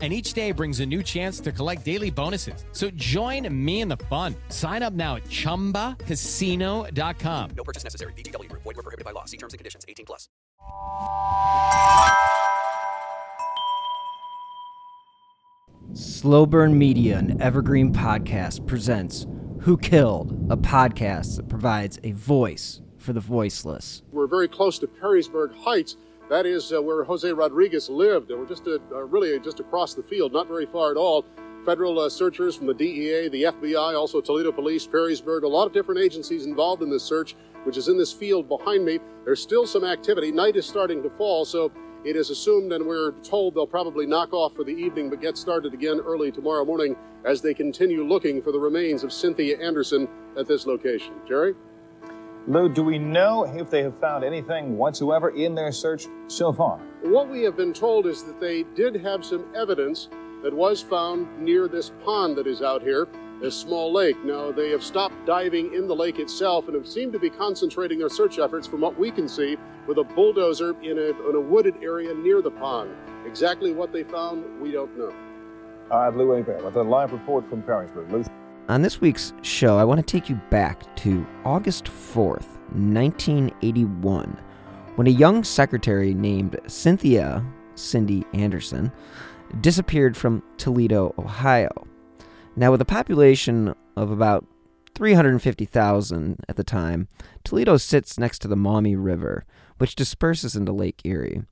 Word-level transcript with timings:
And 0.00 0.14
each 0.14 0.32
day 0.32 0.52
brings 0.52 0.80
a 0.80 0.86
new 0.86 1.02
chance 1.02 1.40
to 1.40 1.52
collect 1.52 1.84
daily 1.84 2.10
bonuses. 2.10 2.64
So 2.72 2.88
join 2.92 3.46
me 3.52 3.82
in 3.82 3.88
the 3.88 3.98
fun. 4.08 4.34
Sign 4.48 4.82
up 4.82 4.94
now 4.94 5.16
at 5.16 5.24
chumbacasino.com. 5.24 7.50
No 7.54 7.64
purchase 7.64 7.84
necessary. 7.84 8.14
VGW 8.14 8.48
Group. 8.48 8.62
Void 8.62 8.76
were 8.76 8.82
prohibited 8.82 9.04
by 9.04 9.10
law. 9.10 9.26
See 9.26 9.36
terms 9.36 9.52
and 9.52 9.58
conditions. 9.58 9.84
18 9.86 10.06
plus. 10.06 10.26
Slow 15.92 16.46
Burn 16.46 16.78
Media 16.78 17.18
and 17.18 17.40
Evergreen 17.42 17.92
Podcast 17.92 18.64
presents 18.66 19.26
Who 19.62 19.76
Killed, 19.76 20.30
a 20.48 20.56
podcast 20.56 21.36
that 21.36 21.48
provides 21.48 21.98
a 22.04 22.12
voice 22.12 22.80
for 22.98 23.12
the 23.12 23.20
voiceless. 23.20 24.02
We're 24.12 24.28
very 24.28 24.46
close 24.46 24.78
to 24.78 24.86
Perrysburg 24.86 25.52
Heights. 25.56 25.96
That 26.30 26.46
is 26.46 26.72
uh, 26.72 26.80
where 26.80 27.02
Jose 27.02 27.30
Rodriguez 27.30 27.90
lived. 27.90 28.30
And 28.30 28.38
we're 28.38 28.46
just 28.46 28.66
uh, 28.66 28.78
uh, 28.92 29.02
really 29.02 29.38
just 29.40 29.58
across 29.58 29.94
the 29.94 30.02
field, 30.02 30.32
not 30.32 30.46
very 30.46 30.64
far 30.64 30.92
at 30.92 30.96
all. 30.96 31.24
Federal 31.66 31.98
uh, 31.98 32.08
searchers 32.08 32.54
from 32.54 32.68
the 32.68 32.74
DEA, 32.74 33.28
the 33.28 33.42
FBI, 33.42 33.98
also 33.98 34.20
Toledo 34.20 34.52
Police, 34.52 34.86
Perrysburg, 34.86 35.42
a 35.42 35.48
lot 35.48 35.66
of 35.66 35.72
different 35.72 36.00
agencies 36.00 36.46
involved 36.46 36.82
in 36.82 36.88
this 36.88 37.02
search, 37.02 37.34
which 37.64 37.76
is 37.76 37.88
in 37.88 37.98
this 37.98 38.12
field 38.12 38.48
behind 38.48 38.84
me. 38.84 39.00
There's 39.24 39.42
still 39.42 39.66
some 39.66 39.84
activity. 39.84 40.30
Night 40.30 40.54
is 40.56 40.64
starting 40.64 41.02
to 41.02 41.10
fall, 41.10 41.44
so 41.44 41.72
it 42.04 42.16
is 42.16 42.30
assumed 42.30 42.72
and 42.72 42.86
we're 42.86 43.10
told 43.22 43.54
they'll 43.54 43.66
probably 43.66 44.06
knock 44.06 44.32
off 44.32 44.54
for 44.54 44.64
the 44.64 44.72
evening 44.72 45.10
but 45.10 45.20
get 45.20 45.36
started 45.36 45.74
again 45.74 46.00
early 46.00 46.32
tomorrow 46.32 46.64
morning 46.64 46.96
as 47.26 47.42
they 47.42 47.52
continue 47.52 48.02
looking 48.02 48.40
for 48.40 48.52
the 48.52 48.58
remains 48.58 49.04
of 49.04 49.12
Cynthia 49.12 49.58
Anderson 49.58 50.08
at 50.38 50.46
this 50.46 50.64
location. 50.64 51.12
Jerry? 51.28 51.54
Lou, 52.46 52.68
do 52.70 52.82
we 52.82 52.98
know 52.98 53.44
if 53.44 53.68
they 53.68 53.82
have 53.82 53.98
found 53.98 54.24
anything 54.24 54.78
whatsoever 54.78 55.28
in 55.30 55.54
their 55.54 55.70
search 55.70 56.06
so 56.26 56.52
far? 56.52 56.78
What 57.02 57.28
we 57.28 57.42
have 57.42 57.54
been 57.56 57.74
told 57.74 58.06
is 58.06 58.22
that 58.24 58.40
they 58.40 58.62
did 58.74 58.96
have 58.96 59.24
some 59.24 59.44
evidence 59.54 60.08
that 60.42 60.52
was 60.52 60.80
found 60.80 61.28
near 61.38 61.68
this 61.68 61.92
pond 62.02 62.36
that 62.38 62.46
is 62.46 62.62
out 62.62 62.80
here, 62.80 63.06
this 63.42 63.54
small 63.54 63.92
lake. 63.92 64.16
Now, 64.24 64.52
they 64.52 64.70
have 64.70 64.82
stopped 64.82 65.14
diving 65.26 65.74
in 65.74 65.86
the 65.86 65.94
lake 65.94 66.18
itself 66.18 66.66
and 66.66 66.74
have 66.74 66.88
seemed 66.88 67.12
to 67.12 67.18
be 67.18 67.28
concentrating 67.28 67.98
their 67.98 68.08
search 68.08 68.38
efforts, 68.38 68.66
from 68.66 68.80
what 68.80 68.98
we 68.98 69.10
can 69.10 69.28
see, 69.28 69.58
with 69.86 69.98
a 69.98 70.04
bulldozer 70.04 70.74
in 70.80 70.98
a, 70.98 71.28
in 71.28 71.36
a 71.36 71.40
wooded 71.40 71.74
area 71.82 72.14
near 72.14 72.40
the 72.40 72.50
pond. 72.50 72.90
Exactly 73.26 73.72
what 73.72 73.92
they 73.92 74.02
found, 74.02 74.44
we 74.60 74.72
don't 74.72 74.96
know. 74.96 75.12
All 75.90 76.04
right, 76.04 76.16
Lou 76.16 76.30
Hebert 76.30 76.64
with 76.64 76.76
a 76.76 76.82
live 76.82 77.12
report 77.12 77.48
from 77.50 77.62
Perrysburg. 77.62 78.10
Lou. 78.10 78.24
On 78.70 78.82
this 78.82 79.00
week's 79.00 79.32
show, 79.42 79.78
I 79.78 79.82
want 79.82 79.98
to 79.98 80.06
take 80.06 80.28
you 80.28 80.36
back 80.48 80.94
to 80.98 81.26
August 81.44 81.86
4th, 81.86 82.46
1981, 82.70 84.40
when 84.94 85.08
a 85.08 85.10
young 85.10 85.42
secretary 85.42 86.14
named 86.14 86.56
Cynthia 86.68 87.44
Cindy 87.74 88.24
Anderson 88.32 88.92
disappeared 89.60 90.16
from 90.16 90.44
Toledo, 90.56 91.12
Ohio. 91.18 91.84
Now, 92.54 92.70
with 92.70 92.80
a 92.80 92.84
population 92.84 93.74
of 93.96 94.12
about 94.12 94.46
350,000 94.94 96.36
at 96.48 96.54
the 96.54 96.62
time, 96.62 97.08
Toledo 97.42 97.76
sits 97.76 98.20
next 98.20 98.38
to 98.42 98.46
the 98.46 98.54
Maumee 98.54 98.94
River, 98.94 99.44
which 99.78 99.96
disperses 99.96 100.54
into 100.54 100.70
Lake 100.70 101.00
Erie. 101.02 101.42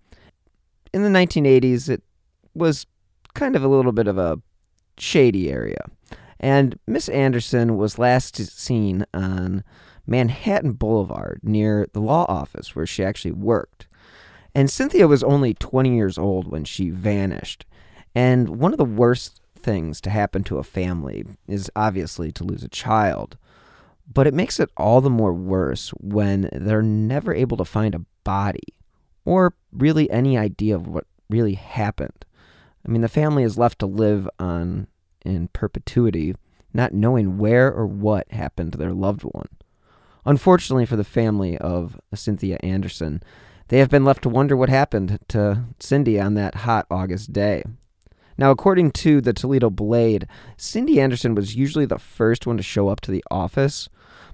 In 0.94 1.02
the 1.02 1.08
1980s, 1.08 1.88
it 1.88 2.04
was 2.54 2.86
kind 3.34 3.56
of 3.56 3.64
a 3.64 3.68
little 3.68 3.90
bit 3.90 4.06
of 4.06 4.18
a 4.18 4.40
shady 4.98 5.50
area. 5.50 5.84
And 6.40 6.78
Miss 6.86 7.08
Anderson 7.08 7.76
was 7.76 7.98
last 7.98 8.36
seen 8.36 9.04
on 9.12 9.64
Manhattan 10.06 10.72
Boulevard 10.72 11.40
near 11.42 11.86
the 11.92 12.00
law 12.00 12.24
office 12.28 12.74
where 12.74 12.86
she 12.86 13.04
actually 13.04 13.32
worked. 13.32 13.86
And 14.54 14.70
Cynthia 14.70 15.06
was 15.06 15.22
only 15.22 15.54
20 15.54 15.94
years 15.94 16.16
old 16.16 16.48
when 16.48 16.64
she 16.64 16.90
vanished. 16.90 17.66
And 18.14 18.60
one 18.60 18.72
of 18.72 18.78
the 18.78 18.84
worst 18.84 19.40
things 19.56 20.00
to 20.00 20.10
happen 20.10 20.44
to 20.44 20.58
a 20.58 20.64
family 20.64 21.24
is 21.46 21.70
obviously 21.76 22.32
to 22.32 22.44
lose 22.44 22.62
a 22.62 22.68
child. 22.68 23.36
But 24.12 24.26
it 24.26 24.34
makes 24.34 24.58
it 24.58 24.70
all 24.76 25.00
the 25.00 25.10
more 25.10 25.34
worse 25.34 25.90
when 26.00 26.48
they're 26.52 26.82
never 26.82 27.34
able 27.34 27.56
to 27.58 27.64
find 27.64 27.94
a 27.94 28.04
body 28.24 28.74
or 29.24 29.54
really 29.72 30.10
any 30.10 30.38
idea 30.38 30.74
of 30.74 30.86
what 30.86 31.04
really 31.28 31.54
happened. 31.54 32.24
I 32.86 32.90
mean, 32.90 33.02
the 33.02 33.08
family 33.08 33.42
is 33.42 33.58
left 33.58 33.80
to 33.80 33.86
live 33.86 34.28
on 34.38 34.86
in 35.24 35.48
perpetuity, 35.48 36.34
not 36.72 36.94
knowing 36.94 37.38
where 37.38 37.72
or 37.72 37.86
what 37.86 38.30
happened 38.30 38.72
to 38.72 38.78
their 38.78 38.92
loved 38.92 39.22
one. 39.22 39.48
Unfortunately 40.24 40.84
for 40.84 40.96
the 40.96 41.04
family 41.04 41.56
of 41.58 41.98
Cynthia 42.14 42.58
Anderson, 42.62 43.22
they 43.68 43.78
have 43.78 43.90
been 43.90 44.04
left 44.04 44.22
to 44.22 44.28
wonder 44.28 44.56
what 44.56 44.68
happened 44.68 45.18
to 45.28 45.64
Cindy 45.78 46.20
on 46.20 46.34
that 46.34 46.56
hot 46.56 46.86
August 46.90 47.32
day. 47.32 47.62
Now, 48.36 48.50
according 48.50 48.92
to 48.92 49.20
the 49.20 49.32
Toledo 49.32 49.68
Blade, 49.68 50.28
Cindy 50.56 51.00
Anderson 51.00 51.34
was 51.34 51.56
usually 51.56 51.86
the 51.86 51.98
first 51.98 52.46
one 52.46 52.56
to 52.56 52.62
show 52.62 52.88
up 52.88 53.00
to 53.02 53.10
the 53.10 53.24
office, 53.30 53.88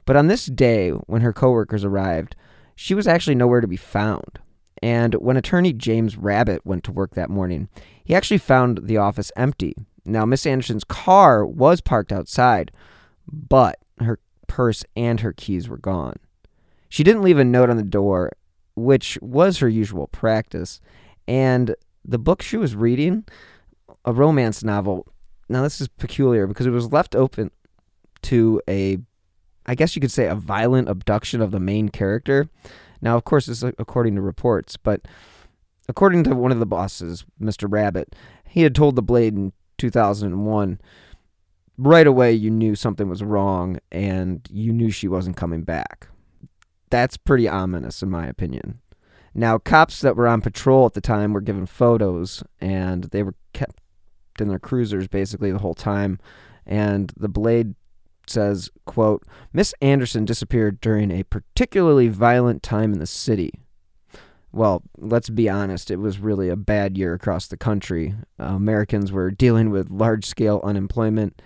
but 0.04 0.16
on 0.16 0.26
this 0.26 0.46
day, 0.46 0.90
when 0.90 1.22
her 1.22 1.32
coworkers 1.32 1.84
arrived, 1.84 2.36
she 2.76 2.94
was 2.94 3.06
actually 3.06 3.34
nowhere 3.34 3.60
to 3.60 3.68
be 3.68 3.76
found. 3.76 4.40
And 4.82 5.14
when 5.14 5.38
attorney 5.38 5.72
James 5.72 6.18
Rabbit 6.18 6.66
went 6.66 6.84
to 6.84 6.92
work 6.92 7.14
that 7.14 7.30
morning, 7.30 7.68
he 8.04 8.14
actually 8.14 8.38
found 8.38 8.80
the 8.82 8.98
office 8.98 9.32
empty. 9.36 9.74
Now, 10.04 10.24
Miss 10.24 10.46
Anderson's 10.46 10.84
car 10.84 11.46
was 11.46 11.80
parked 11.80 12.12
outside, 12.12 12.70
but 13.26 13.78
her 14.00 14.18
purse 14.46 14.84
and 14.96 15.20
her 15.20 15.32
keys 15.32 15.68
were 15.68 15.78
gone. 15.78 16.16
She 16.88 17.02
didn't 17.02 17.22
leave 17.22 17.38
a 17.38 17.44
note 17.44 17.70
on 17.70 17.76
the 17.76 17.82
door, 17.82 18.32
which 18.76 19.18
was 19.20 19.58
her 19.58 19.68
usual 19.68 20.06
practice, 20.08 20.80
and 21.26 21.74
the 22.04 22.18
book 22.18 22.42
she 22.42 22.56
was 22.56 22.76
reading, 22.76 23.24
a 24.04 24.12
romance 24.12 24.62
novel. 24.62 25.06
Now, 25.48 25.62
this 25.62 25.80
is 25.80 25.88
peculiar 25.88 26.46
because 26.46 26.66
it 26.66 26.70
was 26.70 26.92
left 26.92 27.14
open 27.14 27.50
to 28.22 28.60
a, 28.68 28.98
I 29.66 29.74
guess 29.74 29.96
you 29.96 30.00
could 30.00 30.12
say, 30.12 30.26
a 30.26 30.34
violent 30.34 30.88
abduction 30.88 31.40
of 31.40 31.50
the 31.50 31.60
main 31.60 31.88
character. 31.88 32.48
Now, 33.00 33.16
of 33.16 33.24
course, 33.24 33.46
this 33.46 33.62
is 33.62 33.72
according 33.78 34.14
to 34.16 34.20
reports, 34.20 34.76
but 34.76 35.02
according 35.88 36.24
to 36.24 36.34
one 36.34 36.52
of 36.52 36.58
the 36.58 36.66
bosses, 36.66 37.24
Mr. 37.40 37.70
Rabbit, 37.70 38.14
he 38.46 38.62
had 38.62 38.74
told 38.74 38.96
the 38.96 39.02
Blade 39.02 39.52
2001 39.78 40.80
right 41.76 42.06
away 42.06 42.32
you 42.32 42.50
knew 42.50 42.74
something 42.74 43.08
was 43.08 43.22
wrong 43.22 43.78
and 43.90 44.46
you 44.50 44.72
knew 44.72 44.90
she 44.90 45.08
wasn't 45.08 45.36
coming 45.36 45.62
back. 45.62 46.08
That's 46.90 47.16
pretty 47.16 47.48
ominous, 47.48 48.02
in 48.02 48.10
my 48.10 48.26
opinion. 48.26 48.80
Now, 49.34 49.58
cops 49.58 50.00
that 50.00 50.16
were 50.16 50.28
on 50.28 50.40
patrol 50.40 50.86
at 50.86 50.92
the 50.92 51.00
time 51.00 51.32
were 51.32 51.40
given 51.40 51.66
photos 51.66 52.44
and 52.60 53.04
they 53.04 53.22
were 53.24 53.34
kept 53.52 53.80
in 54.38 54.48
their 54.48 54.60
cruisers 54.60 55.08
basically 55.08 55.50
the 55.50 55.58
whole 55.58 55.74
time. 55.74 56.20
And 56.64 57.12
the 57.16 57.28
Blade 57.28 57.74
says, 58.26 58.70
quote, 58.86 59.24
Miss 59.52 59.74
Anderson 59.80 60.24
disappeared 60.24 60.80
during 60.80 61.10
a 61.10 61.24
particularly 61.24 62.08
violent 62.08 62.62
time 62.62 62.92
in 62.92 63.00
the 63.00 63.06
city. 63.06 63.63
Well, 64.54 64.84
let's 64.98 65.30
be 65.30 65.48
honest, 65.48 65.90
it 65.90 65.96
was 65.96 66.20
really 66.20 66.48
a 66.48 66.54
bad 66.54 66.96
year 66.96 67.12
across 67.12 67.48
the 67.48 67.56
country. 67.56 68.14
Uh, 68.38 68.44
Americans 68.44 69.10
were 69.10 69.32
dealing 69.32 69.70
with 69.70 69.90
large 69.90 70.24
scale 70.24 70.60
unemployment, 70.62 71.42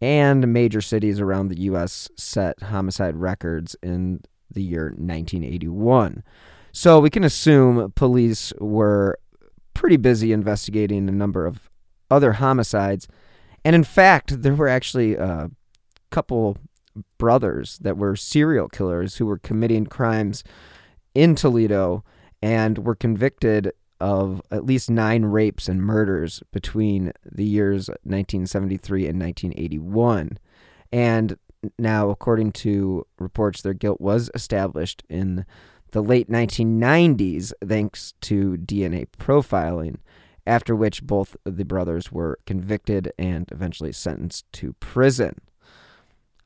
and 0.00 0.52
major 0.52 0.80
cities 0.80 1.18
around 1.18 1.48
the 1.48 1.62
U.S. 1.62 2.08
set 2.16 2.62
homicide 2.62 3.16
records 3.16 3.74
in 3.82 4.20
the 4.48 4.62
year 4.62 4.90
1981. 4.90 6.22
So 6.70 7.00
we 7.00 7.10
can 7.10 7.24
assume 7.24 7.92
police 7.96 8.52
were 8.60 9.18
pretty 9.74 9.96
busy 9.96 10.32
investigating 10.32 11.08
a 11.08 11.12
number 11.12 11.46
of 11.46 11.68
other 12.12 12.34
homicides. 12.34 13.08
And 13.64 13.74
in 13.74 13.82
fact, 13.82 14.42
there 14.42 14.54
were 14.54 14.68
actually 14.68 15.16
a 15.16 15.50
couple 16.12 16.58
brothers 17.18 17.78
that 17.78 17.96
were 17.96 18.14
serial 18.14 18.68
killers 18.68 19.16
who 19.16 19.26
were 19.26 19.38
committing 19.38 19.86
crimes 19.86 20.44
in 21.12 21.34
Toledo 21.34 22.04
and 22.42 22.78
were 22.78 22.94
convicted 22.94 23.72
of 24.00 24.42
at 24.50 24.66
least 24.66 24.90
nine 24.90 25.24
rapes 25.24 25.68
and 25.68 25.80
murders 25.80 26.42
between 26.52 27.12
the 27.24 27.44
years 27.44 27.88
1973 27.88 29.06
and 29.06 29.20
1981. 29.20 30.38
And 30.90 31.36
now, 31.78 32.10
according 32.10 32.52
to 32.52 33.06
reports, 33.20 33.62
their 33.62 33.74
guilt 33.74 34.00
was 34.00 34.28
established 34.34 35.04
in 35.08 35.46
the 35.92 36.02
late 36.02 36.28
1990s 36.28 37.52
thanks 37.64 38.14
to 38.22 38.56
DNA 38.56 39.06
profiling, 39.18 39.98
after 40.46 40.74
which 40.74 41.04
both 41.04 41.36
the 41.44 41.64
brothers 41.64 42.10
were 42.10 42.40
convicted 42.44 43.12
and 43.18 43.48
eventually 43.52 43.92
sentenced 43.92 44.50
to 44.52 44.72
prison. 44.74 45.40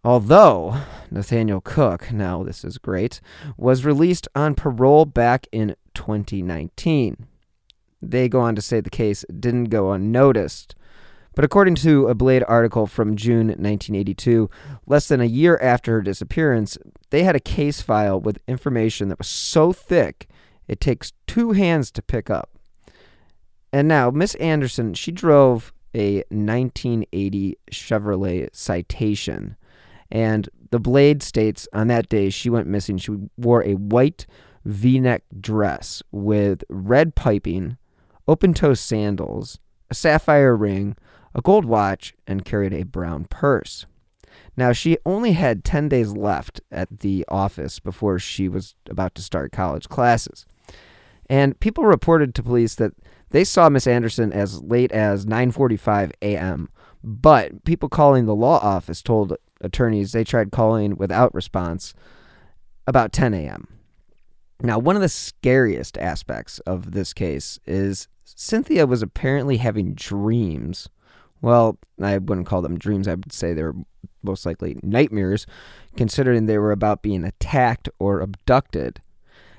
Although 0.05 0.77
Nathaniel 1.11 1.61
Cook, 1.61 2.13
now 2.13 2.45
this 2.45 2.65
is 2.65 2.79
great, 2.79 3.21
was 3.57 3.85
released 3.85 4.29
on 4.37 4.55
parole 4.55 5.05
back 5.05 5.49
in 5.51 5.75
2019. 5.97 7.27
They 8.01 8.29
go 8.29 8.41
on 8.41 8.55
to 8.55 8.63
say 8.63 8.81
the 8.81 8.91
case 8.91 9.25
didn't 9.41 9.65
go 9.65 9.91
unnoticed. 9.91 10.77
But 11.35 11.45
according 11.45 11.75
to 11.77 12.07
a 12.09 12.15
Blade 12.15 12.45
article 12.49 12.87
from 12.87 13.17
June 13.17 13.49
1982, 13.49 14.49
less 14.87 15.09
than 15.09 15.21
a 15.21 15.27
year 15.27 15.59
after 15.61 15.93
her 15.93 16.03
disappearance, 16.03 16.79
they 17.11 17.25
had 17.25 17.37
a 17.37 17.41
case 17.41 17.83
file 17.83 18.21
with 18.21 18.39
information 18.47 19.09
that 19.09 19.19
was 19.19 19.29
so 19.29 19.73
thick 19.73 20.29
it 20.69 20.81
takes 20.81 21.13
two 21.27 21.53
hands 21.53 21.91
to 21.93 22.03
pick 22.03 22.31
up. 22.31 22.51
And 23.73 23.87
now, 23.87 24.11
Miss 24.11 24.35
Anderson, 24.37 24.95
she 24.95 25.13
drove 25.13 25.73
a 25.95 26.25
1980 26.29 27.59
Chevrolet 27.71 28.49
Citation. 28.55 29.57
And 30.11 30.49
the 30.71 30.81
Blade 30.81 31.23
states 31.23 31.69
on 31.73 31.89
that 31.89 32.09
day 32.09 32.31
she 32.31 32.51
went 32.51 32.67
missing, 32.67 32.99
she 32.99 33.17
wore 33.37 33.65
a 33.65 33.75
white 33.75 34.27
v 34.67 34.99
neck 34.99 35.23
dress 35.41 36.03
with 36.11 36.65
red 36.69 37.15
piping, 37.15 37.77
open 38.27 38.53
toe 38.53 38.75
sandals, 38.75 39.61
a 39.91 39.95
sapphire 39.95 40.57
ring, 40.57 40.97
a 41.35 41.41
gold 41.41 41.65
watch, 41.65 42.15
and 42.27 42.45
carried 42.45 42.75
a 42.75 42.83
brown 42.83 43.27
purse. 43.27 43.87
Now, 44.57 44.73
she 44.73 44.99
only 45.07 45.33
had 45.33 45.65
10 45.65 45.89
days 45.89 46.13
left 46.13 46.61
at 46.73 47.01
the 47.01 47.25
office 47.29 47.79
before 47.79 48.19
she 48.19 48.49
was 48.49 48.75
about 48.91 49.15
to 49.15 49.23
start 49.23 49.53
college 49.53 49.89
classes. 49.89 50.47
And 51.31 51.59
people 51.61 51.85
reported 51.85 52.35
to 52.35 52.43
police 52.43 52.75
that 52.75 52.93
they 53.31 53.45
saw 53.45 53.69
Miss 53.69 53.87
Anderson 53.87 54.33
as 54.33 54.63
late 54.63 54.93
as 54.93 55.27
9:45 55.27 56.13
a.m., 56.23 56.71
but 57.05 57.65
people 57.65 57.89
calling 57.89 58.27
the 58.27 58.35
law 58.35 58.59
office 58.59 59.01
told 59.01 59.37
attorneys 59.61 60.13
they 60.13 60.25
tried 60.25 60.51
calling 60.51 60.97
without 60.97 61.35
response 61.35 61.95
about 62.87 63.13
10 63.13 63.33
a.m. 63.35 63.76
Now, 64.63 64.79
one 64.79 64.97
of 64.97 65.03
the 65.03 65.09
scariest 65.09 65.99
aspects 65.99 66.61
of 66.61 66.93
this 66.93 67.13
case 67.13 67.59
is 67.67 68.09
Cynthia 68.25 68.87
was 68.87 69.03
apparently 69.03 69.59
having 69.59 69.95
dreams. 69.95 70.89
Well, 71.43 71.79
I 72.01 72.19
wouldn't 72.19 72.47
call 72.47 72.63
them 72.63 72.79
dreams. 72.79 73.07
I 73.07 73.15
would 73.15 73.33
say 73.33 73.53
they 73.53 73.63
were 73.63 73.77
most 74.23 74.47
likely 74.47 74.79
nightmares, 74.83 75.47
considering 75.97 76.47
they 76.47 76.59
were 76.59 76.73
about 76.73 77.03
being 77.03 77.25
attacked 77.25 77.89
or 77.99 78.21
abducted. 78.21 79.01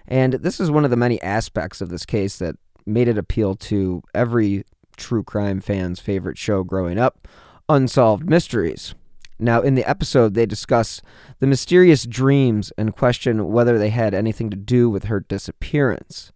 And 0.07 0.33
this 0.33 0.59
is 0.59 0.71
one 0.71 0.83
of 0.83 0.91
the 0.91 0.97
many 0.97 1.21
aspects 1.21 1.81
of 1.81 1.89
this 1.89 2.05
case 2.05 2.37
that 2.39 2.55
made 2.85 3.07
it 3.07 3.17
appeal 3.17 3.55
to 3.55 4.01
every 4.13 4.63
true 4.95 5.23
crime 5.23 5.61
fan's 5.61 5.99
favorite 5.99 6.37
show 6.37 6.63
growing 6.63 6.97
up 6.97 7.27
Unsolved 7.69 8.29
Mysteries. 8.29 8.95
Now, 9.39 9.61
in 9.61 9.75
the 9.75 9.85
episode, 9.85 10.33
they 10.33 10.45
discuss 10.45 11.01
the 11.39 11.47
mysterious 11.47 12.05
dreams 12.05 12.71
and 12.77 12.95
question 12.95 13.49
whether 13.51 13.77
they 13.77 13.89
had 13.89 14.13
anything 14.13 14.49
to 14.49 14.57
do 14.57 14.89
with 14.89 15.05
her 15.05 15.19
disappearance. 15.19 16.31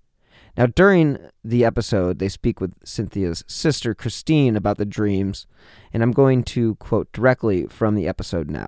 Now, 0.57 0.67
during 0.67 1.17
the 1.43 1.63
episode, 1.65 2.19
they 2.19 2.29
speak 2.29 2.59
with 2.59 2.75
Cynthia's 2.83 3.43
sister, 3.47 3.95
Christine, 3.95 4.55
about 4.55 4.77
the 4.77 4.85
dreams, 4.85 5.47
and 5.93 6.03
I'm 6.03 6.11
going 6.11 6.43
to 6.43 6.75
quote 6.75 7.11
directly 7.11 7.65
from 7.67 7.95
the 7.95 8.07
episode 8.07 8.49
now. 8.49 8.67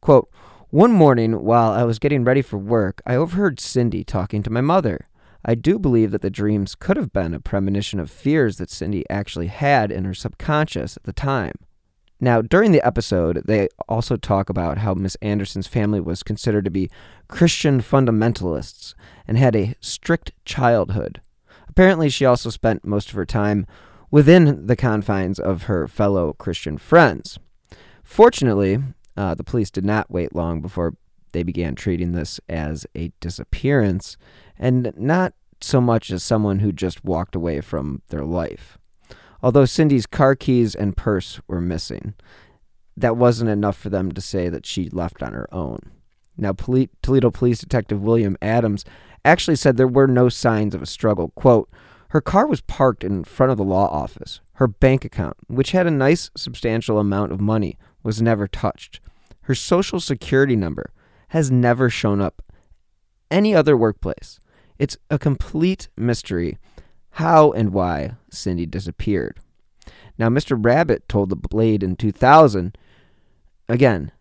Quote, 0.00 0.28
One 0.70 0.92
morning, 0.92 1.44
while 1.44 1.70
I 1.70 1.84
was 1.84 1.98
getting 1.98 2.24
ready 2.24 2.42
for 2.42 2.58
work, 2.58 3.00
I 3.06 3.14
overheard 3.14 3.60
Cindy 3.60 4.04
talking 4.04 4.42
to 4.42 4.50
my 4.50 4.60
mother. 4.60 5.08
I 5.44 5.54
do 5.54 5.78
believe 5.78 6.10
that 6.10 6.22
the 6.22 6.30
dreams 6.30 6.74
could 6.74 6.96
have 6.96 7.12
been 7.12 7.34
a 7.34 7.40
premonition 7.40 7.98
of 7.98 8.10
fears 8.10 8.58
that 8.58 8.70
Cindy 8.70 9.08
actually 9.08 9.48
had 9.48 9.90
in 9.90 10.04
her 10.04 10.14
subconscious 10.14 10.96
at 10.96 11.04
the 11.04 11.12
time. 11.12 11.54
Now, 12.22 12.40
during 12.40 12.70
the 12.70 12.86
episode, 12.86 13.42
they 13.46 13.66
also 13.88 14.14
talk 14.14 14.48
about 14.48 14.78
how 14.78 14.94
Miss 14.94 15.16
Anderson's 15.16 15.66
family 15.66 16.00
was 16.00 16.22
considered 16.22 16.64
to 16.64 16.70
be 16.70 16.88
Christian 17.26 17.80
fundamentalists 17.80 18.94
and 19.26 19.36
had 19.36 19.56
a 19.56 19.74
strict 19.80 20.30
childhood. 20.44 21.20
Apparently, 21.68 22.08
she 22.08 22.24
also 22.24 22.48
spent 22.48 22.84
most 22.84 23.08
of 23.08 23.16
her 23.16 23.26
time 23.26 23.66
within 24.12 24.68
the 24.68 24.76
confines 24.76 25.40
of 25.40 25.64
her 25.64 25.88
fellow 25.88 26.32
Christian 26.34 26.78
friends. 26.78 27.40
Fortunately, 28.04 28.78
uh, 29.16 29.34
the 29.34 29.42
police 29.42 29.72
did 29.72 29.84
not 29.84 30.08
wait 30.08 30.32
long 30.32 30.60
before 30.60 30.94
they 31.32 31.42
began 31.42 31.74
treating 31.74 32.12
this 32.12 32.38
as 32.48 32.86
a 32.94 33.10
disappearance 33.18 34.16
and 34.56 34.92
not 34.96 35.34
so 35.60 35.80
much 35.80 36.12
as 36.12 36.22
someone 36.22 36.60
who 36.60 36.70
just 36.70 37.04
walked 37.04 37.34
away 37.34 37.60
from 37.60 38.00
their 38.10 38.24
life. 38.24 38.78
Although 39.42 39.64
Cindy's 39.64 40.06
car 40.06 40.34
keys 40.34 40.74
and 40.74 40.96
purse 40.96 41.40
were 41.48 41.60
missing, 41.60 42.14
that 42.96 43.16
wasn't 43.16 43.50
enough 43.50 43.76
for 43.76 43.90
them 43.90 44.12
to 44.12 44.20
say 44.20 44.48
that 44.48 44.66
she 44.66 44.88
left 44.90 45.22
on 45.22 45.32
her 45.32 45.52
own. 45.52 45.80
Now, 46.36 46.52
Toledo 46.52 47.30
Police 47.30 47.58
Detective 47.58 48.02
William 48.02 48.36
Adams 48.40 48.84
actually 49.24 49.56
said 49.56 49.76
there 49.76 49.88
were 49.88 50.06
no 50.06 50.28
signs 50.28 50.74
of 50.74 50.82
a 50.82 50.86
struggle. 50.86 51.32
Quote, 51.34 51.68
her 52.10 52.20
car 52.20 52.46
was 52.46 52.60
parked 52.60 53.04
in 53.04 53.24
front 53.24 53.52
of 53.52 53.58
the 53.58 53.64
law 53.64 53.88
office. 53.88 54.40
Her 54.54 54.68
bank 54.68 55.04
account, 55.04 55.36
which 55.48 55.72
had 55.72 55.86
a 55.86 55.90
nice 55.90 56.30
substantial 56.36 56.98
amount 56.98 57.32
of 57.32 57.40
money, 57.40 57.78
was 58.02 58.20
never 58.20 58.46
touched. 58.46 59.00
Her 59.42 59.54
social 59.54 59.98
security 59.98 60.54
number 60.54 60.92
has 61.28 61.50
never 61.50 61.88
shown 61.88 62.20
up 62.20 62.42
any 63.30 63.54
other 63.54 63.76
workplace. 63.76 64.38
It's 64.78 64.98
a 65.10 65.18
complete 65.18 65.88
mystery 65.96 66.58
how 67.12 67.52
and 67.52 67.72
why 67.72 68.12
Cindy 68.30 68.66
disappeared. 68.66 69.40
Now, 70.18 70.28
Mr. 70.28 70.62
Rabbit 70.62 71.08
told 71.08 71.30
the 71.30 71.36
Blade 71.36 71.82
in 71.82 71.96
2000, 71.96 72.76
again, 73.68 74.12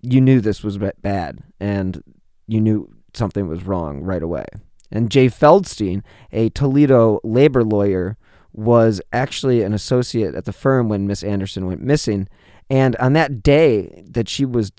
you 0.00 0.20
knew 0.20 0.40
this 0.40 0.62
was 0.62 0.78
bad 0.78 1.42
and 1.60 2.02
you 2.46 2.60
knew 2.60 2.94
something 3.14 3.48
was 3.48 3.64
wrong 3.64 4.00
right 4.00 4.22
away. 4.22 4.46
And 4.90 5.10
Jay 5.10 5.26
Feldstein, 5.26 6.02
a 6.32 6.48
Toledo 6.50 7.20
labor 7.22 7.62
lawyer, 7.62 8.16
was 8.52 9.00
actually 9.12 9.62
an 9.62 9.74
associate 9.74 10.34
at 10.34 10.44
the 10.44 10.52
firm 10.52 10.88
when 10.88 11.06
Miss 11.06 11.22
Anderson 11.22 11.66
went 11.66 11.82
missing. 11.82 12.28
And 12.70 12.96
on 12.96 13.12
that 13.12 13.42
day 13.42 14.02
that 14.08 14.28
she 14.28 14.44
was 14.44 14.72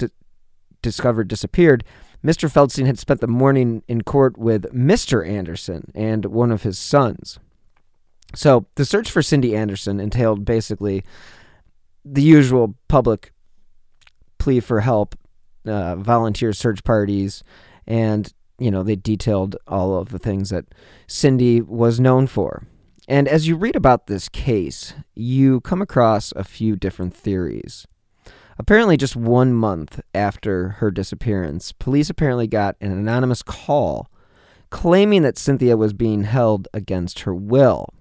discovered 0.82 1.28
disappeared, 1.28 1.84
Mr. 2.24 2.52
Feldstein 2.52 2.86
had 2.86 3.00
spent 3.00 3.22
the 3.22 3.28
morning 3.28 3.84
in 3.88 4.02
court 4.02 4.38
with 4.38 4.64
Mr. 4.74 5.28
Anderson 5.28 5.92
and 5.96 6.26
one 6.26 6.52
of 6.52 6.64
his 6.64 6.78
sons. 6.78 7.40
So 8.36 8.66
the 8.76 8.86
search 8.86 9.10
for 9.10 9.22
Cindy 9.22 9.56
Anderson 9.56 10.00
entailed 10.00 10.46
basically 10.46 11.04
the 12.06 12.22
usual 12.22 12.76
public 12.88 13.32
plea 14.38 14.60
for 14.60 14.82
help, 14.82 15.16
uh, 15.66 15.96
volunteer 15.96 16.54
search 16.54 16.84
parties, 16.84 17.44
and 17.88 18.32
you 18.58 18.70
know 18.70 18.84
they 18.84 18.96
detailed 18.96 19.56
all 19.68 19.98
of 19.98 20.10
the 20.10 20.20
things 20.20 20.50
that 20.50 20.66
Cindy 21.08 21.62
was 21.62 22.00
known 22.00 22.28
for. 22.28 22.64
And 23.08 23.28
as 23.28 23.48
you 23.48 23.56
read 23.56 23.76
about 23.76 24.06
this 24.06 24.30
case, 24.30 24.94
you 25.16 25.62
come 25.62 25.82
across 25.82 26.32
a 26.34 26.44
few 26.44 26.76
different 26.76 27.16
theories. 27.16 27.88
Apparently, 28.60 28.98
just 28.98 29.16
one 29.16 29.54
month 29.54 30.02
after 30.14 30.70
her 30.80 30.92
disappearance, 30.92 31.72
police 31.72 32.10
apparently 32.10 32.46
got 32.46 32.76
an 32.82 32.92
anonymous 32.92 33.42
call 33.42 34.12
claiming 34.70 35.24
that 35.24 35.38
Cynthia 35.38 35.78
was 35.78 35.94
being 35.94 36.26
held 36.26 36.68
against 36.74 37.22
her 37.22 37.34
will. 37.34 37.94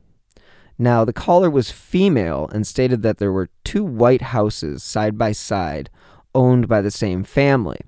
Now, 0.76 1.04
the 1.04 1.12
caller 1.12 1.48
was 1.48 1.70
female 1.70 2.48
and 2.52 2.66
stated 2.66 3.02
that 3.02 3.18
there 3.18 3.32
were 3.32 3.50
two 3.64 3.84
white 3.84 4.20
houses 4.22 4.82
side 4.82 5.16
by 5.16 5.32
side 5.32 5.90
owned 6.34 6.68
by 6.68 6.80
the 6.80 6.90
same 6.90 7.24
family. 7.24 7.78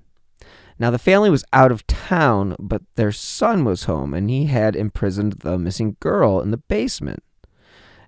Now, 0.79 0.91
the 0.91 0.97
family 0.97 1.29
was 1.29 1.45
out 1.53 1.71
of 1.71 1.85
town, 1.87 2.55
but 2.57 2.81
their 2.95 3.11
son 3.11 3.65
was 3.65 3.83
home 3.83 4.13
and 4.13 4.29
he 4.29 4.45
had 4.45 4.75
imprisoned 4.75 5.33
the 5.33 5.57
missing 5.57 5.97
girl 5.99 6.41
in 6.41 6.51
the 6.51 6.57
basement. 6.57 7.23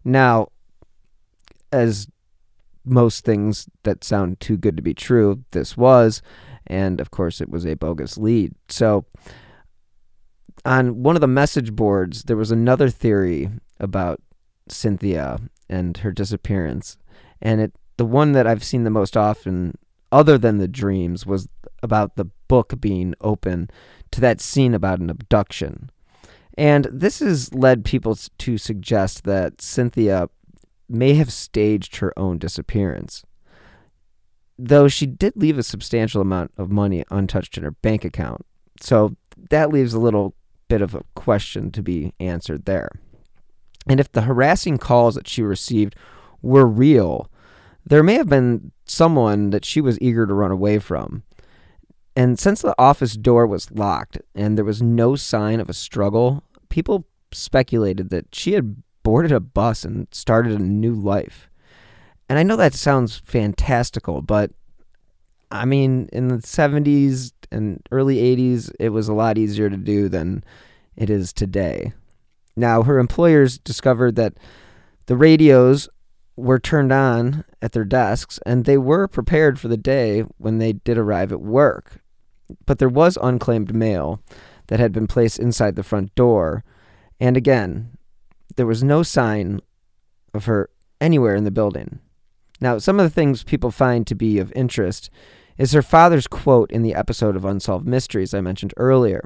Now, 0.04 0.48
as 1.72 2.08
most 2.86 3.26
things 3.26 3.68
that 3.84 4.04
sound 4.04 4.40
too 4.40 4.58
good 4.58 4.78
to 4.78 4.84
be 4.84 4.94
true, 4.94 5.44
this 5.52 5.78
was. 5.78 6.22
And 6.68 7.00
of 7.00 7.12
course, 7.12 7.42
it 7.42 7.50
was 7.50 7.66
a 7.66 7.76
bogus 7.76 8.18
lead. 8.18 8.54
So, 8.70 9.06
on 10.66 11.04
one 11.04 11.16
of 11.16 11.22
the 11.22 11.28
message 11.28 11.74
boards, 11.74 12.24
there 12.24 12.38
was 12.38 12.52
another 12.52 12.90
theory 12.90 13.50
about 13.80 14.22
Cynthia 14.70 15.40
and 15.70 15.98
her 15.98 16.12
disappearance. 16.12 16.98
And 17.42 17.60
it 17.60 17.74
the 17.98 18.06
one 18.06 18.32
that 18.32 18.48
I've 18.48 18.64
seen 18.64 18.84
the 18.84 18.90
most 18.90 19.16
often, 19.16 19.78
other 20.12 20.38
than 20.38 20.58
the 20.58 20.68
dreams, 20.68 21.26
was 21.26 21.48
about 21.82 22.16
the 22.16 22.26
book 22.48 22.80
being 22.80 23.14
open 23.22 23.70
to 24.12 24.22
that 24.22 24.42
scene 24.42 24.74
about 24.74 25.00
an 25.00 25.10
abduction. 25.10 25.90
And 26.58 26.86
this 26.92 27.20
has 27.20 27.54
led 27.54 27.84
people 27.86 28.18
to 28.38 28.58
suggest 28.58 29.24
that 29.24 29.62
Cynthia 29.62 30.30
may 30.90 31.14
have 31.16 31.32
staged 31.32 31.98
her 31.98 32.18
own 32.18 32.38
disappearance. 32.38 33.24
Though 34.58 34.88
she 34.88 35.06
did 35.06 35.36
leave 35.36 35.58
a 35.58 35.64
substantial 35.64 36.22
amount 36.22 36.52
of 36.58 36.72
money 36.72 37.04
untouched 37.10 37.58
in 37.58 37.64
her 37.64 37.72
bank 37.72 38.06
account. 38.06 38.46
So 38.80 39.16
that 39.50 39.72
leaves 39.72 39.94
a 39.94 40.00
little 40.00 40.36
bit 40.68 40.82
of 40.82 40.96
a 40.96 41.04
question 41.16 41.72
to 41.72 41.82
be 41.82 42.14
answered 42.20 42.66
there. 42.66 42.90
And 43.88 44.00
if 44.00 44.12
the 44.12 44.22
harassing 44.22 44.78
calls 44.78 45.16
that 45.16 45.28
she 45.28 45.42
received 45.42 45.96
were 46.42 46.66
real, 46.66 47.30
there 47.86 48.04
may 48.04 48.16
have 48.16 48.30
been 48.30 48.72
someone 48.86 49.50
that 49.50 49.66
she 49.66 49.82
was 49.82 50.00
eager 50.00 50.26
to 50.26 50.34
run 50.34 50.52
away 50.52 50.80
from. 50.80 51.24
And 52.16 52.40
since 52.40 52.62
the 52.62 52.76
office 52.78 53.16
door 53.16 53.48
was 53.48 53.72
locked 53.72 54.20
and 54.36 54.58
there 54.58 54.66
was 54.66 54.82
no 54.82 55.16
sign 55.16 55.60
of 55.60 55.70
a 55.70 55.74
struggle, 55.74 56.44
people 56.70 57.06
speculated 57.32 58.10
that 58.12 58.34
she 58.34 58.54
had 58.54 58.83
boarded 59.04 59.32
a 59.32 59.40
bus 59.40 59.84
and 59.84 60.08
started 60.12 60.54
a 60.54 60.64
new 60.64 60.94
life. 60.94 61.50
And 62.30 62.40
I 62.40 62.44
know 62.44 62.56
that 62.56 62.74
sounds 62.74 63.22
fantastical, 63.26 64.22
but 64.22 64.52
I 65.52 65.66
mean, 65.66 66.10
in 66.12 66.30
the 66.30 66.38
70s 66.38 67.32
and 67.52 67.86
early 67.92 68.16
80s, 68.18 68.72
it 68.80 68.90
was 68.90 69.08
a 69.08 69.14
lot 69.14 69.38
easier 69.38 69.70
to 69.70 69.78
do 69.78 70.10
than 70.10 70.44
it 70.96 71.10
is 71.10 71.32
today. 71.32 71.94
Now, 72.56 72.84
her 72.84 72.98
employers 72.98 73.60
discovered 73.60 74.16
that 74.16 74.34
the 75.06 75.18
radios 75.18 75.90
were 76.36 76.60
turned 76.60 76.92
on 76.92 77.44
at 77.62 77.74
their 77.74 77.86
desks 77.86 78.40
and 78.46 78.66
they 78.66 78.78
were 78.78 79.08
prepared 79.08 79.60
for 79.60 79.68
the 79.68 79.78
day 79.78 80.22
when 80.38 80.58
they 80.58 80.74
did 80.74 80.98
arrive 80.98 81.32
at 81.32 81.42
work. 81.42 82.02
But 82.66 82.80
there 82.80 82.90
was 82.90 83.18
unclaimed 83.22 83.76
mail 83.76 84.22
that 84.68 84.80
had 84.80 84.92
been 84.92 85.08
placed 85.08 85.40
inside 85.40 85.76
the 85.76 85.84
front 85.84 86.14
door. 86.16 86.64
And 87.20 87.38
again, 87.38 87.98
there 88.56 88.66
was 88.66 88.84
no 88.84 89.04
sign 89.04 89.62
of 90.34 90.46
her 90.46 90.70
anywhere 91.00 91.36
in 91.36 91.44
the 91.44 91.52
building. 91.52 92.00
Now, 92.62 92.78
some 92.78 93.00
of 93.00 93.06
the 93.06 93.14
things 93.14 93.44
people 93.44 93.72
find 93.72 94.08
to 94.08 94.16
be 94.16 94.40
of 94.40 94.54
interest 94.56 95.10
is 95.58 95.74
her 95.74 95.82
father's 95.82 96.28
quote 96.28 96.72
in 96.72 96.82
the 96.82 96.96
episode 96.96 97.36
of 97.36 97.46
Unsolved 97.46 97.86
Mysteries 97.86 98.34
I 98.34 98.42
mentioned 98.42 98.74
earlier, 98.78 99.24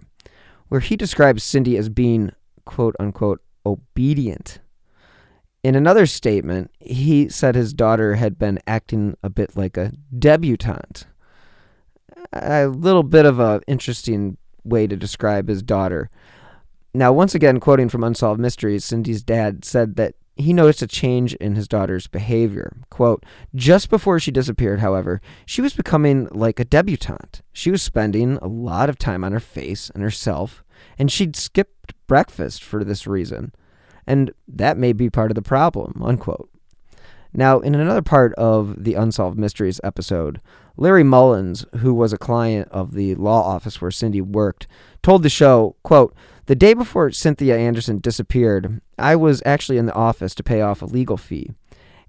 where 0.69 0.81
he 0.81 0.95
describes 0.95 1.43
Cindy 1.43 1.77
as 1.77 1.89
being, 1.89 2.31
quote 2.65 2.95
unquote, 2.99 3.41
obedient. 3.65 4.59
In 5.63 5.75
another 5.75 6.05
statement, 6.05 6.71
he 6.79 7.29
said 7.29 7.55
his 7.55 7.73
daughter 7.73 8.15
had 8.15 8.39
been 8.39 8.59
acting 8.67 9.15
a 9.23 9.29
bit 9.29 9.55
like 9.55 9.77
a 9.77 9.93
debutante. 10.17 11.05
A 12.33 12.67
little 12.67 13.03
bit 13.03 13.25
of 13.25 13.39
an 13.39 13.61
interesting 13.67 14.37
way 14.63 14.87
to 14.87 14.95
describe 14.95 15.47
his 15.47 15.61
daughter. 15.61 16.09
Now, 16.97 17.13
once 17.13 17.35
again, 17.35 17.59
quoting 17.59 17.89
from 17.89 18.03
Unsolved 18.03 18.39
Mysteries, 18.39 18.83
Cindy's 18.83 19.21
dad 19.21 19.63
said 19.63 19.97
that 19.97 20.15
he 20.35 20.51
noticed 20.51 20.81
a 20.81 20.87
change 20.87 21.35
in 21.35 21.53
his 21.53 21.67
daughter's 21.67 22.07
behavior. 22.07 22.75
Quote, 22.89 23.23
just 23.53 23.91
before 23.91 24.19
she 24.19 24.31
disappeared, 24.31 24.79
however, 24.79 25.21
she 25.45 25.61
was 25.61 25.75
becoming 25.75 26.27
like 26.31 26.59
a 26.59 26.65
debutante. 26.65 27.43
She 27.53 27.69
was 27.69 27.83
spending 27.83 28.37
a 28.37 28.47
lot 28.47 28.89
of 28.89 28.97
time 28.97 29.23
on 29.23 29.31
her 29.31 29.39
face 29.39 29.91
and 29.91 30.01
herself, 30.01 30.63
and 30.97 31.11
she'd 31.11 31.35
skipped 31.35 31.93
breakfast 32.07 32.63
for 32.63 32.83
this 32.83 33.05
reason. 33.05 33.53
And 34.07 34.31
that 34.47 34.75
may 34.75 34.91
be 34.91 35.07
part 35.07 35.29
of 35.29 35.35
the 35.35 35.43
problem, 35.43 36.01
unquote. 36.03 36.49
Now, 37.31 37.59
in 37.59 37.75
another 37.75 38.01
part 38.01 38.33
of 38.39 38.83
the 38.83 38.95
Unsolved 38.95 39.37
Mysteries 39.37 39.79
episode, 39.83 40.41
Larry 40.77 41.03
Mullins, 41.03 41.63
who 41.77 41.93
was 41.93 42.11
a 42.11 42.17
client 42.17 42.69
of 42.71 42.93
the 42.93 43.13
law 43.13 43.43
office 43.43 43.79
where 43.79 43.91
Cindy 43.91 44.21
worked, 44.21 44.65
told 45.03 45.21
the 45.21 45.29
show, 45.29 45.75
quote, 45.83 46.15
the 46.47 46.55
day 46.55 46.73
before 46.73 47.11
Cynthia 47.11 47.57
Anderson 47.57 47.99
disappeared, 47.99 48.81
I 48.97 49.15
was 49.15 49.43
actually 49.45 49.77
in 49.77 49.85
the 49.85 49.93
office 49.93 50.33
to 50.35 50.43
pay 50.43 50.61
off 50.61 50.81
a 50.81 50.85
legal 50.85 51.17
fee. 51.17 51.51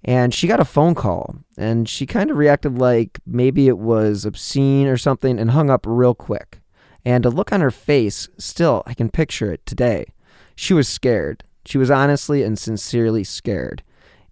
And 0.05 0.33
she 0.33 0.47
got 0.47 0.61
a 0.61 0.65
phone 0.65 0.95
call, 0.95 1.37
and 1.57 1.89
she 1.89 2.07
kind 2.07 2.31
of 2.31 2.37
reacted 2.37 2.79
like 2.79 3.19
maybe 3.27 3.67
it 3.67 3.79
was 3.79 4.25
obscene 4.25 4.87
or 4.87 4.97
something 4.97 5.41
and 5.41 5.51
hung 5.51 5.71
up 5.71 5.85
real 5.87 6.15
quick. 6.15 6.61
And 7.05 7.27
a 7.27 7.31
look 7.31 7.53
on 7.53 7.61
her 7.61 7.73
face, 7.73 8.29
still, 8.39 8.85
I 8.87 8.95
can 8.95 9.11
picture 9.11 9.53
it 9.53 9.67
today. 9.67 10.07
She 10.55 10.73
was 10.73 10.89
scared. 10.89 11.43
She 11.65 11.79
was 11.79 11.91
honestly 11.91 12.45
and 12.45 12.57
sincerely 12.57 13.25
scared. 13.25 13.83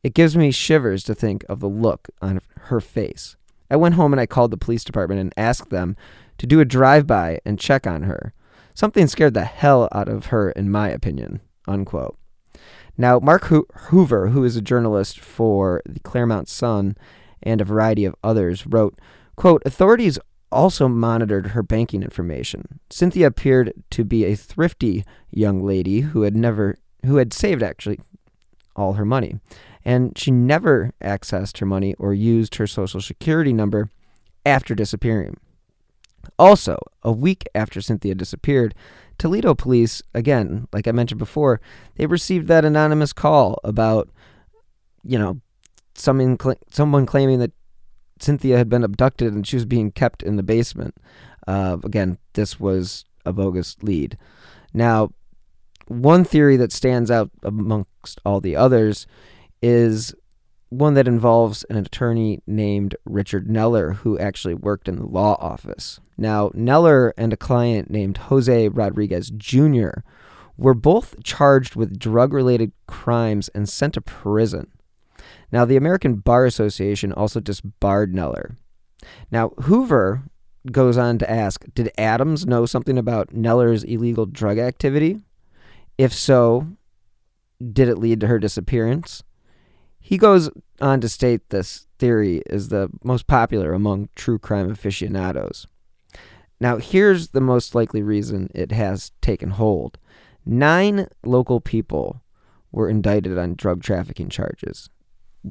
It 0.05 0.15
gives 0.15 0.37
me 0.37 0.53
shivers 0.53 1.03
to 1.05 1.17
think 1.17 1.45
of 1.49 1.59
the 1.59 1.69
look 1.69 2.09
on 2.23 2.41
her 2.57 2.81
face. 2.81 3.35
I 3.69 3.75
went 3.77 3.97
home 3.97 4.13
and 4.13 4.21
I 4.21 4.27
called 4.27 4.53
the 4.53 4.57
police 4.57 4.85
department 4.85 5.21
and 5.21 5.35
asked 5.37 5.71
them 5.71 5.97
to 6.39 6.47
do 6.47 6.61
a 6.61 6.65
drive 6.65 7.09
by 7.09 7.41
and 7.45 7.59
check 7.59 7.89
on 7.89 8.05
her. 8.05 8.33
Something 8.77 9.07
scared 9.07 9.33
the 9.33 9.45
hell 9.45 9.89
out 9.91 10.07
of 10.07 10.27
her, 10.27 10.51
in 10.51 10.71
my 10.71 10.91
opinion. 10.91 11.41
Unquote. 11.67 12.19
Now, 12.99 13.19
Mark 13.19 13.45
Ho- 13.47 13.65
Hoover, 13.89 14.29
who 14.29 14.45
is 14.45 14.55
a 14.55 14.61
journalist 14.61 15.19
for 15.19 15.81
the 15.87 16.01
Clermont 16.01 16.47
Sun 16.47 16.95
and 17.43 17.63
a 17.63 17.65
variety 17.65 18.05
of 18.05 18.15
others, 18.23 18.67
wrote, 18.67 18.99
quote, 19.35 19.63
Authorities 19.65 20.19
also 20.53 20.89
monitored 20.89 21.49
her 21.49 21.63
banking 21.63 22.03
information. 22.03 22.79
Cynthia 22.91 23.29
appeared 23.29 23.73
to 23.93 24.05
be 24.05 24.27
a 24.27 24.37
thrifty 24.37 25.05
young 25.31 25.65
lady 25.65 26.01
who 26.01 26.23
had 26.23 26.37
never 26.37 26.77
who 27.07 27.17
had 27.17 27.33
saved 27.33 27.63
actually 27.63 27.99
all 28.75 28.95
her 28.95 29.05
money. 29.07 29.39
And 29.87 30.17
she 30.19 30.31
never 30.31 30.93
accessed 31.01 31.59
her 31.59 31.67
money 31.67 31.95
or 31.95 32.13
used 32.13 32.57
her 32.57 32.67
social 32.67 33.01
security 33.01 33.55
number 33.55 33.89
after 34.45 34.75
disappearing. 34.75 35.39
Also, 36.39 36.79
a 37.03 37.13
week 37.13 37.45
after 37.55 37.81
Cynthia 37.81 38.15
disappeared, 38.15 38.75
Toledo 39.19 39.55
police, 39.55 40.03
again, 40.15 40.69
like 40.73 40.87
I 40.87 40.93
mentioned 40.93 41.19
before, 41.19 41.61
they 41.97 42.07
received 42.07 42.49
that 42.49 42.65
anonymous 42.65 43.13
call 43.13 43.59
about, 43.65 44.11
you 45.03 45.19
know, 45.19 45.41
someone, 45.95 46.39
cl- 46.39 46.59
someone 46.71 47.07
claiming 47.07 47.39
that 47.39 47.53
Cynthia 48.19 48.57
had 48.59 48.69
been 48.69 48.85
abducted 48.85 49.33
and 49.33 49.47
she 49.47 49.57
was 49.57 49.65
being 49.65 49.91
kept 49.91 50.23
in 50.23 50.37
the 50.37 50.43
basement. 50.43 50.95
Uh, 51.47 51.79
again, 51.85 52.19
this 52.35 52.61
was 52.61 53.05
a 53.25 53.33
bogus 53.33 53.77
lead. 53.83 54.19
Now, 54.75 55.11
one 55.87 56.25
theory 56.25 56.57
that 56.57 56.73
stands 56.73 57.11
out 57.11 57.31
amongst 57.43 58.21
all 58.25 58.41
the 58.41 58.57
others 58.57 59.07
is 59.63 60.15
one 60.69 60.95
that 60.95 61.09
involves 61.09 61.65
an 61.65 61.77
attorney 61.77 62.43
named 62.47 62.97
Richard 63.05 63.47
Neller, 63.49 63.97
who 63.97 64.19
actually 64.19 64.55
worked 64.55 64.89
in 64.89 64.97
the 64.97 65.07
law 65.07 65.37
office. 65.41 66.01
Now, 66.19 66.49
Neller 66.51 67.13
and 67.17 67.33
a 67.33 67.37
client 67.37 67.91
named 67.91 68.17
Jose 68.17 68.69
Rodriguez 68.69 69.31
Jr. 69.31 70.01
were 70.57 70.75
both 70.75 71.23
charged 71.23 71.77
with 71.77 71.99
drug 71.99 72.33
related 72.33 72.73
crimes 72.87 73.49
and 73.51 73.69
sent 73.69 73.95
to 73.95 74.01
prison. 74.01 74.69
Now, 75.53 75.65
the 75.65 75.77
American 75.77 76.17
Bar 76.17 76.47
Association 76.47 77.13
also 77.13 77.41
disbarred 77.41 78.13
Neller. 78.13 78.57
Now, 79.31 79.51
Hoover 79.63 80.23
goes 80.73 80.99
on 80.99 81.19
to 81.19 81.31
ask 81.31 81.65
Did 81.75 81.93
Adams 81.97 82.47
know 82.47 82.67
something 82.67 82.99
about 82.99 83.33
Neller's 83.33 83.85
illegal 83.85 84.27
drug 84.27 84.59
activity? 84.59 85.21
If 85.97 86.13
so, 86.13 86.67
did 87.73 87.89
it 87.89 87.99
lead 87.99 88.21
to 88.21 88.27
her 88.27 88.39
disappearance? 88.39 89.23
He 90.07 90.19
goes 90.19 90.49
on 90.81 91.01
to 91.01 91.09
state 91.09 91.51
this 91.51 91.89
theory 91.99 92.41
is 92.47 92.69
the 92.69 92.89
most 93.03 93.27
popular 93.27 93.73
among 93.73 94.09
true 94.15 94.39
crime 94.39 94.71
aficionados. 94.71 95.67
Now, 96.61 96.77
here's 96.77 97.31
the 97.31 97.41
most 97.41 97.75
likely 97.75 98.05
reason 98.05 98.49
it 98.55 98.71
has 98.71 99.11
taken 99.21 99.51
hold 99.51 99.99
nine 100.45 101.09
local 101.25 101.61
people 101.61 102.23
were 102.71 102.89
indicted 102.89 103.37
on 103.37 103.57
drug 103.57 103.83
trafficking 103.83 104.29
charges, 104.29 104.91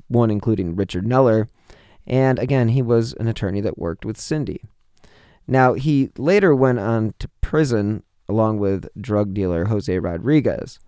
one 0.08 0.32
including 0.32 0.78
Richard 0.78 1.04
Neller, 1.04 1.50
and 2.08 2.40
again, 2.40 2.70
he 2.70 2.82
was 2.82 3.12
an 3.16 3.28
attorney 3.28 3.60
that 3.60 3.78
worked 3.78 4.06
with 4.06 4.18
Cindy. 4.18 4.62
Now, 5.50 5.74
he 5.74 6.12
later 6.18 6.56
went 6.56 6.80
on 6.80 7.14
to 7.20 7.30
prison 7.42 8.04
along 8.30 8.60
with 8.60 8.88
drug 8.98 9.34
dealer 9.34 9.66
Jose 9.66 10.00
Rodriguez. 10.00 10.80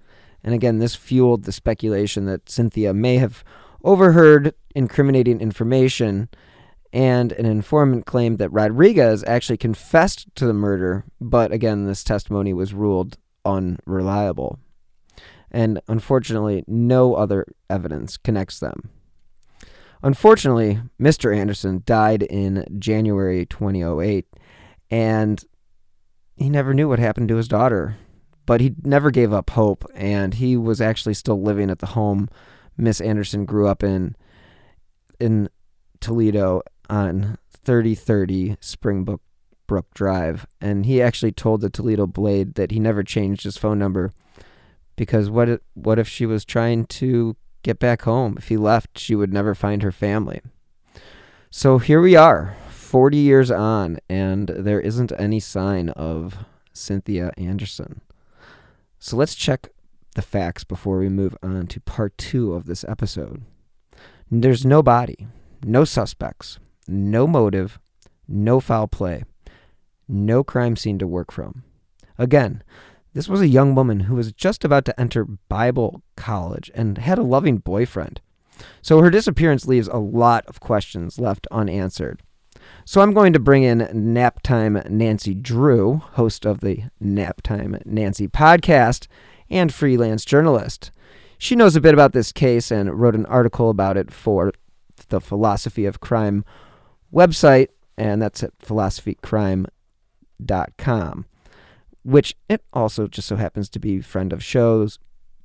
And 0.47 0.53
again, 0.53 0.77
this 0.77 0.95
fueled 0.95 1.43
the 1.43 1.51
speculation 1.51 2.23
that 2.27 2.49
Cynthia 2.49 2.93
may 2.93 3.17
have 3.17 3.43
overheard 3.83 4.53
incriminating 4.73 5.41
information, 5.41 6.29
and 6.93 7.33
an 7.33 7.45
informant 7.45 8.05
claimed 8.05 8.37
that 8.37 8.53
Rodriguez 8.53 9.25
actually 9.27 9.57
confessed 9.57 10.33
to 10.35 10.45
the 10.45 10.53
murder, 10.53 11.03
but 11.19 11.51
again, 11.51 11.85
this 11.85 12.01
testimony 12.01 12.53
was 12.53 12.73
ruled 12.73 13.17
unreliable. 13.43 14.57
And 15.51 15.81
unfortunately, 15.89 16.63
no 16.65 17.15
other 17.15 17.45
evidence 17.69 18.15
connects 18.15 18.61
them. 18.61 18.89
Unfortunately, 20.01 20.79
Mr. 20.97 21.35
Anderson 21.35 21.83
died 21.85 22.23
in 22.23 22.63
January 22.79 23.45
2008, 23.47 24.25
and 24.89 25.43
he 26.37 26.49
never 26.49 26.73
knew 26.73 26.87
what 26.87 26.99
happened 26.99 27.27
to 27.27 27.35
his 27.35 27.49
daughter. 27.49 27.97
But 28.47 28.61
he 28.61 28.73
never 28.81 29.11
gave 29.11 29.31
up 29.31 29.51
hope, 29.51 29.85
and 29.93 30.33
he 30.33 30.57
was 30.57 30.81
actually 30.81 31.13
still 31.13 31.39
living 31.39 31.69
at 31.69 31.79
the 31.79 31.87
home 31.87 32.29
Miss 32.77 33.01
Anderson 33.01 33.45
grew 33.45 33.67
up 33.67 33.83
in 33.83 34.15
in 35.19 35.49
Toledo 35.99 36.61
on 36.89 37.39
3030 37.63 38.57
Springbrook 38.61 39.21
Brook 39.65 39.93
Drive. 39.93 40.45
And 40.61 40.85
he 40.85 41.01
actually 41.01 41.31
told 41.31 41.61
the 41.61 41.71
Toledo 41.71 42.05
Blade 42.05 42.53
that 42.53 42.71
he 42.71 42.79
never 42.79 43.03
changed 43.03 43.43
his 43.43 43.57
phone 43.57 43.79
number 43.79 44.13
because 44.95 45.29
what 45.29 45.49
if, 45.49 45.59
what 45.73 45.97
if 45.99 46.07
she 46.07 46.25
was 46.25 46.45
trying 46.45 46.85
to 46.85 47.35
get 47.63 47.79
back 47.79 48.03
home? 48.03 48.35
If 48.37 48.47
he 48.47 48.57
left, 48.57 48.99
she 48.99 49.15
would 49.15 49.33
never 49.33 49.55
find 49.55 49.81
her 49.81 49.91
family. 49.91 50.41
So 51.49 51.79
here 51.79 51.99
we 51.99 52.15
are, 52.15 52.55
40 52.69 53.17
years 53.17 53.49
on, 53.49 53.97
and 54.07 54.49
there 54.49 54.79
isn't 54.79 55.11
any 55.17 55.39
sign 55.39 55.89
of 55.89 56.37
Cynthia 56.73 57.31
Anderson. 57.37 58.01
So 58.99 59.15
let's 59.15 59.35
check 59.35 59.69
the 60.15 60.21
facts 60.21 60.63
before 60.63 60.97
we 60.97 61.09
move 61.09 61.35
on 61.43 61.67
to 61.67 61.79
part 61.79 62.17
two 62.17 62.53
of 62.53 62.65
this 62.65 62.83
episode. 62.87 63.43
There's 64.29 64.65
no 64.65 64.81
body. 64.83 65.27
no 65.63 65.83
suspects, 65.85 66.59
no 66.87 67.27
motive, 67.27 67.79
no 68.27 68.59
foul 68.59 68.87
play, 68.87 69.23
no 70.07 70.43
crime 70.43 70.75
scene 70.75 70.99
to 70.99 71.07
work 71.07 71.31
from. 71.31 71.63
Again, 72.17 72.63
this 73.13 73.27
was 73.27 73.41
a 73.41 73.47
young 73.47 73.73
woman 73.75 74.01
who 74.01 74.15
was 74.15 74.31
just 74.31 74.63
about 74.63 74.85
to 74.85 74.99
enter 74.99 75.25
Bible 75.25 76.01
college 76.15 76.69
and 76.75 76.97
had 76.99 77.17
a 77.17 77.23
loving 77.23 77.57
boyfriend. 77.57 78.21
So 78.81 79.01
her 79.01 79.09
disappearance 79.09 79.65
leaves 79.65 79.87
a 79.87 79.97
lot 79.97 80.45
of 80.47 80.59
questions 80.59 81.19
left 81.19 81.47
unanswered. 81.51 82.23
So 82.87 83.01
I'm 83.01 83.11
going 83.11 83.33
to 83.33 83.39
bring 83.39 83.63
in 83.63 83.79
Naptime 83.79 84.89
Nancy 84.89 85.33
Drew, 85.33 85.97
host 86.13 86.45
of 86.45 86.61
the 86.61 86.83
Naptime 87.03 87.85
Nancy 87.85 88.29
podcast 88.29 89.07
and 89.49 89.73
freelance 89.73 90.23
journalist. 90.23 90.91
She 91.37 91.53
knows 91.53 91.75
a 91.75 91.81
bit 91.81 91.93
about 91.93 92.13
this 92.13 92.31
case 92.31 92.71
and 92.71 92.97
wrote 92.97 93.13
an 93.13 93.25
article 93.25 93.69
about 93.69 93.97
it 93.97 94.09
for 94.09 94.53
the 95.09 95.19
Philosophy 95.19 95.85
of 95.85 95.99
Crime 95.99 96.45
website, 97.13 97.67
and 97.97 98.21
that's 98.21 98.41
at 98.41 98.57
philosophycrime.com, 98.59 101.25
which 102.03 102.35
it 102.47 102.63
also 102.71 103.07
just 103.07 103.27
so 103.27 103.35
happens 103.35 103.67
to 103.67 103.79
be 103.79 103.99
friend 103.99 104.31
of 104.31 104.41
shows 104.41 104.97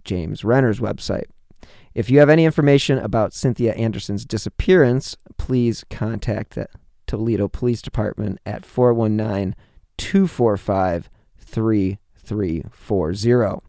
James 0.05 0.45
Renner's 0.45 0.79
website. 0.79 1.27
If 1.93 2.09
you 2.09 2.21
have 2.21 2.31
any 2.31 2.45
information 2.45 2.99
about 2.99 3.35
Cynthia 3.35 3.75
Anderson's 3.75 4.25
disappearance, 4.25 5.17
please 5.39 5.83
contact 5.91 6.55
the 6.55 6.69
Toledo 7.12 7.47
Police 7.47 7.83
Department 7.83 8.38
at 8.47 8.64
419 8.64 9.54
245 9.99 11.11
3340. 11.37 13.61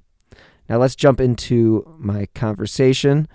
Now 0.70 0.78
let's 0.78 0.96
jump 0.96 1.20
into 1.20 1.84
my 2.00 2.28
conversation 2.28 3.28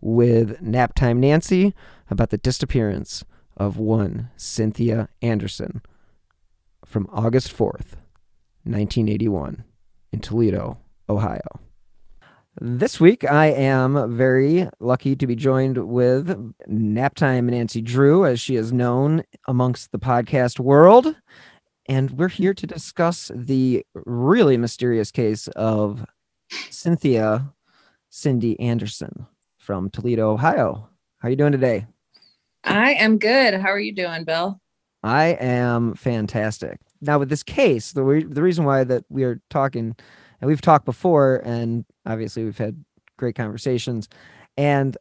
with 0.00 0.60
Naptime 0.60 1.18
Nancy 1.18 1.76
about 2.10 2.30
the 2.30 2.38
disappearance 2.38 3.24
of 3.56 3.76
one 3.76 4.30
Cynthia 4.36 5.08
Anderson 5.22 5.80
from 6.84 7.08
August 7.12 7.56
4th, 7.56 7.94
1981, 8.64 9.62
in 10.10 10.18
Toledo, 10.18 10.78
Ohio. 11.08 11.60
This 12.60 13.00
week, 13.00 13.24
I 13.24 13.46
am 13.46 14.14
very 14.14 14.68
lucky 14.78 15.16
to 15.16 15.26
be 15.26 15.34
joined 15.34 15.88
with 15.88 16.28
Naptime 16.68 17.44
Nancy 17.44 17.80
Drew, 17.80 18.26
as 18.26 18.40
she 18.40 18.56
is 18.56 18.74
known 18.74 19.22
amongst 19.48 19.90
the 19.90 19.98
podcast 19.98 20.60
world. 20.60 21.16
And 21.88 22.10
we're 22.10 22.28
here 22.28 22.52
to 22.52 22.66
discuss 22.66 23.30
the 23.34 23.86
really 23.94 24.58
mysterious 24.58 25.10
case 25.10 25.48
of 25.48 26.04
Cynthia 26.68 27.50
Cindy 28.10 28.60
Anderson 28.60 29.26
from 29.56 29.88
Toledo, 29.88 30.30
Ohio. 30.30 30.90
How 31.20 31.28
are 31.28 31.30
you 31.30 31.36
doing 31.36 31.52
today? 31.52 31.86
I 32.64 32.92
am 32.94 33.16
good. 33.16 33.54
How 33.54 33.68
are 33.68 33.80
you 33.80 33.94
doing, 33.94 34.24
Bill? 34.24 34.60
I 35.02 35.38
am 35.40 35.94
fantastic. 35.94 36.78
Now, 37.00 37.18
with 37.18 37.30
this 37.30 37.42
case, 37.42 37.92
the 37.92 38.04
re- 38.04 38.24
the 38.24 38.42
reason 38.42 38.66
why 38.66 38.84
that 38.84 39.04
we 39.08 39.24
are 39.24 39.40
talking, 39.48 39.96
and 40.42 40.48
we've 40.48 40.60
talked 40.60 40.84
before, 40.84 41.36
and 41.44 41.86
obviously 42.04 42.44
we've 42.44 42.58
had 42.58 42.84
great 43.16 43.36
conversations, 43.36 44.08
and 44.58 44.98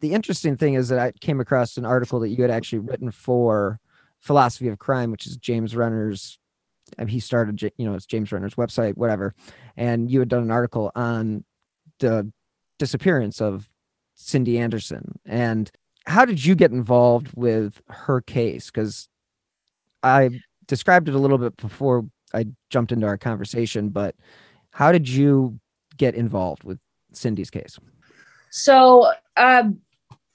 the 0.00 0.12
interesting 0.12 0.56
thing 0.56 0.74
is 0.74 0.90
that 0.90 0.98
I 0.98 1.12
came 1.12 1.40
across 1.40 1.78
an 1.78 1.86
article 1.86 2.20
that 2.20 2.28
you 2.28 2.42
had 2.42 2.50
actually 2.50 2.80
written 2.80 3.10
for 3.10 3.80
Philosophy 4.20 4.68
of 4.68 4.78
Crime, 4.78 5.10
which 5.10 5.26
is 5.26 5.36
James 5.38 5.74
Renner's. 5.74 6.38
He 7.06 7.20
started, 7.20 7.62
you 7.62 7.84
know, 7.86 7.94
it's 7.94 8.06
James 8.06 8.32
Renner's 8.32 8.54
website, 8.56 8.96
whatever, 8.96 9.34
and 9.76 10.10
you 10.10 10.18
had 10.18 10.28
done 10.28 10.42
an 10.42 10.50
article 10.50 10.90
on 10.94 11.44
the 12.00 12.32
disappearance 12.78 13.40
of 13.40 13.68
Cindy 14.14 14.58
Anderson, 14.58 15.18
and 15.24 15.70
how 16.06 16.24
did 16.24 16.44
you 16.44 16.54
get 16.54 16.72
involved 16.72 17.30
with 17.36 17.82
her 17.88 18.20
case? 18.20 18.70
Because 18.70 19.08
I 20.02 20.40
described 20.66 21.08
it 21.08 21.14
a 21.14 21.18
little 21.18 21.38
bit 21.38 21.56
before 21.58 22.06
I 22.32 22.46
jumped 22.70 22.92
into 22.92 23.06
our 23.06 23.18
conversation, 23.18 23.90
but 23.90 24.14
how 24.78 24.92
did 24.92 25.08
you 25.08 25.58
get 25.96 26.14
involved 26.14 26.62
with 26.62 26.78
Cindy's 27.12 27.50
case? 27.50 27.80
So, 28.50 29.10
um, 29.36 29.80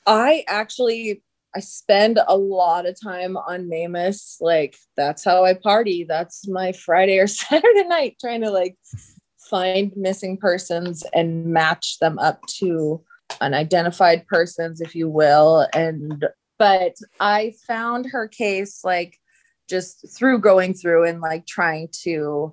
I 0.05 0.43
actually 0.49 1.23
I 1.55 1.61
spend 1.61 2.19
a 2.27 2.35
lot 2.35 2.85
of 2.85 2.99
time 3.01 3.37
on 3.37 3.69
NamUs. 3.69 4.35
Like 4.41 4.75
that's 4.97 5.23
how 5.23 5.45
I 5.45 5.53
party. 5.53 6.03
That's 6.03 6.45
my 6.45 6.73
Friday 6.73 7.19
or 7.19 7.27
Saturday 7.41 7.85
night 7.85 8.17
trying 8.19 8.41
to 8.41 8.49
like 8.49 8.75
find 9.49 9.93
missing 9.95 10.35
persons 10.35 11.05
and 11.13 11.45
match 11.45 11.99
them 11.99 12.19
up 12.19 12.41
to 12.59 13.01
unidentified 13.39 14.27
persons, 14.27 14.81
if 14.81 14.93
you 14.93 15.07
will. 15.07 15.65
And 15.73 16.25
but 16.59 16.95
I 17.17 17.53
found 17.65 18.07
her 18.07 18.27
case 18.27 18.81
like 18.83 19.17
just 19.69 20.17
through 20.17 20.39
going 20.39 20.73
through 20.73 21.05
and 21.05 21.21
like 21.21 21.47
trying 21.47 21.87
to 22.03 22.51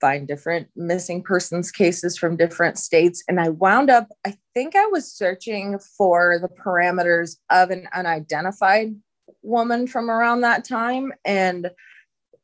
find 0.00 0.28
different 0.28 0.68
missing 0.76 1.22
persons 1.22 1.70
cases 1.70 2.16
from 2.16 2.36
different 2.36 2.78
states. 2.78 3.22
And 3.28 3.40
I 3.40 3.48
wound 3.50 3.90
up, 3.90 4.08
I 4.26 4.36
think 4.54 4.76
I 4.76 4.86
was 4.86 5.10
searching 5.10 5.78
for 5.78 6.38
the 6.40 6.48
parameters 6.48 7.36
of 7.50 7.70
an 7.70 7.88
unidentified 7.92 8.94
woman 9.42 9.86
from 9.86 10.10
around 10.10 10.42
that 10.42 10.64
time 10.64 11.12
and 11.24 11.70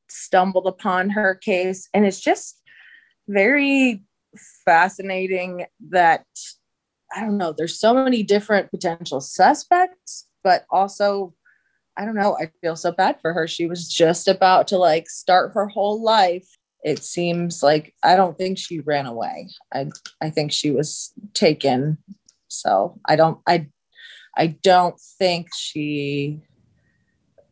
stumbled 0.08 0.66
upon 0.66 1.10
her 1.10 1.34
case. 1.34 1.88
And 1.94 2.06
it's 2.06 2.20
just 2.20 2.60
very 3.28 4.02
fascinating 4.64 5.66
that 5.90 6.24
I 7.14 7.20
don't 7.20 7.38
know, 7.38 7.54
there's 7.56 7.78
so 7.78 7.94
many 7.94 8.24
different 8.24 8.70
potential 8.70 9.20
suspects, 9.20 10.26
but 10.42 10.64
also 10.70 11.34
I 11.96 12.04
don't 12.04 12.16
know, 12.16 12.36
I 12.40 12.50
feel 12.60 12.74
so 12.74 12.90
bad 12.90 13.20
for 13.20 13.32
her. 13.32 13.46
She 13.46 13.66
was 13.66 13.88
just 13.88 14.26
about 14.26 14.66
to 14.68 14.78
like 14.78 15.08
start 15.08 15.52
her 15.54 15.68
whole 15.68 16.02
life. 16.02 16.48
It 16.84 17.02
seems 17.02 17.62
like 17.62 17.94
I 18.02 18.14
don't 18.14 18.36
think 18.36 18.58
she 18.58 18.80
ran 18.80 19.06
away. 19.06 19.48
I 19.72 19.88
I 20.20 20.30
think 20.30 20.52
she 20.52 20.70
was 20.70 21.12
taken. 21.32 21.98
So, 22.48 23.00
I 23.06 23.16
don't 23.16 23.40
I 23.46 23.68
I 24.36 24.48
don't 24.48 25.00
think 25.18 25.48
she 25.56 26.40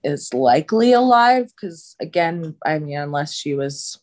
is 0.05 0.35
likely 0.35 0.93
alive 0.93 1.47
because 1.49 1.97
again, 2.01 2.55
I 2.65 2.79
mean 2.79 2.99
unless 2.99 3.33
she 3.35 3.55
was 3.55 4.01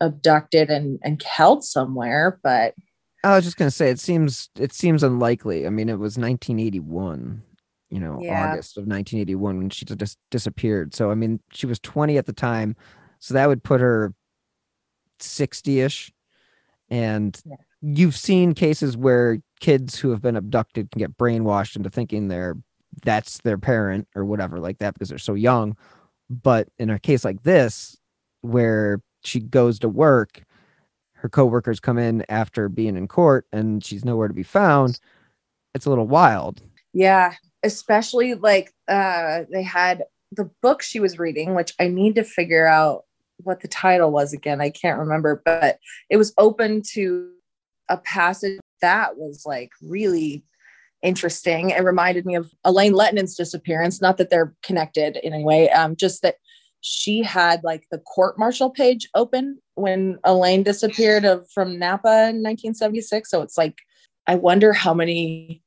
abducted 0.00 0.70
and 0.70 0.98
and 1.02 1.22
held 1.22 1.64
somewhere, 1.64 2.38
but 2.42 2.74
I 3.24 3.34
was 3.36 3.44
just 3.44 3.56
gonna 3.56 3.70
say 3.70 3.90
it 3.90 4.00
seems 4.00 4.50
it 4.58 4.72
seems 4.72 5.02
unlikely. 5.02 5.66
I 5.66 5.70
mean, 5.70 5.88
it 5.88 5.98
was 5.98 6.18
1981, 6.18 7.42
you 7.90 8.00
know, 8.00 8.20
Yeah. 8.22 8.50
August 8.50 8.76
of 8.76 8.86
1981 8.86 9.58
when 9.58 9.70
she 9.70 9.84
just 9.86 10.18
disappeared. 10.30 10.94
So 10.94 11.10
I 11.10 11.14
mean, 11.14 11.40
she 11.52 11.66
was 11.66 11.78
20 11.80 12.18
at 12.18 12.26
the 12.26 12.32
time, 12.32 12.76
so 13.18 13.34
that 13.34 13.48
would 13.48 13.62
put 13.62 13.80
her 13.80 14.14
60ish. 15.20 16.10
And 16.90 17.40
Yeah. 17.44 17.56
you've 17.82 18.16
seen 18.16 18.54
cases 18.54 18.96
where 18.96 19.38
kids 19.60 19.98
who 19.98 20.10
have 20.10 20.22
been 20.22 20.36
abducted 20.36 20.90
can 20.90 20.98
get 21.00 21.16
brainwashed 21.18 21.76
into 21.76 21.90
thinking 21.90 22.28
they're 22.28 22.56
that's 23.04 23.38
their 23.42 23.58
parent 23.58 24.08
or 24.16 24.24
whatever 24.24 24.58
like 24.58 24.78
that 24.78 24.94
because 24.94 25.08
they're 25.10 25.18
so 25.18 25.34
young. 25.34 25.76
But 26.30 26.68
in 26.78 26.90
a 26.90 26.98
case 26.98 27.24
like 27.24 27.42
this, 27.42 27.96
where 28.40 29.02
she 29.22 29.40
goes 29.40 29.78
to 29.80 29.88
work 29.88 30.42
her 31.14 31.28
coworkers 31.28 31.80
come 31.80 31.98
in 31.98 32.24
after 32.28 32.68
being 32.68 32.96
in 32.96 33.08
court 33.08 33.46
and 33.52 33.84
she's 33.84 34.04
nowhere 34.04 34.28
to 34.28 34.34
be 34.34 34.44
found 34.44 35.00
it's 35.74 35.86
a 35.86 35.90
little 35.90 36.06
wild 36.06 36.62
Yeah, 36.92 37.34
especially 37.62 38.34
like 38.34 38.72
uh 38.88 39.42
they 39.50 39.62
had 39.62 40.04
the 40.32 40.50
book 40.62 40.82
she 40.82 41.00
was 41.00 41.18
reading, 41.18 41.54
which 41.54 41.74
I 41.80 41.88
need 41.88 42.14
to 42.16 42.24
figure 42.24 42.66
out 42.66 43.04
what 43.38 43.60
the 43.60 43.68
title 43.68 44.10
was 44.10 44.32
again. 44.32 44.60
I 44.60 44.70
can't 44.70 44.98
remember, 44.98 45.42
but 45.44 45.78
it 46.10 46.16
was 46.16 46.34
open 46.38 46.82
to 46.92 47.30
a 47.88 47.96
passage 47.98 48.60
that 48.80 49.16
was 49.16 49.44
like 49.46 49.70
really 49.82 50.44
interesting. 51.02 51.70
It 51.70 51.84
reminded 51.84 52.26
me 52.26 52.34
of 52.34 52.52
Elaine 52.64 52.92
Letnin's 52.92 53.36
disappearance. 53.36 54.00
Not 54.00 54.16
that 54.18 54.30
they're 54.30 54.54
connected 54.62 55.16
in 55.22 55.32
any 55.32 55.44
way, 55.44 55.70
um, 55.70 55.96
just 55.96 56.22
that 56.22 56.36
she 56.80 57.22
had 57.22 57.62
like 57.64 57.84
the 57.90 57.98
court 57.98 58.38
martial 58.38 58.70
page 58.70 59.08
open 59.14 59.58
when 59.74 60.18
Elaine 60.24 60.62
disappeared 60.62 61.24
of 61.24 61.48
from 61.50 61.78
Napa 61.78 62.08
in 62.08 62.42
1976. 62.42 63.30
So 63.30 63.42
it's 63.42 63.58
like, 63.58 63.78
I 64.26 64.34
wonder 64.34 64.72
how 64.72 64.94
many 64.94 65.62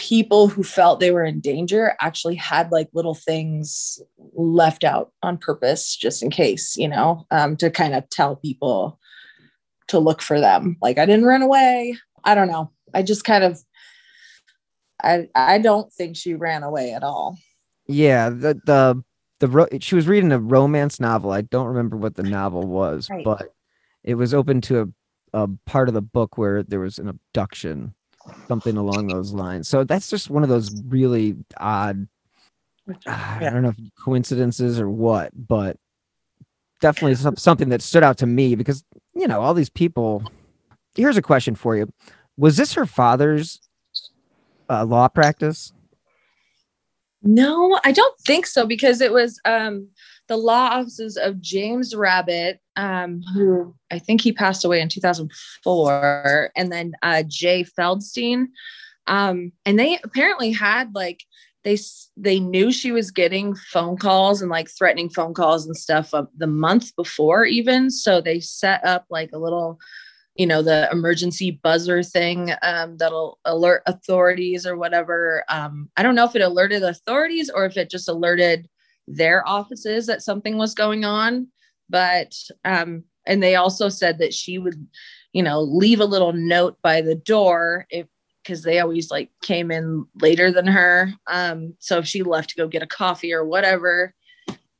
people 0.00 0.48
who 0.48 0.62
felt 0.62 0.98
they 0.98 1.10
were 1.10 1.22
in 1.24 1.40
danger 1.40 1.94
actually 2.00 2.34
had 2.34 2.72
like 2.72 2.88
little 2.94 3.14
things 3.14 4.00
left 4.32 4.82
out 4.82 5.12
on 5.22 5.36
purpose 5.36 5.94
just 5.94 6.22
in 6.22 6.30
case 6.30 6.74
you 6.78 6.88
know 6.88 7.26
um, 7.30 7.54
to 7.54 7.70
kind 7.70 7.94
of 7.94 8.08
tell 8.08 8.34
people 8.36 8.98
to 9.88 9.98
look 9.98 10.22
for 10.22 10.40
them. 10.40 10.76
Like 10.80 10.96
i 10.98 11.04
didn't 11.04 11.26
run 11.26 11.42
away. 11.42 11.98
I 12.24 12.34
don't 12.34 12.48
know. 12.48 12.70
I 12.94 13.02
just 13.02 13.24
kind 13.24 13.44
of 13.44 13.60
i 15.02 15.28
i 15.34 15.58
don't 15.58 15.92
think 15.92 16.16
she 16.16 16.34
ran 16.34 16.62
away 16.62 16.92
at 16.92 17.02
all. 17.02 17.36
Yeah 17.86 18.30
the 18.30 18.58
the 18.64 19.02
the 19.40 19.48
ro- 19.48 19.68
she 19.80 19.94
was 19.94 20.08
reading 20.08 20.32
a 20.32 20.38
romance 20.38 20.98
novel. 20.98 21.30
I 21.30 21.42
don't 21.42 21.66
remember 21.66 21.96
what 21.98 22.14
the 22.16 22.22
novel 22.22 22.66
was 22.66 23.08
Right. 23.10 23.24
but 23.24 23.52
it 24.02 24.14
was 24.14 24.32
open 24.32 24.62
to 24.62 24.80
a, 25.34 25.42
a 25.44 25.48
part 25.66 25.88
of 25.88 25.94
the 25.94 26.02
book 26.02 26.38
where 26.38 26.62
there 26.62 26.80
was 26.80 26.98
an 26.98 27.08
abduction 27.08 27.94
something 28.48 28.76
along 28.76 29.08
those 29.08 29.32
lines. 29.32 29.68
So 29.68 29.84
that's 29.84 30.10
just 30.10 30.30
one 30.30 30.42
of 30.42 30.48
those 30.48 30.70
really 30.86 31.36
odd. 31.56 32.08
I 33.06 33.50
don't 33.50 33.62
know 33.62 33.68
if 33.70 33.76
coincidences 34.02 34.80
or 34.80 34.90
what, 34.90 35.30
but 35.34 35.76
definitely 36.80 37.14
some, 37.14 37.36
something 37.36 37.68
that 37.68 37.82
stood 37.82 38.02
out 38.02 38.18
to 38.18 38.26
me 38.26 38.54
because 38.54 38.84
you 39.14 39.28
know 39.28 39.40
all 39.40 39.54
these 39.54 39.70
people. 39.70 40.24
Here's 40.94 41.16
a 41.16 41.22
question 41.22 41.54
for 41.54 41.76
you: 41.76 41.92
Was 42.36 42.56
this 42.56 42.74
her 42.74 42.86
father's 42.86 43.60
uh, 44.68 44.84
law 44.84 45.08
practice? 45.08 45.72
No, 47.22 47.78
I 47.84 47.92
don't 47.92 48.18
think 48.20 48.46
so 48.46 48.66
because 48.66 49.00
it 49.00 49.12
was 49.12 49.40
um, 49.44 49.88
the 50.28 50.36
law 50.36 50.70
offices 50.72 51.16
of 51.16 51.40
James 51.40 51.94
Rabbit, 51.94 52.60
um, 52.76 53.22
who 53.34 53.74
I 53.90 53.98
think 53.98 54.22
he 54.22 54.32
passed 54.32 54.64
away 54.64 54.80
in 54.80 54.88
2004, 54.88 56.52
and 56.56 56.72
then 56.72 56.92
uh, 57.02 57.22
Jay 57.26 57.64
Feldstein. 57.64 58.46
Um, 59.06 59.52
and 59.66 59.78
they 59.78 59.98
apparently 60.04 60.52
had 60.52 60.94
like 60.94 61.24
they 61.64 61.76
they 62.16 62.40
knew 62.40 62.72
she 62.72 62.92
was 62.92 63.10
getting 63.10 63.54
phone 63.54 63.96
calls 63.96 64.40
and 64.40 64.50
like 64.50 64.70
threatening 64.70 65.10
phone 65.10 65.34
calls 65.34 65.66
and 65.66 65.76
stuff 65.76 66.14
uh, 66.14 66.24
the 66.36 66.46
month 66.46 66.94
before 66.96 67.44
even 67.44 67.90
so 67.90 68.20
they 68.20 68.40
set 68.40 68.84
up 68.84 69.04
like 69.10 69.30
a 69.32 69.38
little 69.38 69.78
you 70.34 70.46
know 70.46 70.62
the 70.62 70.88
emergency 70.92 71.50
buzzer 71.50 72.02
thing 72.02 72.52
um, 72.62 72.96
that'll 72.96 73.38
alert 73.44 73.82
authorities 73.86 74.66
or 74.66 74.76
whatever. 74.76 75.44
Um, 75.48 75.90
i 75.96 76.02
don't 76.02 76.14
know 76.14 76.24
if 76.24 76.36
it 76.36 76.42
alerted 76.42 76.82
authorities 76.82 77.50
or 77.50 77.64
if 77.64 77.76
it 77.76 77.90
just 77.90 78.08
alerted 78.08 78.68
their 79.08 79.46
offices 79.46 80.06
that 80.06 80.22
something 80.22 80.56
was 80.56 80.74
going 80.74 81.04
on 81.04 81.48
but 81.88 82.34
um, 82.64 83.04
and 83.26 83.42
they 83.42 83.56
also 83.56 83.88
said 83.88 84.18
that 84.18 84.32
she 84.32 84.58
would 84.58 84.86
you 85.32 85.42
know 85.42 85.60
leave 85.60 86.00
a 86.00 86.04
little 86.04 86.32
note 86.32 86.76
by 86.82 87.00
the 87.00 87.16
door 87.16 87.86
if 87.90 88.06
because 88.42 88.62
they 88.62 88.78
always 88.78 89.10
like 89.10 89.30
came 89.42 89.70
in 89.70 90.06
later 90.22 90.50
than 90.50 90.66
her. 90.66 91.12
Um, 91.26 91.74
so 91.78 91.98
if 91.98 92.06
she 92.06 92.22
left 92.22 92.48
to 92.50 92.56
go 92.56 92.66
get 92.66 92.82
a 92.82 92.86
coffee 92.86 93.34
or 93.34 93.44
whatever 93.44 94.14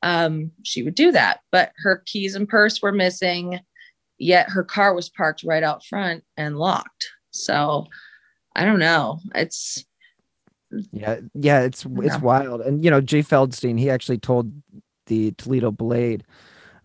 um, 0.03 0.51
she 0.63 0.83
would 0.83 0.95
do 0.95 1.11
that. 1.11 1.41
But 1.51 1.71
her 1.77 2.03
keys 2.05 2.35
and 2.35 2.47
purse 2.47 2.81
were 2.81 2.91
missing 2.91 3.59
yet 4.21 4.49
her 4.49 4.63
car 4.63 4.93
was 4.93 5.09
parked 5.09 5.43
right 5.43 5.63
out 5.63 5.83
front 5.83 6.23
and 6.37 6.57
locked. 6.57 7.09
So 7.31 7.87
I 8.55 8.65
don't 8.65 8.79
know. 8.79 9.19
It's 9.33 9.83
yeah, 10.91 11.19
yeah, 11.33 11.61
it's 11.61 11.85
it's 11.85 12.19
wild. 12.19 12.61
And 12.61 12.83
you 12.83 12.91
know, 12.91 13.01
Jay 13.01 13.23
Feldstein, 13.23 13.79
he 13.79 13.89
actually 13.89 14.19
told 14.19 14.51
the 15.07 15.31
Toledo 15.31 15.71
Blade 15.71 16.23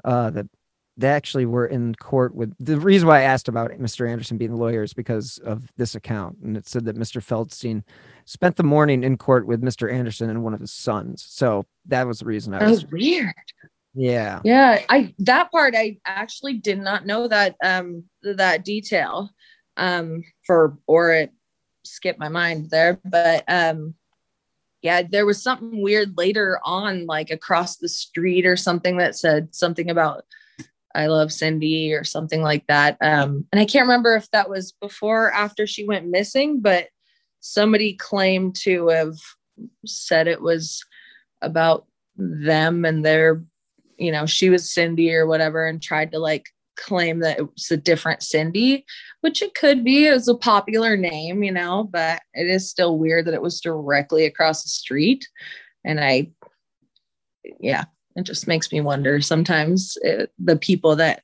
uh, 0.04 0.30
that 0.30 0.46
they 0.96 1.08
actually 1.08 1.44
were 1.44 1.66
in 1.66 1.94
court 1.96 2.34
with 2.34 2.54
the 2.58 2.80
reason 2.80 3.06
why 3.06 3.20
I 3.20 3.24
asked 3.24 3.48
about 3.48 3.70
Mr. 3.72 4.10
Anderson 4.10 4.38
being 4.38 4.52
the 4.52 4.56
lawyer 4.56 4.82
is 4.82 4.94
because 4.94 5.38
of 5.44 5.70
this 5.76 5.94
account. 5.94 6.38
And 6.42 6.56
it 6.56 6.66
said 6.66 6.86
that 6.86 6.96
Mr. 6.96 7.22
Feldstein 7.22 7.82
spent 8.24 8.56
the 8.56 8.62
morning 8.62 9.04
in 9.04 9.18
court 9.18 9.46
with 9.46 9.60
Mr. 9.60 9.92
Anderson 9.92 10.30
and 10.30 10.42
one 10.42 10.54
of 10.54 10.60
his 10.60 10.72
sons. 10.72 11.24
So 11.28 11.66
that 11.84 12.06
was 12.06 12.20
the 12.20 12.24
reason 12.24 12.54
I 12.54 12.64
was, 12.64 12.84
was 12.84 12.92
weird. 12.92 13.34
Yeah. 13.96 14.40
Yeah. 14.44 14.82
I 14.90 15.14
that 15.20 15.50
part 15.50 15.74
I 15.74 15.98
actually 16.04 16.54
did 16.54 16.78
not 16.78 17.06
know 17.06 17.28
that 17.28 17.56
um 17.64 18.04
that 18.22 18.64
detail. 18.64 19.30
Um 19.76 20.22
for 20.46 20.78
or 20.86 21.12
it 21.12 21.32
skipped 21.84 22.18
my 22.18 22.28
mind 22.28 22.70
there. 22.70 23.00
But 23.04 23.44
um 23.48 23.94
yeah, 24.82 25.02
there 25.02 25.26
was 25.26 25.42
something 25.42 25.82
weird 25.82 26.16
later 26.16 26.60
on, 26.62 27.06
like 27.06 27.30
across 27.30 27.78
the 27.78 27.88
street 27.88 28.46
or 28.46 28.56
something 28.56 28.98
that 28.98 29.16
said 29.16 29.54
something 29.54 29.90
about 29.90 30.24
I 30.94 31.06
love 31.08 31.32
Cindy 31.32 31.92
or 31.92 32.04
something 32.04 32.42
like 32.42 32.66
that. 32.68 32.96
Um, 33.02 33.44
and 33.52 33.60
I 33.60 33.66
can't 33.66 33.86
remember 33.86 34.16
if 34.16 34.30
that 34.30 34.48
was 34.48 34.72
before 34.80 35.26
or 35.26 35.32
after 35.32 35.66
she 35.66 35.84
went 35.84 36.08
missing, 36.08 36.60
but 36.60 36.88
somebody 37.40 37.94
claimed 37.94 38.56
to 38.62 38.88
have 38.88 39.16
said 39.84 40.26
it 40.26 40.40
was 40.40 40.82
about 41.42 41.86
them 42.16 42.84
and 42.84 43.04
their 43.04 43.44
you 43.98 44.12
know, 44.12 44.26
she 44.26 44.50
was 44.50 44.72
Cindy 44.72 45.14
or 45.14 45.26
whatever 45.26 45.66
and 45.66 45.82
tried 45.82 46.12
to 46.12 46.18
like 46.18 46.46
claim 46.76 47.20
that 47.20 47.38
it 47.38 47.52
was 47.52 47.70
a 47.70 47.76
different 47.76 48.22
Cindy, 48.22 48.84
which 49.20 49.42
it 49.42 49.54
could 49.54 49.82
be. 49.84 50.06
It 50.06 50.12
was 50.12 50.28
a 50.28 50.34
popular 50.34 50.96
name, 50.96 51.42
you 51.42 51.52
know, 51.52 51.88
but 51.90 52.22
it 52.34 52.46
is 52.46 52.70
still 52.70 52.98
weird 52.98 53.24
that 53.26 53.34
it 53.34 53.42
was 53.42 53.60
directly 53.60 54.26
across 54.26 54.62
the 54.62 54.68
street. 54.68 55.26
And 55.84 56.00
I, 56.00 56.30
yeah, 57.60 57.84
it 58.16 58.22
just 58.24 58.46
makes 58.46 58.70
me 58.72 58.80
wonder 58.80 59.20
sometimes 59.20 59.96
it, 60.02 60.20
uh, 60.20 60.26
the 60.38 60.56
people 60.56 60.96
that 60.96 61.22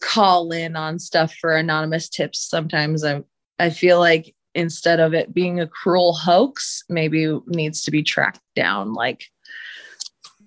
call 0.00 0.52
in 0.52 0.76
on 0.76 0.98
stuff 0.98 1.34
for 1.34 1.56
anonymous 1.56 2.08
tips, 2.08 2.48
sometimes 2.48 3.04
I, 3.04 3.22
I 3.58 3.70
feel 3.70 3.98
like 3.98 4.34
instead 4.54 5.00
of 5.00 5.14
it 5.14 5.34
being 5.34 5.60
a 5.60 5.66
cruel 5.66 6.14
hoax, 6.14 6.82
maybe 6.88 7.38
needs 7.46 7.82
to 7.82 7.90
be 7.90 8.02
tracked 8.02 8.40
down. 8.54 8.94
Like, 8.94 9.26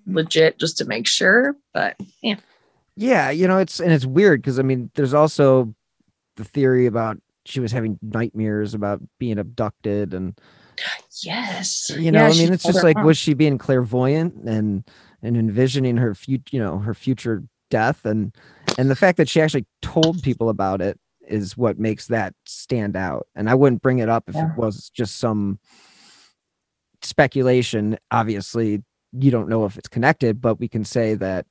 legit 0.06 0.58
just 0.58 0.78
to 0.78 0.84
make 0.84 1.06
sure. 1.06 1.56
But 1.72 1.96
yeah. 2.22 2.36
Yeah, 2.96 3.30
you 3.30 3.48
know, 3.48 3.58
it's 3.58 3.80
and 3.80 3.92
it's 3.92 4.04
weird 4.04 4.42
because 4.42 4.58
I 4.58 4.62
mean, 4.62 4.90
there's 4.94 5.14
also 5.14 5.74
the 6.36 6.44
theory 6.44 6.86
about 6.86 7.18
she 7.44 7.60
was 7.60 7.72
having 7.72 7.98
nightmares 8.02 8.74
about 8.74 9.00
being 9.18 9.38
abducted 9.38 10.14
and 10.14 10.38
yes 11.22 11.90
you 11.98 12.10
know 12.10 12.20
yeah, 12.20 12.32
i 12.32 12.38
mean 12.38 12.52
it's 12.52 12.64
just 12.64 12.82
like 12.82 12.96
was 13.02 13.18
she 13.18 13.34
being 13.34 13.58
clairvoyant 13.58 14.34
and 14.48 14.88
and 15.22 15.36
envisioning 15.36 15.96
her 15.96 16.14
future 16.14 16.56
you 16.56 16.58
know 16.58 16.78
her 16.78 16.94
future 16.94 17.42
death 17.70 18.04
and 18.04 18.34
and 18.78 18.90
the 18.90 18.96
fact 18.96 19.18
that 19.18 19.28
she 19.28 19.40
actually 19.40 19.66
told 19.82 20.22
people 20.22 20.48
about 20.48 20.80
it 20.80 20.98
is 21.26 21.56
what 21.56 21.78
makes 21.78 22.06
that 22.06 22.34
stand 22.46 22.96
out 22.96 23.26
and 23.34 23.50
i 23.50 23.54
wouldn't 23.54 23.82
bring 23.82 23.98
it 23.98 24.08
up 24.08 24.24
if 24.28 24.34
yeah. 24.34 24.50
it 24.50 24.56
was 24.56 24.90
just 24.90 25.18
some 25.18 25.58
speculation 27.02 27.98
obviously 28.10 28.82
you 29.12 29.30
don't 29.30 29.48
know 29.48 29.64
if 29.64 29.76
it's 29.76 29.88
connected, 29.88 30.40
but 30.40 30.60
we 30.60 30.68
can 30.68 30.84
say 30.84 31.14
that 31.14 31.46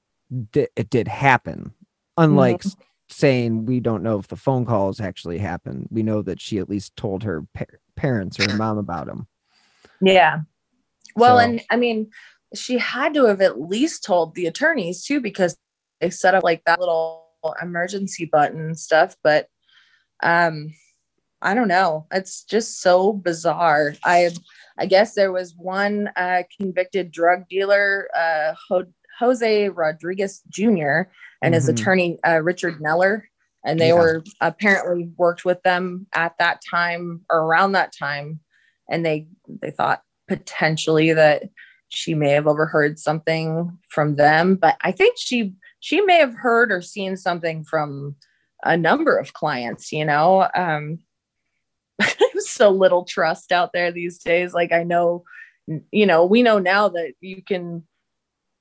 it 0.53 0.89
did 0.89 1.07
happen. 1.07 1.73
Unlike 2.17 2.61
mm-hmm. 2.61 2.81
saying 3.09 3.65
we 3.65 3.79
don't 3.79 4.03
know 4.03 4.19
if 4.19 4.27
the 4.27 4.35
phone 4.35 4.65
calls 4.65 4.99
actually 4.99 5.37
happened, 5.37 5.87
we 5.89 6.03
know 6.03 6.21
that 6.21 6.41
she 6.41 6.59
at 6.59 6.69
least 6.69 6.95
told 6.95 7.23
her 7.23 7.45
pa- 7.53 7.65
parents 7.95 8.39
or 8.39 8.49
her 8.49 8.57
mom 8.57 8.77
about 8.77 9.07
them. 9.07 9.27
Yeah. 10.01 10.41
Well, 11.15 11.37
so. 11.37 11.43
and 11.43 11.61
I 11.69 11.77
mean, 11.77 12.11
she 12.55 12.77
had 12.77 13.13
to 13.13 13.25
have 13.25 13.41
at 13.41 13.59
least 13.59 14.03
told 14.03 14.35
the 14.35 14.47
attorneys 14.47 15.03
too, 15.03 15.21
because 15.21 15.57
they 16.01 16.09
set 16.09 16.35
up 16.35 16.43
like 16.43 16.63
that 16.65 16.79
little 16.79 17.25
emergency 17.61 18.25
button 18.25 18.59
and 18.59 18.79
stuff. 18.79 19.15
But 19.23 19.47
um, 20.21 20.73
I 21.41 21.53
don't 21.53 21.67
know. 21.67 22.05
It's 22.11 22.43
just 22.43 22.81
so 22.81 23.13
bizarre. 23.13 23.95
I 24.03 24.31
I 24.79 24.85
guess 24.85 25.13
there 25.13 25.31
was 25.31 25.53
one 25.55 26.09
uh, 26.15 26.43
convicted 26.57 27.11
drug 27.11 27.47
dealer, 27.49 28.07
uh, 28.17 28.53
Ho- 28.69 28.93
Jose 29.19 29.69
Rodriguez 29.69 30.41
Jr., 30.49 30.61
and 31.41 31.53
mm-hmm. 31.53 31.53
his 31.53 31.69
attorney, 31.69 32.17
uh, 32.25 32.41
Richard 32.41 32.79
Neller. 32.79 33.23
And 33.65 33.77
they 33.77 33.89
yeah. 33.89 33.95
were 33.95 34.23
apparently 34.39 35.11
worked 35.17 35.43
with 35.43 35.61
them 35.63 36.07
at 36.15 36.33
that 36.39 36.61
time 36.69 37.25
or 37.29 37.39
around 37.41 37.73
that 37.73 37.93
time. 37.97 38.39
And 38.89 39.05
they, 39.05 39.27
they 39.61 39.71
thought 39.71 40.01
potentially 40.29 41.11
that 41.11 41.43
she 41.89 42.13
may 42.13 42.29
have 42.31 42.47
overheard 42.47 42.99
something 42.99 43.77
from 43.89 44.15
them, 44.15 44.55
but 44.55 44.77
I 44.81 44.91
think 44.91 45.17
she, 45.17 45.55
she 45.81 46.01
may 46.01 46.19
have 46.19 46.35
heard 46.35 46.71
or 46.71 46.81
seen 46.81 47.17
something 47.17 47.63
from 47.63 48.15
a 48.63 48.77
number 48.77 49.17
of 49.17 49.33
clients, 49.33 49.91
you 49.91 50.05
know, 50.05 50.47
um, 50.55 50.99
so 52.39 52.69
little 52.69 53.05
trust 53.05 53.51
out 53.51 53.71
there 53.73 53.91
these 53.91 54.17
days. 54.19 54.53
Like 54.53 54.71
I 54.71 54.83
know, 54.83 55.23
you 55.91 56.05
know, 56.05 56.25
we 56.25 56.43
know 56.43 56.59
now 56.59 56.89
that 56.89 57.13
you 57.21 57.43
can 57.43 57.83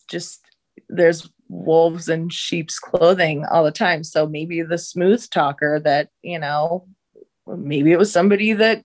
just 0.08 0.40
there's 0.88 1.28
wolves 1.48 2.08
in 2.08 2.28
sheep's 2.28 2.78
clothing 2.78 3.44
all 3.46 3.64
the 3.64 3.70
time. 3.70 4.04
So 4.04 4.26
maybe 4.26 4.62
the 4.62 4.78
smooth 4.78 5.28
talker 5.30 5.80
that, 5.80 6.10
you 6.22 6.38
know, 6.38 6.86
maybe 7.46 7.92
it 7.92 7.98
was 7.98 8.12
somebody 8.12 8.52
that 8.54 8.84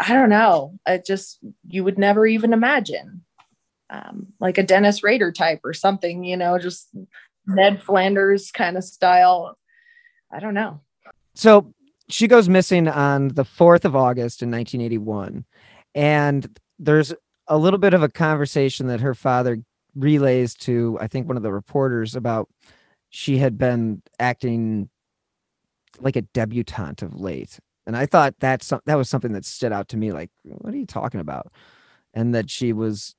I 0.00 0.14
don't 0.14 0.30
know. 0.30 0.78
I 0.86 0.98
just 0.98 1.38
you 1.66 1.84
would 1.84 1.98
never 1.98 2.26
even 2.26 2.52
imagine. 2.52 3.24
Um, 3.90 4.34
like 4.38 4.58
a 4.58 4.62
Dennis 4.62 5.02
Rader 5.02 5.32
type 5.32 5.60
or 5.64 5.72
something, 5.72 6.22
you 6.22 6.36
know, 6.36 6.58
just 6.58 6.88
Ned 7.46 7.82
Flanders 7.82 8.50
kind 8.50 8.76
of 8.76 8.84
style. 8.84 9.56
I 10.30 10.40
don't 10.40 10.54
know. 10.54 10.82
So 11.34 11.72
she 12.08 12.26
goes 12.26 12.48
missing 12.48 12.88
on 12.88 13.28
the 13.28 13.44
4th 13.44 13.84
of 13.84 13.94
August 13.94 14.42
in 14.42 14.50
1981. 14.50 15.44
And 15.94 16.58
there's 16.78 17.14
a 17.46 17.58
little 17.58 17.78
bit 17.78 17.94
of 17.94 18.02
a 18.02 18.08
conversation 18.08 18.86
that 18.88 19.00
her 19.00 19.14
father 19.14 19.58
relays 19.94 20.54
to, 20.54 20.98
I 21.00 21.06
think, 21.06 21.26
one 21.26 21.36
of 21.36 21.42
the 21.42 21.52
reporters 21.52 22.14
about 22.14 22.48
she 23.10 23.38
had 23.38 23.58
been 23.58 24.02
acting 24.18 24.90
like 26.00 26.16
a 26.16 26.22
debutante 26.22 27.02
of 27.02 27.18
late. 27.18 27.58
And 27.86 27.96
I 27.96 28.06
thought 28.06 28.34
that's 28.38 28.72
that 28.84 28.94
was 28.96 29.08
something 29.08 29.32
that 29.32 29.46
stood 29.46 29.72
out 29.72 29.88
to 29.88 29.96
me. 29.96 30.12
Like, 30.12 30.30
what 30.42 30.74
are 30.74 30.76
you 30.76 30.86
talking 30.86 31.20
about? 31.20 31.50
And 32.12 32.34
that 32.34 32.50
she 32.50 32.72
was 32.72 33.14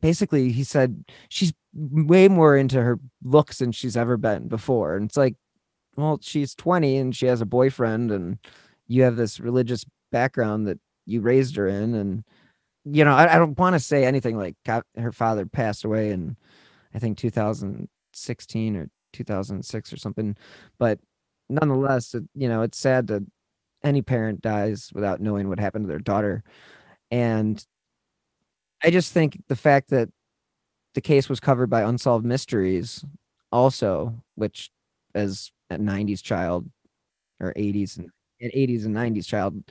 basically, 0.00 0.50
he 0.50 0.64
said, 0.64 1.04
she's 1.28 1.52
way 1.74 2.28
more 2.28 2.56
into 2.56 2.82
her 2.82 2.98
looks 3.22 3.58
than 3.58 3.72
she's 3.72 3.96
ever 3.96 4.16
been 4.16 4.48
before. 4.48 4.96
And 4.96 5.04
it's 5.04 5.16
like, 5.16 5.36
well, 5.98 6.18
she's 6.22 6.54
20 6.54 6.96
and 6.96 7.16
she 7.16 7.26
has 7.26 7.40
a 7.40 7.46
boyfriend 7.46 8.12
and 8.12 8.38
you 8.86 9.02
have 9.02 9.16
this 9.16 9.40
religious 9.40 9.84
background 10.12 10.66
that 10.68 10.78
you 11.06 11.20
raised 11.20 11.56
her 11.56 11.66
in 11.66 11.94
and 11.94 12.24
you 12.84 13.04
know 13.04 13.12
i, 13.12 13.34
I 13.34 13.38
don't 13.38 13.58
want 13.58 13.74
to 13.74 13.80
say 13.80 14.04
anything 14.04 14.36
like 14.36 14.56
her 14.96 15.12
father 15.12 15.44
passed 15.44 15.84
away 15.84 16.10
in 16.10 16.36
i 16.94 16.98
think 16.98 17.18
2016 17.18 18.76
or 18.76 18.88
2006 19.12 19.92
or 19.92 19.96
something 19.96 20.36
but 20.78 20.98
nonetheless 21.48 22.14
it, 22.14 22.24
you 22.34 22.48
know 22.48 22.62
it's 22.62 22.78
sad 22.78 23.08
that 23.08 23.26
any 23.82 24.02
parent 24.02 24.40
dies 24.40 24.90
without 24.94 25.20
knowing 25.20 25.48
what 25.48 25.60
happened 25.60 25.84
to 25.84 25.88
their 25.88 25.98
daughter. 25.98 26.42
And 27.10 27.64
i 28.82 28.90
just 28.90 29.12
think 29.12 29.42
the 29.48 29.56
fact 29.56 29.90
that 29.90 30.08
the 30.94 31.00
case 31.00 31.28
was 31.28 31.40
covered 31.40 31.68
by 31.68 31.82
unsolved 31.82 32.24
mysteries 32.24 33.04
also 33.50 34.14
which 34.34 34.70
as 35.14 35.50
a 35.70 35.76
90s 35.76 36.22
child 36.22 36.68
or 37.40 37.52
80s 37.54 37.98
and, 37.98 38.10
and 38.40 38.52
80s 38.52 38.84
and 38.84 38.94
90s 38.94 39.26
child. 39.26 39.62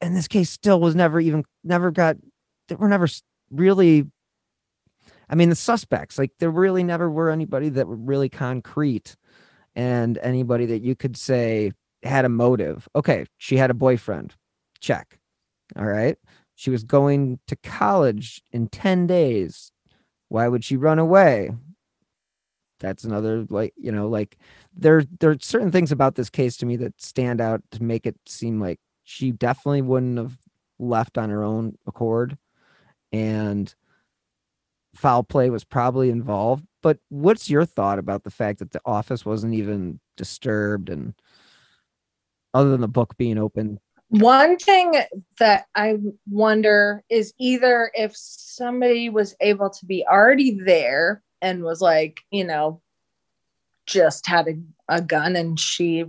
And 0.00 0.16
this 0.16 0.28
case 0.28 0.50
still 0.50 0.80
was 0.80 0.94
never 0.94 1.20
even 1.20 1.44
never 1.64 1.90
got 1.90 2.16
there 2.68 2.76
were 2.76 2.88
never 2.88 3.08
really 3.50 4.06
i 5.28 5.34
mean 5.34 5.48
the 5.48 5.56
suspects 5.56 6.18
like 6.18 6.32
there 6.38 6.50
really 6.50 6.82
never 6.82 7.10
were 7.10 7.30
anybody 7.30 7.68
that 7.68 7.86
were 7.86 7.96
really 7.96 8.28
concrete 8.28 9.16
and 9.74 10.18
anybody 10.18 10.66
that 10.66 10.82
you 10.82 10.96
could 10.96 11.16
say 11.16 11.72
had 12.02 12.24
a 12.24 12.28
motive. 12.28 12.88
Okay 12.94 13.26
she 13.38 13.56
had 13.56 13.70
a 13.70 13.74
boyfriend. 13.74 14.34
Check. 14.80 15.18
All 15.76 15.86
right? 15.86 16.16
She 16.54 16.70
was 16.70 16.84
going 16.84 17.38
to 17.48 17.56
college 17.56 18.42
in 18.52 18.68
10 18.68 19.06
days. 19.06 19.72
Why 20.28 20.48
would 20.48 20.64
she 20.64 20.76
run 20.76 20.98
away 20.98 21.50
that's 22.78 23.04
another 23.04 23.46
like 23.48 23.72
you 23.76 23.90
know 23.90 24.08
like 24.08 24.36
there 24.74 25.04
there 25.20 25.30
are 25.30 25.38
certain 25.40 25.70
things 25.72 25.92
about 25.92 26.14
this 26.14 26.30
case 26.30 26.56
to 26.58 26.66
me 26.66 26.76
that 26.76 27.00
stand 27.00 27.40
out 27.40 27.62
to 27.70 27.82
make 27.82 28.06
it 28.06 28.16
seem 28.26 28.60
like 28.60 28.80
she 29.04 29.30
definitely 29.30 29.82
wouldn't 29.82 30.18
have 30.18 30.36
left 30.78 31.16
on 31.16 31.30
her 31.30 31.42
own 31.42 31.76
accord. 31.86 32.36
And 33.12 33.72
foul 34.94 35.22
play 35.22 35.50
was 35.50 35.64
probably 35.64 36.10
involved 36.10 36.64
but 36.86 37.00
what's 37.08 37.50
your 37.50 37.64
thought 37.64 37.98
about 37.98 38.22
the 38.22 38.30
fact 38.30 38.60
that 38.60 38.70
the 38.70 38.80
office 38.84 39.26
wasn't 39.26 39.54
even 39.54 39.98
disturbed 40.16 40.88
and 40.88 41.14
other 42.54 42.70
than 42.70 42.80
the 42.80 42.86
book 42.86 43.16
being 43.16 43.38
open? 43.38 43.80
One 44.10 44.56
thing 44.56 44.94
that 45.40 45.66
I 45.74 45.96
wonder 46.30 47.02
is 47.10 47.34
either 47.40 47.90
if 47.92 48.12
somebody 48.14 49.10
was 49.10 49.34
able 49.40 49.68
to 49.68 49.84
be 49.84 50.06
already 50.08 50.60
there 50.64 51.24
and 51.46 51.62
was 51.62 51.80
like, 51.80 52.20
you 52.32 52.44
know, 52.44 52.82
just 53.86 54.26
had 54.26 54.48
a, 54.48 54.54
a 54.88 55.00
gun 55.00 55.36
and 55.36 55.58
she 55.60 56.04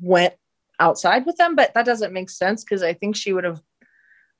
went 0.00 0.34
outside 0.78 1.24
with 1.24 1.36
them, 1.36 1.56
but 1.56 1.72
that 1.72 1.86
doesn't 1.86 2.12
make 2.12 2.28
sense 2.28 2.62
because 2.62 2.82
I 2.82 2.92
think 2.92 3.16
she 3.16 3.32
would 3.32 3.44
have, 3.44 3.62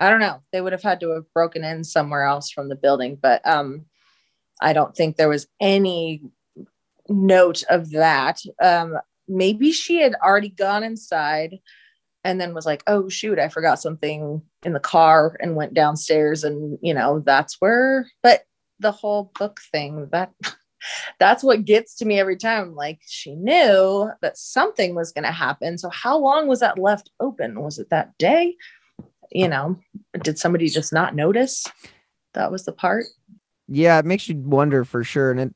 I 0.01 0.11
don't 0.11 0.21
know, 0.21 0.43
they 0.53 0.61
would 0.61 0.73
have 0.73 0.83
had 0.83 1.01
to 1.01 1.11
have 1.13 1.33
broken 1.33 1.65
in 1.65 1.83
somewhere 1.83 2.25
else 2.25 2.51
from 2.51 2.69
the 2.69 2.77
building, 2.77 3.19
but 3.21 3.41
um, 3.47 3.87
I 4.61 4.75
don't 4.75 4.95
think 4.95 5.17
there 5.17 5.31
was 5.31 5.47
any 5.61 6.23
note 7.09 7.63
of 7.71 7.91
that. 7.93 8.39
Um, 8.63 8.99
maybe 9.27 9.73
she 9.73 10.03
had 10.03 10.15
already 10.23 10.51
gone 10.51 10.83
inside 10.83 11.59
and 12.23 12.39
then 12.39 12.55
was 12.55 12.67
like, 12.67 12.83
oh, 12.87 13.09
shoot, 13.09 13.39
I 13.39 13.49
forgot 13.49 13.81
something 13.81 14.43
in 14.63 14.75
the 14.75 14.81
car 14.81 15.39
and 15.41 15.57
went 15.57 15.73
downstairs. 15.73 16.45
And, 16.45 16.79
you 16.83 16.93
know, 16.93 17.21
that's 17.25 17.57
where, 17.61 18.07
but 18.23 18.45
the 18.83 18.93
whole 18.93 19.33
book 19.39 19.61
thing, 19.73 20.09
that. 20.13 20.33
That's 21.21 21.45
what 21.45 21.65
gets 21.65 21.95
to 21.99 22.05
me 22.05 22.19
every 22.19 22.37
time. 22.37 22.75
Like 22.75 22.99
she 23.07 23.37
knew 23.37 24.11
that 24.21 24.37
something 24.37 24.97
was 24.97 25.13
going 25.13 25.25
to 25.25 25.31
happen. 25.31 25.79
So 25.79 25.89
how 25.91 26.19
long 26.19 26.49
was 26.49 26.59
that 26.59 26.77
left 26.77 27.09
open? 27.21 27.61
Was 27.61 27.79
it 27.79 27.91
that 27.91 28.19
day? 28.19 28.57
You 29.31 29.47
know, 29.49 29.79
did 30.23 30.41
somebody 30.41 30.69
just 30.69 30.93
not 30.93 31.15
notice? 31.15 31.65
That 32.35 32.51
was 32.51 32.65
the 32.65 32.73
part. 32.73 33.05
yeah 33.69 33.99
it 33.99 34.05
makes 34.05 34.29
you 34.29 34.37
wonder 34.37 34.85
for 34.85 35.05
sure 35.05 35.31
and 35.31 35.41
it 35.41 35.55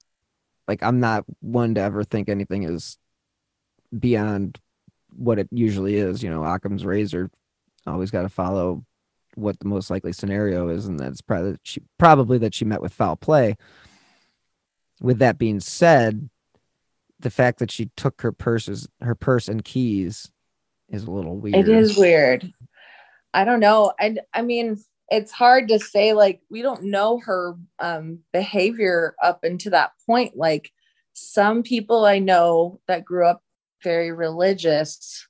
like 0.68 0.82
i'm 0.82 1.00
not 1.00 1.24
one 1.40 1.74
to 1.74 1.80
ever 1.80 2.04
think 2.04 2.28
anything 2.28 2.62
is 2.62 2.96
beyond 3.96 4.58
what 5.10 5.38
it 5.38 5.48
usually 5.50 5.96
is 5.96 6.22
you 6.22 6.30
know 6.30 6.44
occam's 6.44 6.84
razor 6.84 7.30
always 7.86 8.10
got 8.10 8.22
to 8.22 8.28
follow 8.28 8.84
what 9.36 9.58
the 9.60 9.68
most 9.68 9.90
likely 9.90 10.12
scenario 10.12 10.68
is 10.68 10.86
and 10.86 10.98
that's 10.98 11.20
probably 11.20 11.52
that 11.52 11.60
she 11.62 11.80
probably 11.98 12.38
that 12.38 12.54
she 12.54 12.64
met 12.64 12.82
with 12.82 12.92
foul 12.92 13.16
play 13.16 13.56
with 15.00 15.18
that 15.18 15.38
being 15.38 15.60
said 15.60 16.28
the 17.20 17.30
fact 17.30 17.58
that 17.58 17.70
she 17.70 17.90
took 17.96 18.20
her 18.22 18.32
purses 18.32 18.88
her 19.00 19.14
purse 19.14 19.48
and 19.48 19.64
keys 19.64 20.30
is 20.88 21.04
a 21.04 21.10
little 21.10 21.36
weird 21.36 21.56
It 21.56 21.68
is 21.68 21.96
weird. 21.96 22.52
I 23.34 23.44
don't 23.44 23.60
know. 23.60 23.92
I 23.98 24.16
I 24.32 24.42
mean, 24.42 24.82
it's 25.08 25.32
hard 25.32 25.68
to 25.68 25.78
say 25.78 26.12
like 26.12 26.40
we 26.50 26.62
don't 26.62 26.84
know 26.84 27.18
her 27.24 27.54
um 27.78 28.20
behavior 28.32 29.14
up 29.22 29.44
into 29.44 29.70
that 29.70 29.92
point. 30.06 30.36
Like 30.36 30.72
some 31.12 31.62
people 31.62 32.04
I 32.04 32.18
know 32.18 32.80
that 32.88 33.04
grew 33.04 33.26
up 33.26 33.42
very 33.82 34.12
religious 34.12 35.26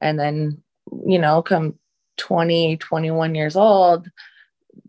and 0.00 0.18
then, 0.18 0.62
you 1.06 1.18
know, 1.18 1.42
come 1.42 1.78
20, 2.18 2.76
21 2.76 3.34
years 3.34 3.56
old, 3.56 4.08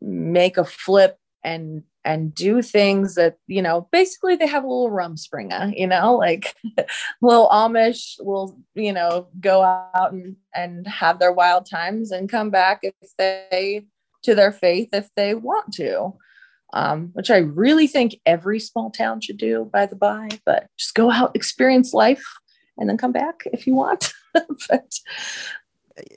make 0.02 0.58
a 0.58 0.66
flip 0.66 1.18
and 1.44 1.84
and 2.06 2.34
do 2.36 2.62
things 2.62 3.16
that, 3.16 3.38
you 3.48 3.62
know, 3.62 3.88
basically 3.92 4.36
they 4.36 4.48
have 4.48 4.64
a 4.64 4.68
little 4.68 4.90
rumspringa, 4.90 5.78
you 5.78 5.88
know, 5.88 6.16
like 6.18 6.56
little 7.22 7.50
Amish 7.50 8.16
will, 8.20 8.58
you 8.76 8.92
know, 8.92 9.28
go 9.40 9.62
out 9.62 10.12
and, 10.12 10.36
and 10.54 10.86
have 10.88 11.20
their 11.20 11.32
wild 11.32 11.66
times 11.66 12.12
and 12.12 12.30
come 12.30 12.50
back 12.50 12.82
if 12.84 12.94
they 13.18 13.86
to 14.24 14.36
their 14.36 14.52
faith 14.52 14.90
if 14.94 15.10
they 15.16 15.36
want 15.36 15.74
to. 15.74 16.14
Um, 16.74 17.12
which 17.14 17.30
I 17.30 17.38
really 17.38 17.86
think 17.86 18.16
every 18.26 18.60
small 18.60 18.90
town 18.90 19.22
should 19.22 19.38
do, 19.38 19.70
by 19.72 19.86
the 19.86 19.96
by, 19.96 20.30
but 20.44 20.66
just 20.76 20.96
go 20.96 21.12
out, 21.12 21.36
experience 21.36 21.94
life, 21.94 22.24
and 22.80 22.90
then 22.90 22.98
come 22.98 23.12
back 23.12 23.44
if 23.46 23.68
you 23.68 23.76
want. 23.76 24.12
but 24.34 24.92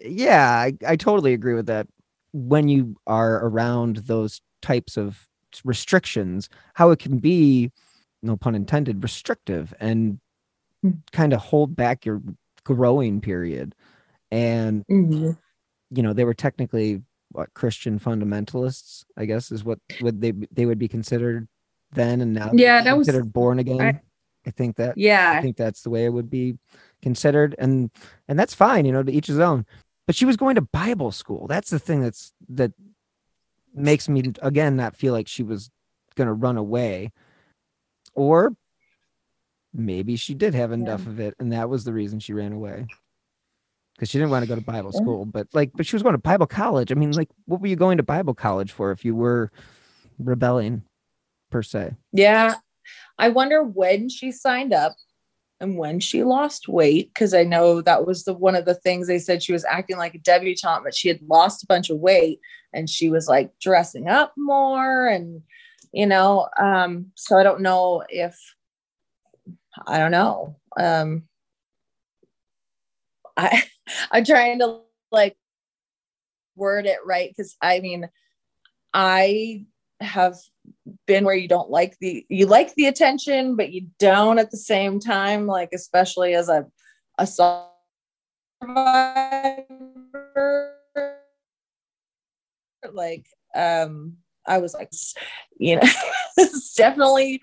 yeah 0.05 0.51
I, 0.53 0.75
I 0.87 0.97
totally 0.97 1.33
agree 1.35 1.55
with 1.55 1.67
that. 1.67 1.87
When 2.33 2.69
you 2.69 2.97
are 3.07 3.47
around 3.47 3.97
those 3.99 4.41
types 4.63 4.97
of 4.97 5.29
restrictions 5.65 6.49
how 6.75 6.91
it 6.91 6.99
can 6.99 7.19
be 7.19 7.71
no 8.23 8.37
pun 8.37 8.55
intended 8.55 9.03
restrictive 9.03 9.73
and 9.81 10.19
Hmm. 10.83 10.91
kind 11.13 11.33
of 11.33 11.41
hold 11.41 11.75
back 11.75 12.05
your 12.05 12.21
growing 12.65 13.21
period. 13.23 13.75
And 14.31 14.85
you 15.91 16.03
know 16.03 16.13
they 16.13 16.25
were 16.25 16.35
technically 16.35 17.01
what 17.31 17.53
christian 17.55 17.99
fundamentalists 17.99 19.05
i 19.17 19.25
guess 19.25 19.51
is 19.53 19.65
what 19.65 19.79
would 20.01 20.21
they 20.21 20.33
they 20.53 20.67
would 20.67 20.79
be 20.79 20.89
considered 20.89 21.47
then 21.93 22.21
and 22.21 22.35
now 22.35 22.51
Yeah, 22.53 22.83
that 22.83 22.97
was- 22.97 23.07
considered 23.07 23.33
born 23.33 23.59
again? 23.61 23.81
I, 23.81 24.01
I- 24.47 24.51
think 24.51 24.77
that 24.77 24.97
Yeah, 24.99 25.33
I 25.33 25.41
think 25.43 25.57
that's 25.57 25.83
the 25.83 25.91
way 25.91 26.05
it 26.05 26.13
would 26.13 26.29
be 26.31 26.57
considered, 27.03 27.55
and 27.59 27.91
and 28.29 28.39
that's 28.39 28.55
fine, 28.55 28.85
you 28.87 28.93
know, 28.93 29.03
to 29.03 29.13
each 29.13 29.27
his 29.27 29.39
own. 29.39 29.67
But 30.07 30.17
she 30.17 30.25
was 30.25 30.37
going 30.37 30.55
to 30.55 30.63
Bible 30.63 31.13
school. 31.13 31.47
That's 31.47 31.71
the 31.71 31.79
thing 31.79 32.01
that's 32.01 32.33
that 32.49 32.73
makes 33.75 34.09
me 34.09 34.33
again 34.43 34.77
not 34.77 34.97
feel 34.97 35.13
like 35.13 35.29
she 35.29 35.43
was 35.43 35.71
going 36.15 36.29
to 36.29 36.33
run 36.33 36.57
away, 36.57 37.13
or 38.15 38.55
maybe 39.75 40.17
she 40.17 40.35
did 40.35 40.55
have 40.55 40.73
enough 40.73 41.07
of 41.07 41.21
it, 41.21 41.35
and 41.39 41.53
that 41.53 41.69
was 41.69 41.85
the 41.85 41.93
reason 41.93 42.19
she 42.19 42.33
ran 42.33 42.53
away 42.53 42.87
because 43.95 44.11
she 44.11 44.19
didn't 44.19 44.31
want 44.31 44.43
to 44.43 44.47
go 44.47 44.55
to 44.55 44.61
Bible 44.61 44.91
Yeah. 44.95 45.01
school. 45.01 45.25
But 45.25 45.49
like, 45.55 45.73
but 45.75 45.87
she 45.87 45.97
was 45.97 46.03
going 46.03 46.15
to 46.15 46.19
Bible 46.19 46.47
college. 46.47 46.93
I 46.93 46.95
mean, 46.95 47.13
like, 47.13 47.29
what 47.47 47.61
were 47.61 47.67
you 47.67 47.77
going 47.77 47.97
to 47.97 48.03
Bible 48.03 48.35
college 48.35 48.73
for 48.73 48.93
if 48.93 49.05
you 49.05 49.15
were 49.15 49.51
rebelling, 50.19 50.83
per 51.51 51.63
se? 51.63 51.95
Yeah. 52.13 52.55
I 53.19 53.31
wonder 53.31 53.63
when 53.65 54.09
she 54.09 54.31
signed 54.31 54.73
up 54.73 54.95
and 55.61 55.79
when 55.79 56.01
she 56.01 56.23
lost 56.23 56.69
weight 56.69 57.13
because 57.13 57.33
I 57.33 57.43
know 57.43 57.81
that 57.81 58.07
was 58.07 58.25
the 58.25 58.35
one 58.35 58.55
of 58.55 58.65
the 58.67 58.75
things 58.75 59.07
they 59.07 59.19
said 59.19 59.43
she 59.43 59.53
was 59.53 59.65
acting 59.65 59.97
like 59.97 60.15
a 60.15 60.19
debutante, 60.19 60.85
but 60.85 60.95
she 60.95 61.09
had 61.09 61.21
lost 61.27 61.63
a 61.63 61.67
bunch 61.67 61.89
of 61.89 61.99
weight 61.99 62.41
and 62.73 62.91
she 62.91 63.09
was 63.09 63.27
like 63.27 63.51
dressing 63.59 64.09
up 64.09 64.35
more 64.37 65.07
and 65.07 65.43
you 65.93 66.07
know, 66.07 66.49
um, 66.59 67.11
so 67.15 67.39
I 67.39 67.43
don't 67.43 67.63
know 67.63 68.05
if 68.09 68.39
I 69.87 69.99
don't 69.99 70.11
know. 70.11 70.57
Um 70.79 71.25
I 73.37 73.63
I'm 74.11 74.25
trying 74.25 74.59
to 74.59 74.81
like 75.11 75.37
word 76.55 76.87
it 76.87 76.99
right 77.05 77.31
because 77.31 77.57
I 77.63 77.81
mean 77.81 78.09
I 78.93 79.65
have 80.01 80.37
been 81.07 81.25
where 81.25 81.35
you 81.35 81.49
don't 81.49 81.71
like 81.71 81.97
the 82.01 82.25
you 82.29 82.47
like 82.47 82.75
the 82.75 82.87
attention 82.87 83.57
but 83.57 83.73
you 83.73 83.87
don't 83.99 84.39
at 84.39 84.51
the 84.51 84.57
same 84.57 85.01
time 85.01 85.47
like 85.47 85.71
especially 85.73 86.35
as 86.35 86.49
a 86.49 86.65
a 87.19 87.27
survivor 87.27 87.67
like 92.93 93.27
um 93.55 94.17
i 94.47 94.59
was 94.59 94.75
like 94.75 94.91
you 95.59 95.77
know 95.77 95.89
this 96.37 96.75
definitely 96.75 97.41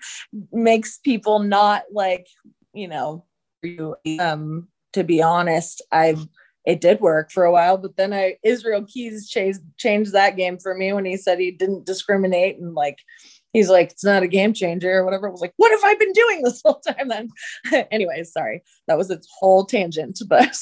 makes 0.52 0.98
people 0.98 1.38
not 1.38 1.82
like 1.92 2.26
you 2.72 2.88
know 2.88 3.24
you 3.62 3.94
um 4.20 4.68
to 4.94 5.04
be 5.04 5.20
honest, 5.20 5.82
I've 5.92 6.26
it 6.64 6.80
did 6.80 7.00
work 7.00 7.30
for 7.30 7.44
a 7.44 7.52
while, 7.52 7.76
but 7.76 7.96
then 7.96 8.14
I 8.14 8.38
Israel 8.42 8.86
Keyes 8.88 9.28
changed 9.28 9.60
changed 9.76 10.12
that 10.12 10.36
game 10.36 10.58
for 10.58 10.74
me 10.74 10.94
when 10.94 11.04
he 11.04 11.18
said 11.18 11.38
he 11.38 11.50
didn't 11.50 11.84
discriminate 11.84 12.58
and 12.58 12.74
like 12.74 13.00
he's 13.54 13.70
like 13.70 13.92
it's 13.92 14.04
not 14.04 14.22
a 14.22 14.28
game 14.28 14.52
changer 14.52 14.98
or 14.98 15.04
whatever. 15.06 15.26
I 15.26 15.30
was 15.30 15.40
like, 15.40 15.54
what 15.56 15.70
have 15.70 15.82
I 15.82 15.94
been 15.94 16.12
doing 16.12 16.42
this 16.42 16.60
whole 16.62 16.80
time 16.80 17.08
then? 17.08 17.30
Anyways, 17.90 18.32
sorry, 18.32 18.62
that 18.86 18.98
was 18.98 19.10
its 19.10 19.26
whole 19.38 19.64
tangent, 19.64 20.20
but 20.28 20.54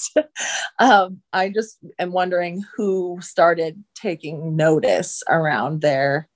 um, 0.78 1.20
I 1.32 1.48
just 1.48 1.78
am 1.98 2.12
wondering 2.12 2.62
who 2.76 3.18
started 3.20 3.82
taking 3.96 4.54
notice 4.54 5.24
around 5.28 5.80
there 5.80 6.28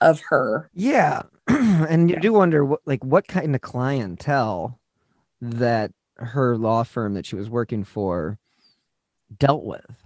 of 0.00 0.20
her. 0.28 0.70
Yeah, 0.74 1.22
and 1.48 2.08
you 2.08 2.20
do 2.20 2.32
wonder 2.32 2.64
what 2.64 2.80
like 2.86 3.04
what 3.04 3.26
kind 3.26 3.54
of 3.54 3.60
clientele 3.62 4.78
that 5.40 5.92
her 6.18 6.56
law 6.56 6.82
firm 6.82 7.14
that 7.14 7.26
she 7.26 7.36
was 7.36 7.50
working 7.50 7.82
for 7.84 8.38
dealt 9.38 9.64
with. 9.64 10.05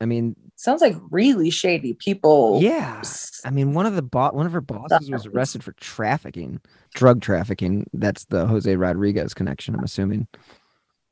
I 0.00 0.06
mean, 0.06 0.36
Sounds 0.56 0.80
like 0.80 0.96
really 1.10 1.50
shady 1.50 1.94
people. 1.94 2.60
yeah. 2.62 3.02
I 3.44 3.50
mean, 3.50 3.74
one 3.74 3.86
of 3.86 3.94
the 3.96 4.02
bo- 4.02 4.30
one 4.30 4.46
of 4.46 4.52
her 4.52 4.60
bosses 4.60 5.10
was 5.10 5.26
arrested 5.26 5.62
for 5.62 5.72
trafficking, 5.72 6.60
drug 6.94 7.20
trafficking. 7.20 7.86
That's 7.92 8.24
the 8.26 8.46
Jose 8.46 8.74
Rodriguez 8.74 9.34
connection, 9.34 9.74
I'm 9.74 9.84
assuming. 9.84 10.26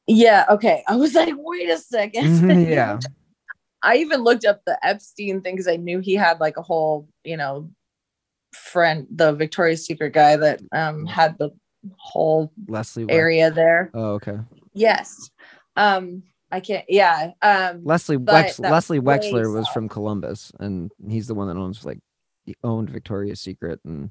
Yeah. 0.06 0.44
Okay. 0.48 0.82
I 0.88 0.96
was 0.96 1.14
like, 1.14 1.34
wait 1.36 1.68
a 1.68 1.74
2nd 1.76 2.12
Mhm, 2.14 2.68
yeah. 2.70 2.98
I 3.82 3.96
even 3.96 4.22
looked 4.22 4.44
up 4.44 4.62
the 4.64 4.78
Epstein 4.86 5.40
thing 5.42 5.54
because 5.54 5.68
I 5.68 5.76
knew 5.76 5.98
he 6.00 6.14
had 6.14 6.40
like 6.40 6.56
a 6.56 6.62
whole, 6.62 7.08
you 7.24 7.36
know, 7.36 7.70
friend, 8.52 9.06
the 9.10 9.32
Victoria's 9.32 9.84
Secret 9.84 10.12
guy 10.12 10.36
that 10.36 10.60
um 10.72 11.06
had 11.06 11.36
the 11.38 11.50
whole 11.96 12.52
Leslie. 12.68 13.06
Area 13.08 13.50
there. 13.50 13.90
Oh, 13.92 14.12
okay. 14.14 14.38
Yes. 14.72 15.30
Um, 15.76 16.22
I 16.52 16.60
can't. 16.60 16.84
Yeah. 16.88 17.32
Um, 17.42 17.80
Leslie 17.84 18.18
Wex- 18.18 18.60
Leslie 18.60 19.00
Wexler 19.00 19.52
was 19.52 19.66
from 19.68 19.88
Columbus, 19.88 20.52
and 20.60 20.92
he's 21.08 21.26
the 21.26 21.34
one 21.34 21.48
that 21.48 21.56
owns 21.56 21.84
like 21.84 21.98
he 22.44 22.54
owned 22.62 22.90
Victoria's 22.90 23.40
Secret, 23.40 23.80
and 23.84 24.10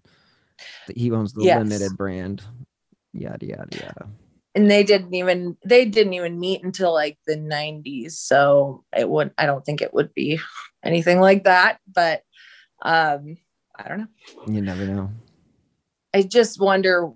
he 0.96 1.12
owns 1.12 1.34
the 1.34 1.44
Yes. 1.44 1.60
limited 1.60 1.96
brand. 1.98 2.42
Yada 3.14 3.46
yada 3.46 3.68
yada. 3.78 4.08
and 4.56 4.72
they 4.72 4.84
didn't 4.84 5.14
even 5.14 5.56
they 5.66 5.86
didn't 5.86 6.14
even 6.14 6.40
meet 6.40 6.64
until 6.64 6.94
like 6.94 7.18
the 7.28 7.36
90s 7.36 8.12
so 8.14 8.84
it 8.96 9.10
would 9.10 9.32
i 9.38 9.46
don't 9.46 9.66
think 9.66 9.82
it 9.82 9.94
would 9.94 10.14
be 10.14 10.40
anything 10.84 11.20
like 11.20 11.44
that 11.44 11.80
but 11.94 12.22
um 12.84 13.36
i 13.78 13.88
don't 13.88 14.00
know 14.00 14.08
You 14.48 14.62
never 14.62 14.86
know. 14.86 15.10
i 16.14 16.22
just 16.22 16.60
wonder 16.60 17.12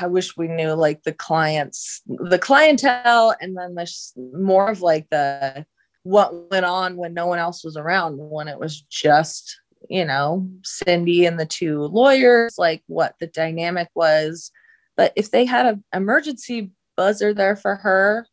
i 0.00 0.06
wish 0.06 0.36
we 0.36 0.48
knew 0.48 0.72
like 0.72 1.02
the 1.02 1.12
clients 1.12 2.02
the 2.06 2.38
clientele 2.38 3.34
and 3.40 3.56
then 3.56 3.74
there's 3.74 4.12
more 4.16 4.70
of 4.70 4.82
like 4.82 5.08
the 5.10 5.64
what 6.02 6.50
went 6.50 6.64
on 6.64 6.96
when 6.96 7.14
no 7.14 7.26
one 7.26 7.38
else 7.38 7.64
was 7.64 7.76
around 7.76 8.16
when 8.16 8.48
it 8.48 8.58
was 8.58 8.80
just 8.82 9.60
you 9.88 10.04
know 10.04 10.48
cindy 10.62 11.26
and 11.26 11.38
the 11.38 11.46
two 11.46 11.82
lawyers 11.82 12.56
like 12.58 12.82
what 12.86 13.14
the 13.20 13.26
dynamic 13.26 13.88
was. 13.94 14.50
But 14.96 15.12
if 15.16 15.30
they 15.30 15.46
had 15.46 15.66
an 15.66 15.84
emergency 15.94 16.72
buzzer 16.96 17.32
there 17.32 17.56
for 17.56 17.76
her 17.76 18.26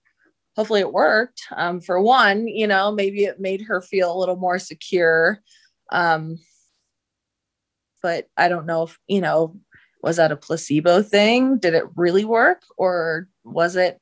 hopefully 0.57 0.79
it 0.79 0.91
worked 0.91 1.43
um, 1.55 1.79
for 1.79 2.01
one 2.01 2.47
you 2.47 2.67
know 2.67 2.91
maybe 2.91 3.23
it 3.23 3.39
made 3.39 3.61
her 3.61 3.81
feel 3.81 4.11
a 4.11 4.17
little 4.17 4.35
more 4.35 4.59
secure 4.59 5.39
um, 5.91 6.37
but 8.01 8.27
i 8.35 8.49
don't 8.49 8.65
know 8.65 8.83
if 8.83 8.97
you 9.07 9.21
know 9.21 9.55
was 10.01 10.17
that 10.17 10.31
a 10.31 10.35
placebo 10.35 11.01
thing 11.01 11.57
did 11.57 11.73
it 11.73 11.85
really 11.95 12.25
work 12.25 12.61
or 12.77 13.27
was 13.43 13.75
it 13.75 13.99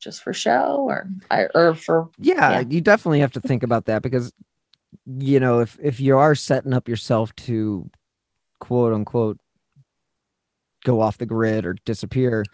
just 0.00 0.22
for 0.22 0.32
show 0.32 0.86
or 0.88 1.08
I, 1.30 1.46
or 1.54 1.74
for 1.74 2.08
Yeah, 2.18 2.50
Yeah. 2.60 2.64
you 2.68 2.80
definitely 2.80 3.20
have 3.20 3.32
to 3.32 3.40
think 3.40 3.62
about 3.62 3.86
that 3.86 4.02
because 4.02 4.32
you 5.06 5.38
know 5.40 5.60
if 5.60 5.78
if 5.82 6.00
you 6.00 6.16
are 6.18 6.34
setting 6.34 6.72
up 6.72 6.88
yourself 6.88 7.34
to 7.36 7.88
quote 8.60 8.92
unquote 8.92 9.38
go 10.84 11.00
off 11.00 11.18
the 11.18 11.26
grid 11.26 11.66
or 11.66 11.74
disappear, 11.84 12.44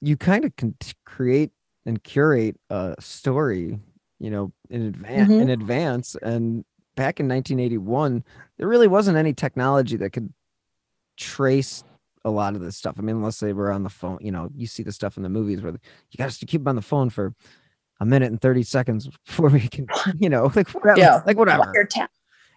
you 0.00 0.16
kind 0.16 0.44
of 0.44 0.54
can 0.56 0.74
t- 0.80 0.92
create 1.04 1.50
and 1.86 2.02
curate 2.04 2.56
a 2.70 2.94
story, 3.00 3.78
you 4.18 4.30
know, 4.30 4.52
in 4.68 4.82
advance 4.82 5.30
Mhm. 5.30 5.40
in 5.40 5.50
advance. 5.50 6.16
And 6.22 6.64
back 6.94 7.18
in 7.20 7.26
1981, 7.26 8.22
there 8.58 8.68
really 8.68 8.86
wasn't 8.88 9.16
any 9.16 9.32
technology 9.32 9.96
that 9.96 10.10
could 10.12 10.32
trace 11.20 11.84
a 12.24 12.30
lot 12.30 12.54
of 12.54 12.60
this 12.60 12.76
stuff. 12.76 12.96
I 12.98 13.02
mean, 13.02 13.16
unless 13.16 13.40
they 13.40 13.52
were 13.52 13.70
on 13.70 13.82
the 13.82 13.88
phone, 13.90 14.18
you 14.20 14.32
know, 14.32 14.50
you 14.54 14.66
see 14.66 14.82
the 14.82 14.92
stuff 14.92 15.16
in 15.16 15.22
the 15.22 15.28
movies 15.28 15.60
where 15.60 15.72
you 15.72 16.16
got 16.18 16.30
to 16.30 16.46
keep 16.46 16.62
them 16.62 16.68
on 16.68 16.76
the 16.76 16.82
phone 16.82 17.10
for 17.10 17.34
a 18.00 18.06
minute 18.06 18.30
and 18.30 18.40
30 18.40 18.62
seconds 18.62 19.08
before 19.26 19.50
we 19.50 19.68
can, 19.68 19.86
you 20.18 20.28
know, 20.28 20.50
like 20.56 20.68
whatever, 20.70 20.98
yeah 20.98 21.22
like 21.26 21.36
whatever. 21.36 21.72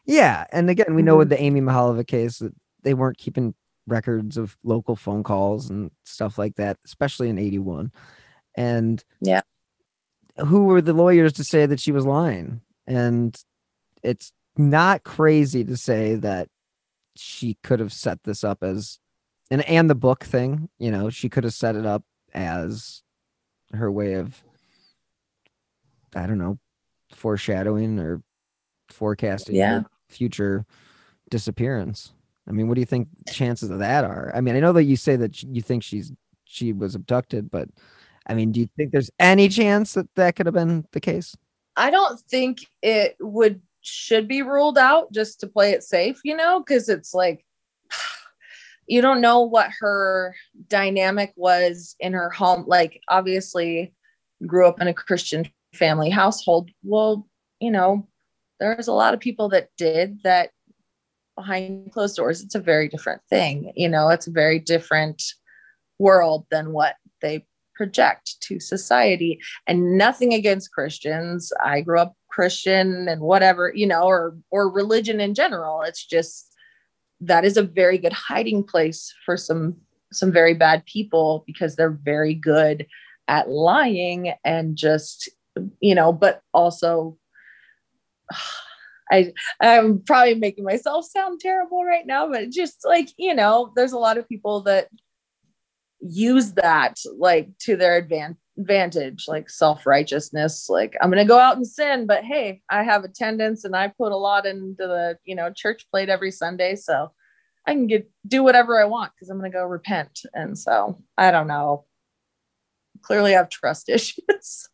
Yeah, 0.06 0.45
and 0.52 0.69
again, 0.69 0.95
we 0.95 1.02
know 1.02 1.15
Mhm. 1.15 1.19
with 1.19 1.30
the 1.30 1.41
Amy 1.41 1.62
Mihaljevic 1.62 2.08
case 2.08 2.39
that 2.39 2.54
they 2.82 2.93
weren't 2.93 3.17
keeping 3.17 3.54
records 3.88 4.38
of 4.38 4.58
local 4.63 4.95
phone 4.95 5.23
calls 5.23 5.69
and 5.69 5.91
stuff 6.06 6.38
like 6.38 6.56
that, 6.56 6.78
especially 6.86 7.30
in 7.30 7.38
'81. 7.38 7.91
And 8.56 9.04
Yeah. 9.21 9.41
who 10.38 10.65
were 10.65 10.82
the 10.82 10.93
lawyers 10.93 11.34
to 11.34 11.43
say 11.43 11.65
that 11.65 11.80
she 11.80 11.91
was 11.93 12.06
lying? 12.06 12.62
And 12.86 13.38
it's 14.04 14.34
not 14.58 15.04
crazy 15.04 15.63
to 15.63 15.78
say 15.78 16.15
that 16.15 16.49
she 17.15 17.58
could 17.63 17.80
have 17.80 17.93
set 17.93 18.23
this 18.23 18.43
up 18.43 18.63
as, 18.63 18.99
and 19.52 19.62
and 19.69 19.89
the 19.89 19.95
book 19.95 20.23
thing, 20.23 20.69
you 20.80 20.91
know, 20.91 21.10
she 21.10 21.30
could 21.30 21.43
have 21.43 21.54
set 21.54 21.76
it 21.76 21.86
up 21.86 22.04
as 22.34 23.04
her 23.73 23.91
way 23.91 24.13
of, 24.13 24.43
I 26.15 26.28
don't 26.28 26.38
know, 26.38 26.60
foreshadowing 27.12 27.99
or 27.99 28.21
forecasting 28.89 29.56
Yeah. 29.56 29.84
future 30.10 30.65
disappearance. 31.30 32.13
I 32.47 32.52
mean, 32.52 32.67
what 32.67 32.76
do 32.76 32.82
you 32.82 32.86
think 32.86 33.08
chances 33.28 33.69
of 33.69 33.80
that 33.80 34.04
are? 34.04 34.32
I 34.36 34.41
mean, 34.41 34.56
I 34.56 34.60
know 34.60 34.73
that 34.73 34.84
you 34.84 34.95
say 34.95 35.15
that 35.15 35.41
you 35.43 35.62
think 35.62 35.84
she's 35.84 36.12
she 36.45 36.73
was 36.73 36.93
abducted, 36.93 37.49
but 37.49 37.69
I 38.28 38.34
mean, 38.36 38.52
do 38.52 38.60
you 38.60 38.69
think 38.78 38.91
there's 38.91 39.10
any 39.19 39.49
chance 39.49 39.93
that 39.93 40.08
that 40.15 40.36
could 40.36 40.45
have 40.45 40.54
been 40.56 40.86
the 40.91 40.99
case? 40.99 41.36
I 41.76 41.89
don't 41.89 42.19
think 42.19 42.60
it 42.82 43.15
would 43.19 43.62
should 43.83 44.27
be 44.27 44.41
ruled 44.41 44.77
out 44.77 45.11
just 45.11 45.39
to 45.39 45.47
play 45.47 45.71
it 45.71 45.83
safe, 45.83 46.19
you 46.23 46.35
know, 46.35 46.59
because 46.59 46.89
it's 46.89 47.13
like 47.13 47.45
you 48.87 49.01
don't 49.01 49.21
know 49.21 49.41
what 49.41 49.69
her 49.79 50.35
dynamic 50.67 51.33
was 51.35 51.95
in 51.99 52.13
her 52.13 52.29
home. 52.29 52.65
Like, 52.67 53.01
obviously, 53.09 53.93
grew 54.45 54.67
up 54.67 54.81
in 54.81 54.87
a 54.87 54.93
Christian 54.93 55.47
family 55.73 56.09
household. 56.09 56.69
Well, 56.83 57.27
you 57.59 57.71
know, 57.71 58.07
there's 58.59 58.87
a 58.87 58.93
lot 58.93 59.13
of 59.13 59.19
people 59.19 59.49
that 59.49 59.69
did 59.77 60.21
that 60.23 60.51
behind 61.35 61.91
closed 61.91 62.15
doors. 62.15 62.41
It's 62.41 62.55
a 62.55 62.59
very 62.59 62.87
different 62.87 63.21
thing, 63.29 63.71
you 63.75 63.89
know, 63.89 64.09
it's 64.09 64.27
a 64.27 64.31
very 64.31 64.59
different 64.59 65.21
world 65.99 66.45
than 66.51 66.73
what 66.73 66.95
they 67.21 67.45
project 67.75 68.39
to 68.41 68.59
society 68.59 69.39
and 69.67 69.97
nothing 69.97 70.33
against 70.33 70.71
Christians. 70.71 71.51
I 71.63 71.81
grew 71.81 71.99
up 71.99 72.15
Christian 72.33 73.07
and 73.07 73.21
whatever, 73.21 73.71
you 73.73 73.85
know, 73.85 74.03
or 74.03 74.35
or 74.49 74.69
religion 74.69 75.21
in 75.21 75.33
general. 75.35 75.81
It's 75.81 76.03
just 76.05 76.51
that 77.21 77.45
is 77.45 77.57
a 77.57 77.63
very 77.63 77.97
good 77.97 78.13
hiding 78.13 78.63
place 78.63 79.13
for 79.25 79.37
some 79.37 79.75
some 80.11 80.31
very 80.31 80.53
bad 80.53 80.85
people 80.85 81.43
because 81.45 81.75
they're 81.75 81.99
very 82.03 82.33
good 82.33 82.87
at 83.27 83.49
lying 83.49 84.33
and 84.43 84.75
just 84.75 85.29
you 85.79 85.93
know, 85.95 86.11
but 86.11 86.41
also 86.53 87.17
I 89.11 89.33
I'm 89.61 90.01
probably 90.01 90.35
making 90.35 90.63
myself 90.63 91.05
sound 91.05 91.39
terrible 91.39 91.83
right 91.83 92.07
now, 92.07 92.31
but 92.31 92.49
just 92.49 92.79
like, 92.83 93.09
you 93.17 93.35
know, 93.35 93.71
there's 93.75 93.91
a 93.91 93.97
lot 93.97 94.17
of 94.17 94.27
people 94.27 94.61
that 94.61 94.87
use 95.99 96.53
that 96.53 96.95
like 97.17 97.49
to 97.59 97.75
their 97.75 98.01
advan- 98.01 98.37
advantage, 98.57 99.25
like 99.27 99.49
self 99.49 99.85
righteousness. 99.85 100.69
Like, 100.69 100.95
I'm 101.01 101.09
going 101.09 101.23
to 101.23 101.27
go 101.27 101.39
out 101.39 101.57
and 101.57 101.67
sin, 101.67 102.05
but 102.05 102.23
hey, 102.23 102.61
I 102.69 102.83
have 102.83 103.03
attendance 103.03 103.63
and 103.63 103.75
I 103.75 103.87
put 103.87 104.11
a 104.11 104.17
lot 104.17 104.45
into 104.45 104.75
the, 104.88 105.17
you 105.25 105.36
know, 105.36 105.51
church 105.51 105.88
plate 105.89 106.09
every 106.09 106.32
Sunday. 106.32 106.75
So 106.75 107.11
I 107.65 107.73
can 107.73 107.88
get 107.88 108.09
do 108.28 108.43
whatever 108.43 108.80
I 108.80 108.86
want 108.86 109.13
because 109.13 109.30
I'm 109.30 109.39
going 109.39 109.51
to 109.51 109.57
go 109.57 109.63
repent. 109.65 110.21
And 110.34 110.57
so 110.57 111.01
I 111.17 111.32
don't 111.32 111.47
know. 111.47 111.86
Clearly, 113.01 113.34
I 113.34 113.38
have 113.38 113.49
trust 113.49 113.89
issues. 113.89 114.69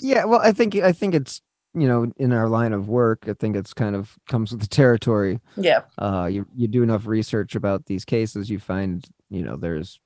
Yeah, 0.00 0.24
well, 0.24 0.40
I 0.40 0.52
think 0.52 0.76
I 0.76 0.92
think 0.92 1.14
it's 1.14 1.42
you 1.74 1.88
know 1.88 2.10
in 2.16 2.32
our 2.32 2.48
line 2.48 2.72
of 2.72 2.88
work, 2.88 3.24
I 3.28 3.34
think 3.34 3.56
it's 3.56 3.74
kind 3.74 3.96
of 3.96 4.16
comes 4.28 4.52
with 4.52 4.60
the 4.60 4.68
territory. 4.68 5.40
yeah. 5.56 5.82
Uh, 5.98 6.28
you 6.30 6.46
you 6.54 6.68
do 6.68 6.82
enough 6.82 7.06
research 7.06 7.54
about 7.54 7.86
these 7.86 8.04
cases, 8.04 8.50
you 8.50 8.58
find 8.58 9.04
you 9.28 9.42
know 9.42 9.56
there's 9.56 10.00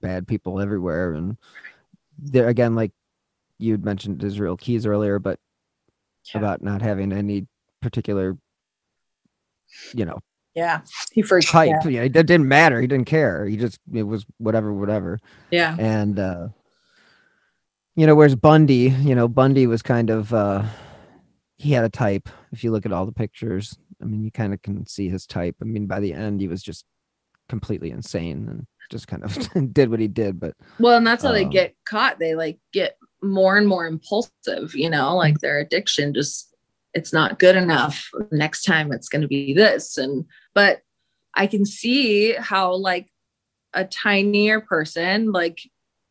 bad 0.00 0.26
people 0.28 0.60
everywhere, 0.60 1.12
and 1.12 1.36
there 2.22 2.48
again, 2.48 2.74
like 2.74 2.92
you 3.58 3.72
had 3.72 3.84
mentioned 3.84 4.22
Israel 4.24 4.56
Keyes 4.56 4.86
earlier, 4.86 5.18
but 5.18 5.38
Yeah. 6.32 6.38
about 6.40 6.62
not 6.62 6.82
having 6.82 7.12
any 7.12 7.46
particular, 7.82 8.36
you 9.94 10.04
know, 10.04 10.18
Yeah. 10.54 10.80
He 11.12 11.22
freaked 11.22 11.48
type. 11.48 11.70
yeah. 11.84 11.88
Yeah, 11.88 12.02
it 12.02 12.12
didn't 12.12 12.48
matter. 12.48 12.80
He 12.80 12.86
didn't 12.86 13.06
care. 13.06 13.46
He 13.46 13.56
just 13.56 13.78
it 13.92 14.02
was 14.04 14.24
whatever, 14.38 14.72
whatever. 14.72 15.18
yeah. 15.50 15.76
And 15.78 16.18
uh 16.18 16.48
you 17.96 18.06
know, 18.06 18.14
whereas 18.14 18.36
Bundy, 18.36 18.88
you 19.02 19.14
know, 19.14 19.28
Bundy 19.28 19.66
was 19.66 19.82
kind 19.82 20.10
of 20.10 20.32
uh 20.32 20.64
he 21.58 21.72
had 21.72 21.84
a 21.84 21.90
type. 21.90 22.28
If 22.52 22.64
you 22.64 22.70
look 22.70 22.86
at 22.86 22.92
all 22.92 23.04
the 23.06 23.12
pictures, 23.12 23.76
I 24.00 24.06
mean, 24.06 24.24
you 24.24 24.30
kind 24.30 24.54
of 24.54 24.62
can 24.62 24.86
see 24.86 25.08
his 25.10 25.26
type. 25.26 25.56
I 25.60 25.64
mean, 25.64 25.86
by 25.86 26.00
the 26.00 26.14
end, 26.14 26.40
he 26.40 26.48
was 26.48 26.62
just 26.62 26.84
completely 27.48 27.90
insane 27.90 28.48
and 28.48 28.66
just 28.90 29.08
kind 29.08 29.24
of 29.24 29.38
did 29.72 29.90
what 29.90 30.00
he 30.00 30.08
did. 30.08 30.38
But 30.38 30.54
Well, 30.78 30.96
and 30.96 31.06
that's 31.06 31.22
how 31.22 31.32
they 31.32 31.44
Um, 31.44 31.50
get 31.50 31.74
caught. 31.86 32.18
They 32.18 32.34
like 32.34 32.58
get 32.72 32.96
more 33.22 33.56
and 33.56 33.66
more 33.68 33.86
impulsive, 33.86 34.74
you 34.74 34.90
know, 34.90 35.16
like 35.16 35.38
their 35.38 35.58
addiction 35.58 36.12
just 36.14 36.54
it's 36.92 37.12
not 37.12 37.38
good 37.38 37.54
enough. 37.54 38.08
Next 38.32 38.64
time 38.64 38.92
it's 38.92 39.08
going 39.08 39.22
to 39.22 39.28
be 39.28 39.54
this 39.54 39.96
and 39.96 40.24
but 40.54 40.80
I 41.34 41.46
can 41.46 41.64
see 41.64 42.32
how 42.32 42.74
like 42.74 43.08
a 43.72 43.84
tinier 43.84 44.60
person 44.60 45.30
like 45.30 45.60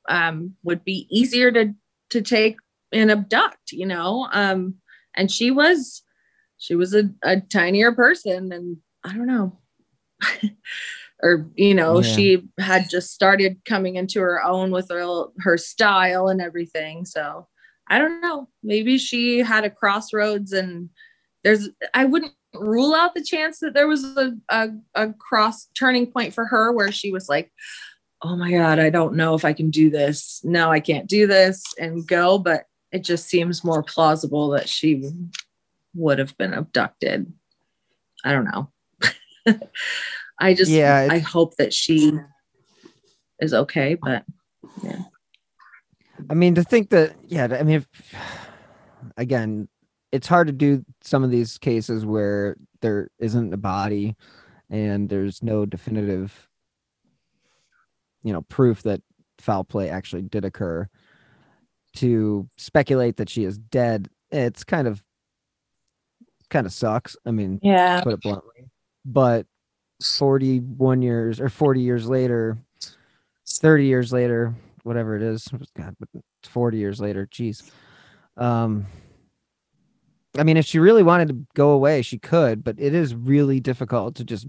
um 0.08 0.56
would 0.64 0.86
be 0.86 1.08
easier 1.12 1.52
to 1.52 1.74
to 2.12 2.22
take 2.22 2.58
and 2.94 3.12
abduct, 3.12 3.72
you 3.72 3.86
know. 3.86 4.30
Um 4.32 4.76
and 5.16 5.30
she 5.30 5.52
was 5.52 6.04
she 6.58 6.76
was 6.76 6.94
a, 6.94 7.10
a 7.24 7.42
tinier 7.42 7.92
person 7.92 8.52
and 8.52 8.78
I 9.04 9.14
don't 9.14 9.28
know. 9.28 9.60
or 11.22 11.48
you 11.56 11.74
know 11.74 12.02
Yeah. 12.02 12.16
she 12.16 12.44
had 12.60 12.90
just 12.90 13.12
started 13.14 13.60
coming 13.66 13.96
into 13.96 14.20
her 14.22 14.44
own 14.44 14.72
with 14.72 14.90
her 14.90 15.26
her 15.40 15.58
style 15.58 16.28
and 16.28 16.42
everything. 16.42 17.06
So 17.06 17.48
i 17.90 17.98
don't 17.98 18.22
know. 18.22 18.48
Maybe 18.64 18.98
she 18.98 19.40
had 19.40 19.64
a 19.66 19.70
crossroads 19.70 20.54
and 20.54 20.90
there's 21.44 21.70
i 21.94 22.06
wouldn't 22.06 22.34
rule 22.54 22.94
out 22.96 23.14
the 23.14 23.24
chance 23.24 23.60
that 23.60 23.74
there 23.76 23.88
was 23.88 24.04
a, 24.04 24.32
a, 24.50 24.70
a 24.96 25.14
cross 25.14 25.68
turning 25.78 26.12
point 26.12 26.34
for 26.34 26.46
her 26.46 26.72
where 26.74 26.92
she 26.92 27.12
was 27.12 27.30
like 27.30 27.52
oh 28.24 28.36
my 28.36 28.52
god 28.52 28.80
i 28.80 28.90
don't 28.90 29.16
know 29.16 29.36
if 29.36 29.46
i 29.46 29.54
can 29.54 29.70
do 29.70 29.90
this. 29.90 30.42
No 30.44 30.70
i 30.72 30.80
can't 30.80 31.08
do 31.08 31.28
this 31.28 31.64
and 31.80 32.08
go. 32.08 32.38
But 32.40 32.66
it 32.92 33.04
just 33.04 33.28
seems 33.28 33.64
more 33.64 33.84
plausible 33.84 34.50
that 34.50 34.68
she 34.68 35.04
would 35.94 36.18
have 36.20 36.36
been 36.38 36.54
abducted. 36.54 37.32
I 38.26 38.32
don't 38.32 38.46
know 38.46 38.72
I 40.40 40.54
just 40.54 40.72
Yeah, 40.72 41.08
I 41.10 41.20
hope 41.20 41.58
that 41.58 41.74
she 41.74 42.14
is 43.40 43.54
okay, 43.54 43.96
but 43.96 44.24
yeah. 44.84 45.04
I 46.30 46.34
mean, 46.34 46.56
to 46.56 46.64
think 46.64 46.90
that, 46.90 47.16
yeah, 47.26 47.48
I 47.52 47.64
mean, 47.64 47.78
if, 47.78 47.88
again, 49.18 49.68
it's 50.12 50.28
hard 50.28 50.48
to 50.48 50.54
do 50.54 50.84
some 51.02 51.24
of 51.24 51.32
these 51.32 51.58
cases 51.58 52.06
where 52.06 52.58
there 52.82 53.10
isn't 53.20 53.54
a 53.54 53.58
body 53.58 54.16
and 54.70 55.08
there's 55.10 55.42
no 55.42 55.66
definitive, 55.66 56.50
you 58.24 58.34
know, 58.34 58.42
proof 58.42 58.84
that 58.84 59.02
foul 59.38 59.64
play 59.64 59.90
actually 59.90 60.24
did 60.24 60.46
occur. 60.46 60.90
To 61.96 62.48
speculate 62.58 63.18
that 63.18 63.30
she 63.30 63.46
is 63.46 63.58
dead, 63.58 64.10
it's 64.30 64.64
kind 64.64 64.88
of, 64.88 65.04
kind 66.50 66.68
of 66.68 66.74
sucks. 66.74 67.16
I 67.26 67.32
mean, 67.32 67.60
yeah. 67.64 68.02
put 68.02 68.14
it 68.14 68.22
bluntly. 68.22 68.70
But 69.06 69.48
41 70.02 71.02
years 71.02 71.40
or 71.40 71.50
40 71.50 71.82
years 71.82 72.08
later, 72.08 72.58
30 73.48 73.86
years 73.86 74.14
later, 74.14 74.54
whatever 74.84 75.16
it 75.16 75.22
is, 75.22 75.48
God, 75.76 75.96
40 76.44 76.78
years 76.78 77.02
later, 77.02 77.28
geez. 77.30 77.70
Um, 78.38 78.88
I 80.38 80.44
mean, 80.44 80.58
if 80.58 80.66
she 80.66 80.80
really 80.80 81.04
wanted 81.04 81.28
to 81.30 81.46
go 81.56 81.72
away, 81.72 82.02
she 82.02 82.18
could, 82.18 82.64
but 82.64 82.76
it 82.80 82.94
is 82.94 83.16
really 83.16 83.60
difficult 83.60 84.16
to 84.16 84.24
just 84.24 84.48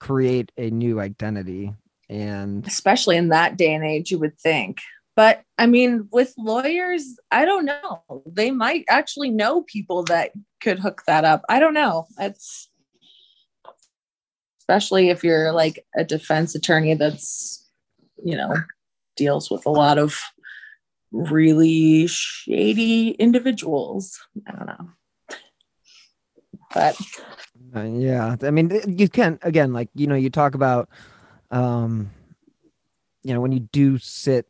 create 0.00 0.50
a 0.56 0.70
new 0.70 1.00
identity. 1.00 1.74
And 2.08 2.66
Especially 2.66 3.16
in 3.16 3.28
that 3.28 3.56
day 3.56 3.74
and 3.74 3.84
age, 3.84 4.10
you 4.10 4.18
would 4.18 4.38
think. 4.38 4.80
But 5.14 5.42
I 5.58 5.66
mean, 5.66 6.08
with 6.12 6.34
lawyers, 6.36 7.18
I 7.30 7.44
don't 7.44 7.64
know. 7.64 8.02
They 8.26 8.50
might 8.50 8.84
actually 8.88 9.30
know 9.30 9.62
people 9.62 10.02
that 10.04 10.32
could 10.60 10.78
hook 10.78 11.02
that 11.06 11.24
up. 11.24 11.42
I 11.48 11.58
don't 11.58 11.74
know. 11.74 12.06
It's 12.18 12.68
especially 14.68 15.10
if 15.10 15.22
you're 15.22 15.52
like 15.52 15.86
a 15.96 16.02
defense 16.02 16.56
attorney 16.56 16.94
that's, 16.94 17.68
you 18.24 18.36
know, 18.36 18.52
deals 19.16 19.48
with 19.48 19.64
a 19.64 19.70
lot 19.70 19.96
of 19.96 20.18
really 21.12 22.06
shady 22.08 23.10
individuals. 23.10 24.18
I 24.48 24.52
don't 24.52 24.66
know. 24.66 24.90
But 26.74 27.00
Uh, 27.74 27.82
yeah, 27.82 28.36
I 28.42 28.50
mean, 28.50 28.72
you 28.86 29.08
can 29.08 29.38
again, 29.42 29.72
like 29.72 29.88
you 29.94 30.06
know, 30.08 30.16
you 30.16 30.30
talk 30.30 30.54
about, 30.54 30.88
um, 31.50 32.10
you 33.22 33.32
know, 33.32 33.40
when 33.40 33.52
you 33.52 33.60
do 33.60 33.98
sit 33.98 34.46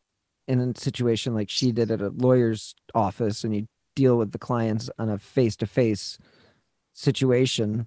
in 0.49 0.61
a 0.61 0.79
situation 0.79 1.35
like 1.35 1.51
she 1.51 1.73
did 1.73 1.91
at 1.91 2.01
a 2.01 2.09
lawyer's 2.09 2.75
office, 2.95 3.45
and 3.45 3.55
you 3.55 3.69
deal 3.95 4.17
with 4.17 4.33
the 4.33 4.39
clients 4.39 4.89
on 4.99 5.09
a 5.11 5.19
face-to-face 5.19 6.19
situation. 6.93 7.87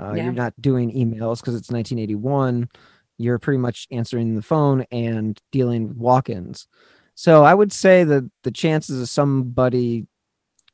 Uh, 0.00 0.14
Yeah. 0.14 0.24
You're 0.24 0.32
not 0.32 0.54
doing 0.60 0.90
emails 0.92 1.40
because 1.40 1.54
it's 1.54 1.70
1981. 1.70 2.68
You're 3.18 3.38
pretty 3.38 3.58
much 3.58 3.86
answering 3.90 4.34
the 4.34 4.42
phone 4.42 4.86
and 4.90 5.38
dealing 5.52 5.88
with 5.88 5.96
walk-ins. 5.96 6.66
So 7.14 7.44
I 7.44 7.52
would 7.52 7.72
say 7.72 8.04
that 8.04 8.30
the 8.44 8.50
chances 8.50 9.00
of 9.02 9.08
somebody 9.08 10.06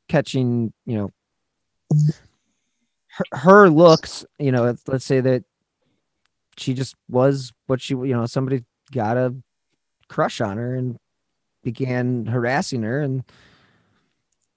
catching, 0.07 0.71
you 0.85 0.97
know, 0.97 1.11
her, 3.07 3.25
her 3.33 3.69
looks, 3.69 4.25
you 4.39 4.51
know, 4.51 4.63
let's- 4.63 4.87
let's 4.87 5.05
say 5.05 5.19
that 5.19 5.43
she 6.57 6.73
just 6.73 6.95
was 7.09 7.51
what 7.65 7.81
she, 7.81 7.93
you 7.95 8.13
know, 8.13 8.25
somebody 8.25 8.63
got 8.91 9.17
a 9.17 9.35
crush 10.07 10.39
on 10.39 10.57
her 10.57 10.75
and 10.75 10.97
began 11.63 12.25
harassing 12.27 12.83
her 12.83 13.01
and 13.01 13.25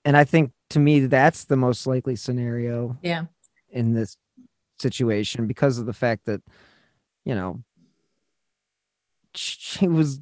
and 0.05 0.17
I 0.17 0.23
think 0.25 0.53
to 0.71 0.79
me 0.79 1.01
that's 1.01 1.45
the 1.45 1.57
most 1.57 1.87
likely 1.87 2.15
scenario 2.15 2.97
yeah. 3.03 3.25
in 3.71 3.93
this 3.93 4.17
situation 4.81 5.47
because 5.47 5.79
of 5.79 5.87
the 5.87 5.93
fact 5.93 6.27
that 6.27 6.43
you 7.25 7.35
know 7.35 7.63
she 9.35 9.87
was 9.87 10.21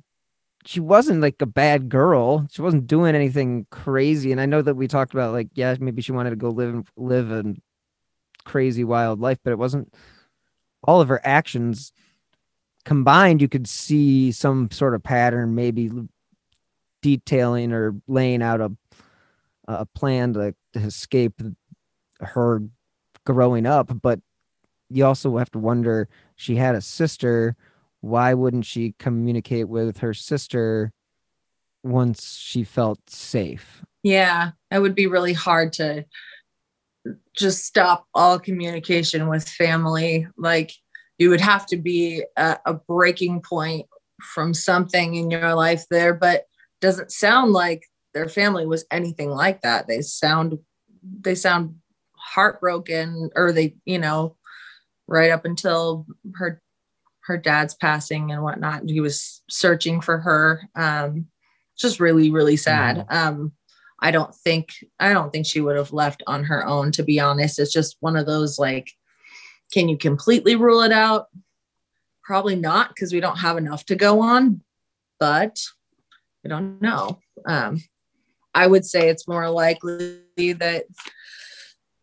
she 0.65 0.81
wasn't 0.81 1.23
like 1.23 1.41
a 1.41 1.47
bad 1.47 1.89
girl. 1.89 2.47
She 2.51 2.61
wasn't 2.61 2.87
doing 2.87 3.15
anything 3.15 3.67
crazy. 3.71 4.33
And 4.33 4.41
i 4.41 4.47
know 4.47 4.61
that 4.61 4.75
we 4.75 4.89
talked 4.89 5.15
about 5.15 5.33
like 5.33 5.49
yeah 5.55 5.77
maybe 5.81 6.03
she 6.03 6.13
wanted 6.13 6.31
to 6.31 6.37
go 6.37 6.51
live 6.51 6.91
live 6.97 7.31
a 7.31 7.55
crazy 8.45 8.85
wild 8.85 9.21
life 9.21 9.39
but 9.45 9.53
it 9.53 9.59
wasn't 9.59 9.93
all 10.83 11.01
of 11.03 11.09
her 11.09 11.21
actions 11.25 11.93
combined. 12.85 13.43
You 13.43 13.49
could 13.49 13.69
see 13.69 14.33
some 14.33 14.71
sort 14.71 14.95
of 14.95 15.03
pattern 15.03 15.55
maybe 15.55 15.91
detailing 17.03 17.73
or 17.73 17.95
laying 18.07 18.43
out 18.43 18.61
a 18.61 18.73
a 19.67 19.85
plan 19.85 20.33
to, 20.33 20.55
to 20.73 20.79
escape 20.81 21.35
her 22.21 22.63
growing 23.27 23.67
up. 23.67 23.91
But 24.01 24.21
you 24.91 25.05
also 25.05 25.36
have 25.36 25.51
to 25.51 25.59
wonder 25.59 26.09
she 26.36 26.57
had 26.57 26.74
a 26.74 26.80
sister 26.80 27.57
why 28.01 28.32
wouldn't 28.32 28.64
she 28.64 28.95
communicate 28.99 29.68
with 29.68 29.99
her 29.99 30.14
sister 30.14 30.93
once 31.82 32.36
she 32.36 32.64
felt 32.64 32.99
safe 33.09 33.82
Yeah, 34.03 34.53
it 34.70 34.78
would 34.80 34.95
be 34.95 35.07
really 35.07 35.32
hard 35.32 35.72
to 35.74 36.05
just 37.36 37.64
stop 37.64 38.07
all 38.14 38.39
communication 38.39 39.28
with 39.28 39.49
family. 39.49 40.26
Like 40.36 40.72
you 41.18 41.30
would 41.30 41.41
have 41.41 41.66
to 41.66 41.76
be 41.76 42.24
a, 42.36 42.59
a 42.66 42.74
breaking 42.74 43.43
point 43.43 43.86
from 44.20 44.55
something 44.55 45.14
in 45.14 45.30
your 45.30 45.55
life 45.55 45.84
there, 45.91 46.14
but 46.14 46.45
doesn't 46.80 47.12
sound 47.12 47.53
like 47.53 47.84
their 48.14 48.28
family 48.28 48.66
was 48.66 48.84
anything 48.91 49.30
like 49.30 49.62
that. 49.62 49.86
They 49.86 50.01
sound 50.01 50.59
they 51.20 51.34
sound 51.34 51.76
heartbroken 52.16 53.30
or 53.34 53.53
they, 53.53 53.76
you 53.84 53.99
know, 53.99 54.36
right 55.09 55.31
up 55.31 55.45
until 55.45 56.07
her 56.37 56.63
her 57.23 57.37
dad's 57.37 57.75
passing 57.75 58.31
and 58.33 58.43
whatnot. 58.43 58.89
He 58.89 59.01
was 59.01 59.43
searching 59.51 60.01
for 60.01 60.19
her. 60.19 60.63
Um, 60.75 61.27
just 61.77 62.01
really, 62.01 62.31
really 62.31 62.57
sad. 62.57 63.07
Um, 63.11 63.53
I 64.01 64.11
don't 64.11 64.35
think 64.35 64.71
I 64.99 65.13
don't 65.13 65.31
think 65.33 65.47
she 65.47 65.61
would 65.61 65.77
have 65.77 65.93
left 65.93 66.23
on 66.27 66.45
her 66.45 66.67
own, 66.67 66.93
to 66.93 67.03
be 67.03 67.21
honest. 67.21 67.59
It's 67.59 67.73
just 67.73 67.97
one 68.01 68.17
of 68.17 68.27
those 68.27 68.59
like, 68.59 68.91
can 69.73 69.89
you 69.89 69.99
completely 69.99 70.57
rule 70.57 70.83
it 70.83 70.93
out? 70.93 71.27
Probably 72.23 72.57
not, 72.57 72.91
because 72.91 73.13
we 73.13 73.21
don't 73.21 73.39
have 73.39 73.57
enough 73.57 73.85
to 73.87 73.95
go 73.95 74.21
on, 74.21 74.63
but 75.19 75.61
I 76.45 76.49
don't 76.49 76.81
know. 76.81 77.19
Um, 77.47 77.83
I 78.55 78.67
would 78.67 78.85
say 78.85 79.09
it's 79.09 79.29
more 79.29 79.51
likely 79.51 80.21
that 80.37 80.85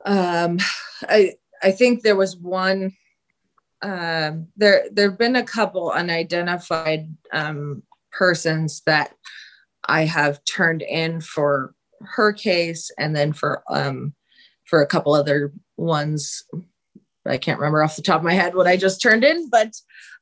um 0.06 0.60
I 1.04 1.34
I 1.64 1.72
think 1.72 2.02
there 2.02 2.16
was 2.16 2.38
one 2.38 2.94
um 3.82 4.48
there 4.56 4.86
there've 4.92 5.18
been 5.18 5.36
a 5.36 5.44
couple 5.44 5.92
unidentified 5.92 7.08
um 7.34 7.84
persons 8.12 8.82
that 8.86 9.14
I 9.88 10.06
have 10.06 10.40
turned 10.46 10.82
in 10.82 11.22
for 11.22 11.74
her 12.02 12.32
case 12.32 12.92
and 12.98 13.16
then 13.16 13.34
for 13.34 13.64
um 13.70 14.14
for 14.64 14.82
a 14.82 14.88
couple 14.88 15.14
other 15.14 15.54
ones 15.78 16.46
I 17.26 17.38
can't 17.38 17.60
remember 17.60 17.84
off 17.84 17.96
the 17.96 18.02
top 18.02 18.20
of 18.20 18.24
my 18.24 18.34
head 18.34 18.56
what 18.56 18.68
I 18.68 18.78
just 18.78 19.02
turned 19.02 19.24
in, 19.24 19.50
but 19.50 19.74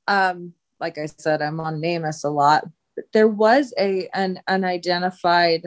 um, 0.07 0.53
like 0.79 0.97
I 0.97 1.05
said, 1.05 1.41
I'm 1.41 1.59
on 1.59 1.81
NamUs 1.81 2.23
a 2.23 2.29
lot. 2.29 2.65
There 3.11 3.27
was 3.27 3.73
a 3.77 4.07
an 4.13 4.41
unidentified 4.47 5.63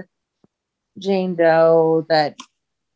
Jane 0.99 1.35
Doe 1.35 2.07
that 2.09 2.37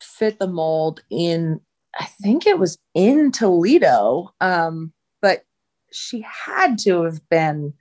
fit 0.00 0.38
the 0.38 0.46
mold 0.46 1.02
in 1.10 1.60
I 1.98 2.04
think 2.04 2.46
it 2.46 2.58
was 2.58 2.78
in 2.94 3.32
Toledo. 3.32 4.32
Um, 4.40 4.92
but 5.20 5.42
she 5.92 6.24
had 6.46 6.78
to 6.80 7.02
have 7.02 7.28
been, 7.28 7.74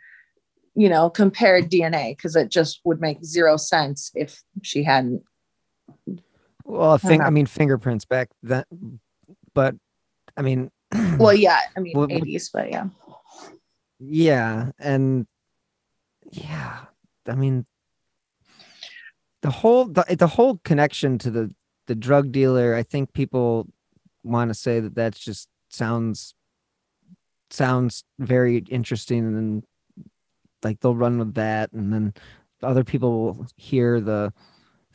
you 0.76 0.90
know, 0.90 1.10
compared 1.10 1.70
DNA 1.70 2.16
because 2.16 2.36
it 2.36 2.50
just 2.50 2.82
would 2.84 3.02
make 3.02 3.24
zero 3.24 3.58
sense 3.58 4.12
if 4.16 4.42
she 4.62 4.84
hadn't. 4.84 5.24
Well, 6.66 6.92
I 6.92 6.98
think 6.98 7.22
know. 7.22 7.28
I 7.28 7.30
mean 7.30 7.46
fingerprints 7.46 8.06
back 8.06 8.30
then, 8.44 9.00
but 9.54 9.76
I 10.38 10.42
mean, 10.42 10.72
Well, 11.18 11.34
yeah, 11.34 11.60
I 11.76 11.80
mean, 11.80 11.98
well- 11.98 12.08
80s, 12.08 12.50
but 12.54 12.70
yeah. 12.70 12.88
yeah, 14.00 14.72
and 14.80 15.28
yeah, 16.32 16.86
I 17.28 17.36
mean, 17.36 17.66
the 19.42 19.52
whole 19.52 19.86
the, 19.86 20.06
the 20.18 20.28
whole 20.28 20.60
connection 20.64 21.18
to 21.20 21.32
the 21.32 21.54
the 21.88 21.96
drug 21.96 22.32
dealer. 22.32 22.76
I 22.76 22.84
think 22.84 23.14
people 23.14 23.68
want 24.24 24.50
to 24.50 24.54
say 24.54 24.80
that 24.80 24.96
that's 24.96 25.20
just 25.20 25.48
sounds 25.70 26.34
sounds 27.50 28.04
very 28.20 28.58
interesting, 28.70 29.26
and 29.26 29.36
then 29.36 29.64
like 30.64 30.80
they'll 30.80 30.96
run 30.96 31.18
with 31.20 31.34
that, 31.36 31.72
and 31.74 31.94
then 31.94 32.14
other 32.62 32.84
people 32.84 33.24
will 33.24 33.48
hear 33.56 34.02
the 34.02 34.34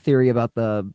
theory 0.00 0.28
about 0.28 0.54
the 0.54 0.90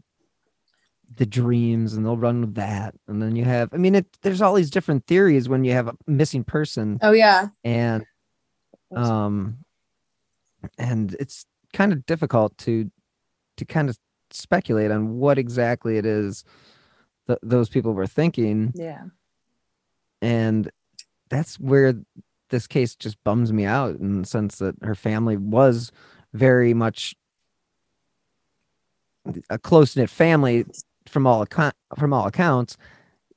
the 1.17 1.25
dreams 1.25 1.95
and 1.95 2.05
they'll 2.05 2.15
run 2.15 2.39
with 2.41 2.53
that 2.53 2.93
and 3.07 3.19
then 3.19 3.35
you 3.35 3.43
have 3.43 3.67
i 3.73 3.77
mean 3.77 3.95
it 3.95 4.05
there's 4.21 4.43
all 4.43 4.53
these 4.53 4.69
different 4.69 5.07
theories 5.07 5.49
when 5.49 5.63
you 5.63 5.71
have 5.71 5.87
a 5.87 5.95
missing 6.05 6.43
person 6.43 6.99
Oh, 7.01 7.11
yeah. 7.11 7.47
and 7.63 8.05
um 8.95 9.57
and 10.77 11.15
it's 11.19 11.47
kind 11.73 11.91
of 11.91 12.05
difficult 12.05 12.55
to 12.59 12.91
to 13.57 13.65
kind 13.65 13.89
of 13.89 13.97
speculate 14.29 14.91
on 14.91 15.17
what 15.17 15.39
exactly 15.39 15.97
it 15.97 16.05
is 16.05 16.43
that 17.29 17.39
those 17.41 17.69
people 17.69 17.93
were 17.93 18.05
thinking 18.07 18.73
Yeah. 18.75 19.03
and 20.21 20.69
that's 21.29 21.59
where 21.59 21.93
this 22.49 22.67
case 22.67 22.95
just 22.95 23.23
bums 23.23 23.53
me 23.53 23.63
out 23.65 23.95
in 23.95 24.21
the 24.21 24.27
sense 24.27 24.57
that 24.57 24.75
her 24.81 24.95
family 24.95 25.37
was 25.37 25.91
very 26.33 26.73
much 26.73 27.15
a 29.49 29.57
close 29.59 29.95
knit 29.95 30.09
family 30.09 30.65
from 31.07 31.27
all 31.27 31.41
account 31.41 31.75
from 31.97 32.13
all 32.13 32.25
accounts, 32.27 32.77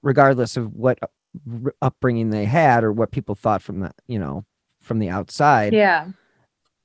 regardless 0.03 0.57
of 0.57 0.74
what 0.74 0.99
r- 1.64 1.74
upbringing 1.82 2.30
they 2.30 2.45
had 2.45 2.84
or 2.84 2.93
what 2.93 3.11
people 3.11 3.34
thought 3.34 3.62
from 3.62 3.80
the 3.80 3.90
you 4.07 4.18
know 4.18 4.45
from 4.80 4.99
the 4.99 5.09
outside. 5.11 5.72
Yeah. 5.72 6.09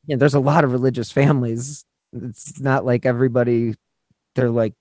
Yeah, 0.06 0.16
there's 0.18 0.34
a 0.34 0.40
lot 0.40 0.64
of 0.64 0.72
religious 0.72 1.12
families. 1.12 1.84
It's 2.14 2.60
not 2.60 2.86
like 2.86 3.06
everybody. 3.06 3.76
They're 4.36 4.50
like, 4.50 4.74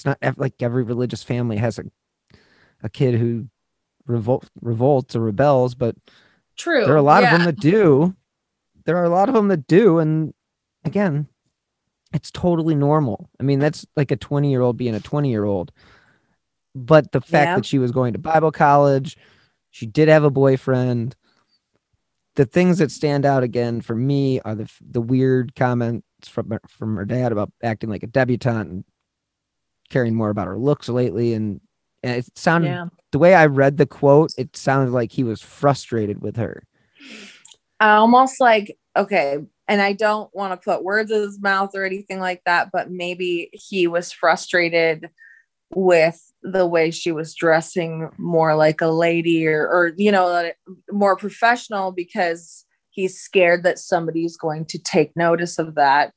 it's 0.00 0.04
not 0.22 0.38
like 0.38 0.54
every 0.62 0.82
religious 0.82 1.22
family 1.22 1.58
has 1.58 1.78
a 1.78 1.84
a 2.82 2.88
kid 2.88 3.14
who 3.14 3.46
revolt 4.06 4.48
revolts 4.62 5.14
or 5.14 5.20
rebels, 5.20 5.74
but 5.74 5.94
True. 6.56 6.84
there 6.84 6.94
are 6.94 6.96
a 6.96 7.02
lot 7.02 7.22
yeah. 7.22 7.32
of 7.34 7.38
them 7.38 7.46
that 7.46 7.60
do. 7.60 8.16
There 8.86 8.96
are 8.96 9.04
a 9.04 9.10
lot 9.10 9.28
of 9.28 9.34
them 9.34 9.48
that 9.48 9.66
do, 9.66 9.98
and 9.98 10.32
again, 10.84 11.28
it's 12.14 12.30
totally 12.30 12.74
normal. 12.74 13.28
I 13.38 13.42
mean, 13.42 13.58
that's 13.58 13.86
like 13.94 14.10
a 14.10 14.16
20 14.16 14.50
year 14.50 14.62
old 14.62 14.78
being 14.78 14.94
a 14.94 15.00
20 15.00 15.28
year 15.28 15.44
old. 15.44 15.70
But 16.74 17.12
the 17.12 17.20
fact 17.20 17.48
Yeah. 17.48 17.54
that 17.56 17.66
she 17.66 17.78
was 17.78 17.92
going 17.92 18.14
to 18.14 18.18
Bible 18.18 18.50
college, 18.52 19.18
she 19.68 19.84
did 19.84 20.08
have 20.08 20.24
a 20.24 20.30
boyfriend. 20.30 21.14
The 22.36 22.46
things 22.46 22.78
that 22.78 22.90
stand 22.90 23.26
out 23.26 23.42
again 23.42 23.82
for 23.82 23.94
me 23.94 24.40
are 24.40 24.54
the 24.54 24.70
the 24.80 25.02
weird 25.02 25.54
comments 25.54 26.06
from 26.26 26.48
her- 26.50 26.62
from 26.66 26.96
her 26.96 27.04
dad 27.04 27.32
about 27.32 27.52
acting 27.62 27.90
like 27.90 28.02
a 28.02 28.06
debutante 28.06 28.70
and 28.70 28.84
caring 29.90 30.14
more 30.14 30.30
about 30.30 30.46
her 30.46 30.58
looks 30.58 30.88
lately, 30.88 31.34
and, 31.34 31.60
and 32.02 32.16
it 32.16 32.38
sounded 32.38 32.68
Yeah. 32.68 32.86
the 33.12 33.18
way 33.18 33.34
I 33.34 33.46
read 33.46 33.76
the 33.76 33.86
quote, 33.86 34.32
it 34.38 34.56
sounded 34.56 34.92
like 34.92 35.12
he 35.12 35.24
was 35.24 35.42
frustrated 35.42 36.22
with 36.22 36.36
her. 36.36 36.62
I 37.80 37.94
almost 37.94 38.40
like 38.40 38.76
okay 38.96 39.38
and 39.68 39.80
i 39.80 39.92
don't 39.92 40.34
want 40.34 40.52
to 40.52 40.64
put 40.64 40.84
words 40.84 41.10
in 41.10 41.20
his 41.22 41.40
mouth 41.40 41.70
or 41.74 41.84
anything 41.84 42.18
like 42.18 42.42
that 42.44 42.68
but 42.72 42.90
maybe 42.90 43.48
he 43.52 43.86
was 43.86 44.12
frustrated 44.12 45.08
with 45.74 46.20
the 46.42 46.66
way 46.66 46.90
she 46.90 47.12
was 47.12 47.34
dressing 47.34 48.10
more 48.18 48.54
like 48.56 48.80
a 48.80 48.88
lady 48.88 49.46
or 49.46 49.68
or 49.68 49.92
you 49.96 50.10
know 50.10 50.50
more 50.90 51.16
professional 51.16 51.92
because 51.92 52.64
he's 52.90 53.20
scared 53.20 53.62
that 53.62 53.78
somebody's 53.78 54.36
going 54.36 54.64
to 54.64 54.78
take 54.78 55.16
notice 55.16 55.58
of 55.58 55.76
that 55.76 56.12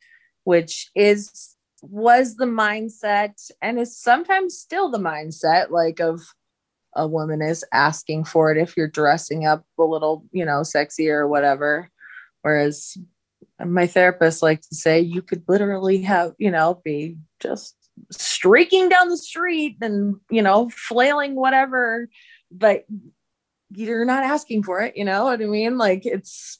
which 0.45 0.89
is 0.95 1.52
was 1.83 2.35
the 2.35 2.45
mindset 2.45 3.51
and 3.61 3.77
is 3.77 3.97
sometimes 3.97 4.57
still 4.57 4.89
the 4.89 4.97
mindset 4.97 5.69
like 5.69 5.99
of 5.99 6.21
a 6.95 7.05
woman 7.05 7.41
is 7.41 7.65
asking 7.73 8.23
for 8.23 8.51
it 8.51 8.57
if 8.57 8.77
you're 8.77 8.87
dressing 8.87 9.45
up 9.45 9.65
a 9.77 9.83
little, 9.83 10.25
you 10.31 10.45
know, 10.45 10.63
sexy 10.63 11.09
or 11.09 11.27
whatever. 11.27 11.89
Whereas 12.41 12.97
my 13.63 13.85
therapist 13.85 14.41
likes 14.41 14.67
to 14.67 14.75
say 14.75 15.01
you 15.01 15.21
could 15.21 15.43
literally 15.47 16.01
have, 16.03 16.33
you 16.37 16.51
know, 16.51 16.81
be 16.85 17.17
just 17.41 17.75
streaking 18.11 18.89
down 18.89 19.09
the 19.09 19.17
street 19.17 19.77
and, 19.81 20.15
you 20.29 20.41
know, 20.41 20.69
flailing 20.69 21.35
whatever, 21.35 22.07
but 22.49 22.85
you're 23.71 24.05
not 24.05 24.23
asking 24.23 24.63
for 24.63 24.81
it, 24.81 24.95
you 24.95 25.03
know 25.03 25.25
what 25.25 25.41
I 25.41 25.45
mean? 25.45 25.77
Like 25.77 26.05
it's 26.05 26.57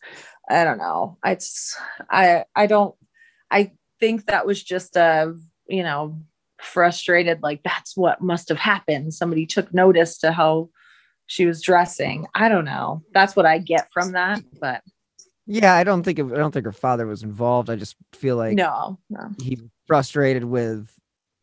I 0.49 0.65
don't 0.65 0.80
know. 0.80 1.17
It's 1.24 1.78
I 2.09 2.43
I 2.55 2.67
don't 2.67 2.95
I 3.49 3.71
think 4.04 4.26
that 4.26 4.45
was 4.45 4.62
just 4.62 4.95
a, 4.97 5.34
you 5.68 5.84
know, 5.84 6.20
frustrated 6.62 7.41
like 7.43 7.62
that's 7.64 7.95
what 7.97 8.22
must 8.22 8.47
have 8.47 8.58
happened 8.58 9.14
somebody 9.14 9.45
took 9.45 9.74
notice 9.74 10.18
to 10.18 10.32
how 10.32 10.70
she 11.26 11.45
was 11.45 11.62
dressing 11.62 12.26
i 12.36 12.47
don't 12.47 12.64
know 12.64 13.01
that's 13.14 13.36
what 13.36 13.45
i 13.45 13.58
get 13.58 13.89
from 13.91 14.14
that 14.14 14.41
but 14.62 14.82
Yeah, 15.45 15.76
I 15.76 15.84
don't 15.84 16.04
think 16.04 16.20
I 16.20 16.24
don't 16.24 16.54
think 16.54 16.66
her 16.66 16.72
father 16.72 17.06
was 17.06 17.22
involved. 17.22 17.70
I 17.70 17.76
just 17.76 17.97
feel 18.14 18.38
like 18.38 18.56
no 18.56 18.97
no 19.10 19.30
he 19.41 19.60
frustrated 19.88 20.45
with 20.45 20.89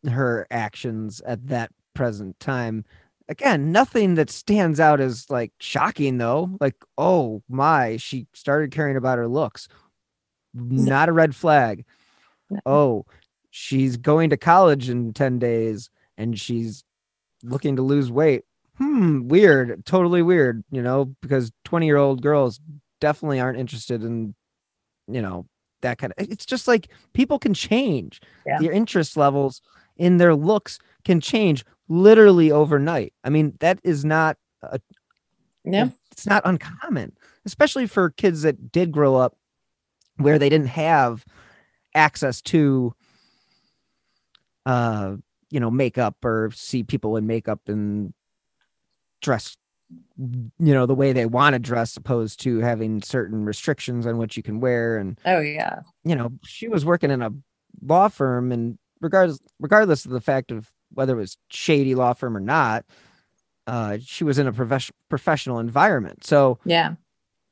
her 0.09 0.47
actions 0.49 1.21
at 1.21 1.47
that 1.49 1.71
present 1.93 2.39
time. 2.39 2.83
Again, 3.29 3.71
nothing 3.71 4.15
that 4.15 4.31
stands 4.31 4.79
out 4.79 4.99
as 4.99 5.29
like 5.29 5.51
shocking 5.59 6.17
though. 6.17 6.57
Like, 6.59 6.75
oh 6.97 7.43
my, 7.47 7.97
she 7.97 8.25
started 8.33 8.71
caring 8.71 8.97
about 8.97 9.19
her 9.19 9.27
looks. 9.27 9.67
Not 10.53 11.07
a 11.07 11.13
red 11.13 11.35
flag. 11.35 11.85
Oh, 12.65 13.05
she's 13.49 13.97
going 13.97 14.29
to 14.29 14.37
college 14.37 14.89
in 14.89 15.13
10 15.13 15.39
days 15.39 15.89
and 16.17 16.39
she's 16.39 16.83
looking 17.43 17.75
to 17.75 17.81
lose 17.81 18.11
weight. 18.11 18.43
Hmm, 18.77 19.27
weird. 19.27 19.85
Totally 19.85 20.21
weird, 20.21 20.63
you 20.71 20.81
know, 20.81 21.13
because 21.21 21.51
20 21.65 21.85
year 21.85 21.97
old 21.97 22.21
girls 22.21 22.59
definitely 22.99 23.39
aren't 23.39 23.59
interested 23.59 24.03
in, 24.03 24.35
you 25.07 25.21
know, 25.21 25.45
that 25.81 25.97
kind 25.97 26.13
of 26.17 26.29
it's 26.29 26.45
just 26.45 26.67
like 26.67 26.89
people 27.13 27.39
can 27.39 27.53
change. 27.53 28.21
Yeah. 28.45 28.59
Their 28.59 28.71
interest 28.71 29.17
levels 29.17 29.61
in 29.97 30.17
their 30.17 30.35
looks 30.35 30.79
can 31.03 31.19
change 31.19 31.65
literally 31.89 32.51
overnight. 32.51 33.13
I 33.23 33.29
mean, 33.29 33.53
that 33.59 33.79
is 33.83 34.05
not 34.05 34.37
a 34.63 34.79
yeah 35.63 35.89
it's 36.11 36.25
not 36.25 36.41
uncommon, 36.45 37.13
especially 37.45 37.87
for 37.87 38.09
kids 38.09 38.41
that 38.43 38.71
did 38.71 38.91
grow 38.91 39.15
up 39.15 39.37
where 40.17 40.37
they 40.37 40.49
didn't 40.49 40.67
have 40.67 41.25
access 41.93 42.41
to 42.41 42.93
uh 44.65 45.15
you 45.49 45.59
know 45.59 45.71
makeup 45.71 46.23
or 46.23 46.51
see 46.53 46.83
people 46.83 47.17
in 47.17 47.27
makeup 47.27 47.59
and 47.67 48.13
dress 49.21 49.57
you 50.17 50.73
know 50.73 50.85
the 50.85 50.95
way 50.95 51.13
they 51.13 51.25
want 51.25 51.53
to 51.53 51.59
dress 51.59 51.97
opposed 51.97 52.39
to 52.41 52.59
having 52.59 53.01
certain 53.01 53.45
restrictions 53.45 54.05
on 54.05 54.17
what 54.17 54.37
you 54.37 54.43
can 54.43 54.59
wear. 54.59 54.97
And 54.97 55.19
oh 55.25 55.39
yeah. 55.39 55.79
you 56.03 56.15
know 56.15 56.31
she 56.43 56.67
was 56.67 56.85
working 56.85 57.11
in 57.11 57.21
a 57.21 57.31
law 57.81 58.07
firm 58.07 58.51
and 58.51 58.77
regardless 58.99 59.39
regardless 59.59 60.05
of 60.05 60.11
the 60.11 60.21
fact 60.21 60.51
of 60.51 60.71
whether 60.93 61.13
it 61.13 61.17
was 61.17 61.37
shady 61.49 61.95
law 61.95 62.13
firm 62.13 62.35
or 62.35 62.41
not 62.41 62.85
uh 63.67 63.97
she 64.03 64.23
was 64.23 64.37
in 64.37 64.47
a 64.47 64.53
profession, 64.53 64.95
professional 65.09 65.59
environment. 65.59 66.25
So 66.25 66.59
yeah. 66.65 66.95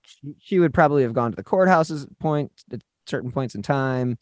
she, 0.02 0.36
she 0.40 0.60
would 0.60 0.74
probably 0.74 1.04
have 1.04 1.14
gone 1.14 1.32
to 1.32 1.36
the 1.36 1.44
courthouses 1.44 2.04
at 2.04 2.20
point 2.20 2.52
at 2.72 2.82
certain 3.10 3.32
points 3.32 3.56
in 3.56 3.62
time 3.62 4.18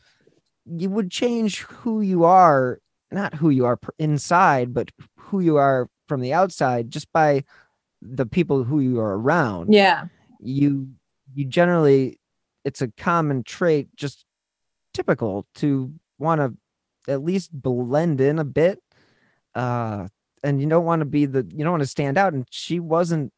you 0.65 0.89
would 0.89 1.11
change 1.11 1.61
who 1.61 2.01
you 2.01 2.23
are 2.23 2.79
not 3.11 3.33
who 3.35 3.49
you 3.49 3.65
are 3.65 3.79
inside 3.99 4.73
but 4.73 4.89
who 5.17 5.39
you 5.39 5.57
are 5.57 5.89
from 6.07 6.21
the 6.21 6.33
outside 6.33 6.89
just 6.89 7.11
by 7.11 7.43
the 8.01 8.25
people 8.25 8.63
who 8.63 8.79
you 8.79 8.99
are 8.99 9.17
around. 9.17 9.73
Yeah. 9.73 10.05
You 10.39 10.89
you 11.33 11.45
generally 11.45 12.19
it's 12.63 12.81
a 12.81 12.89
common 12.97 13.43
trait 13.43 13.89
just 13.95 14.25
typical 14.93 15.45
to 15.55 15.93
want 16.17 16.41
to 16.41 17.11
at 17.11 17.23
least 17.23 17.49
blend 17.53 18.19
in 18.19 18.39
a 18.39 18.43
bit 18.43 18.81
uh 19.55 20.07
and 20.43 20.59
you 20.59 20.67
don't 20.67 20.85
want 20.85 20.99
to 20.99 21.05
be 21.05 21.25
the 21.25 21.47
you 21.51 21.63
don't 21.63 21.71
want 21.71 21.83
to 21.83 21.87
stand 21.87 22.17
out 22.17 22.33
and 22.33 22.45
she 22.49 22.79
wasn't 22.79 23.31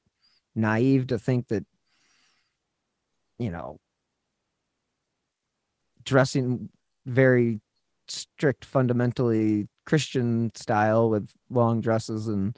naive 0.55 1.07
to 1.07 1.19
think 1.19 1.47
that 1.49 1.65
you 3.37 3.51
know 3.51 3.77
dressing 6.09 6.69
very 7.05 7.61
strict 8.07 8.65
fundamentally 8.65 9.67
christian 9.85 10.51
style 10.55 11.07
with 11.07 11.29
long 11.51 11.79
dresses 11.81 12.27
and 12.27 12.57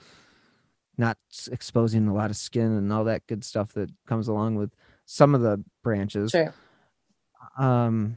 not 0.97 1.18
exposing 1.52 2.08
a 2.08 2.14
lot 2.14 2.30
of 2.30 2.38
skin 2.38 2.72
and 2.72 2.93
all 2.93 3.04
that 3.04 3.28
good 3.28 3.43
stuff 3.43 3.74
that 3.74 3.89
comes 4.08 4.30
along 4.30 4.56
with 4.56 4.72
some 5.06 5.36
of 5.36 5.41
the 5.41 5.62
branches 5.84 6.32
Sure. 6.32 6.54
um 7.58 8.16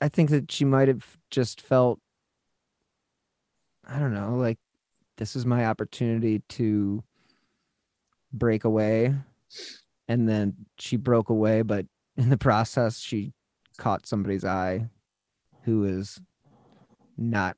i 0.00 0.08
think 0.08 0.30
that 0.30 0.50
she 0.50 0.64
might 0.64 0.88
have 0.88 1.18
just 1.30 1.60
felt 1.60 2.00
i 3.86 3.98
don't 3.98 4.14
know 4.14 4.34
like 4.36 4.58
this 5.18 5.36
is 5.36 5.44
my 5.44 5.66
opportunity 5.66 6.40
to 6.48 7.04
break 8.32 8.64
away 8.64 9.14
and 10.08 10.26
then 10.26 10.54
she 10.78 10.96
broke 10.96 11.28
away 11.28 11.60
but 11.60 11.84
in 12.16 12.30
the 12.30 12.38
process 12.38 12.98
she 12.98 13.32
caught 13.78 14.06
somebody's 14.06 14.44
eye 14.44 14.88
who 15.62 15.84
is 15.84 16.20
not 17.16 17.56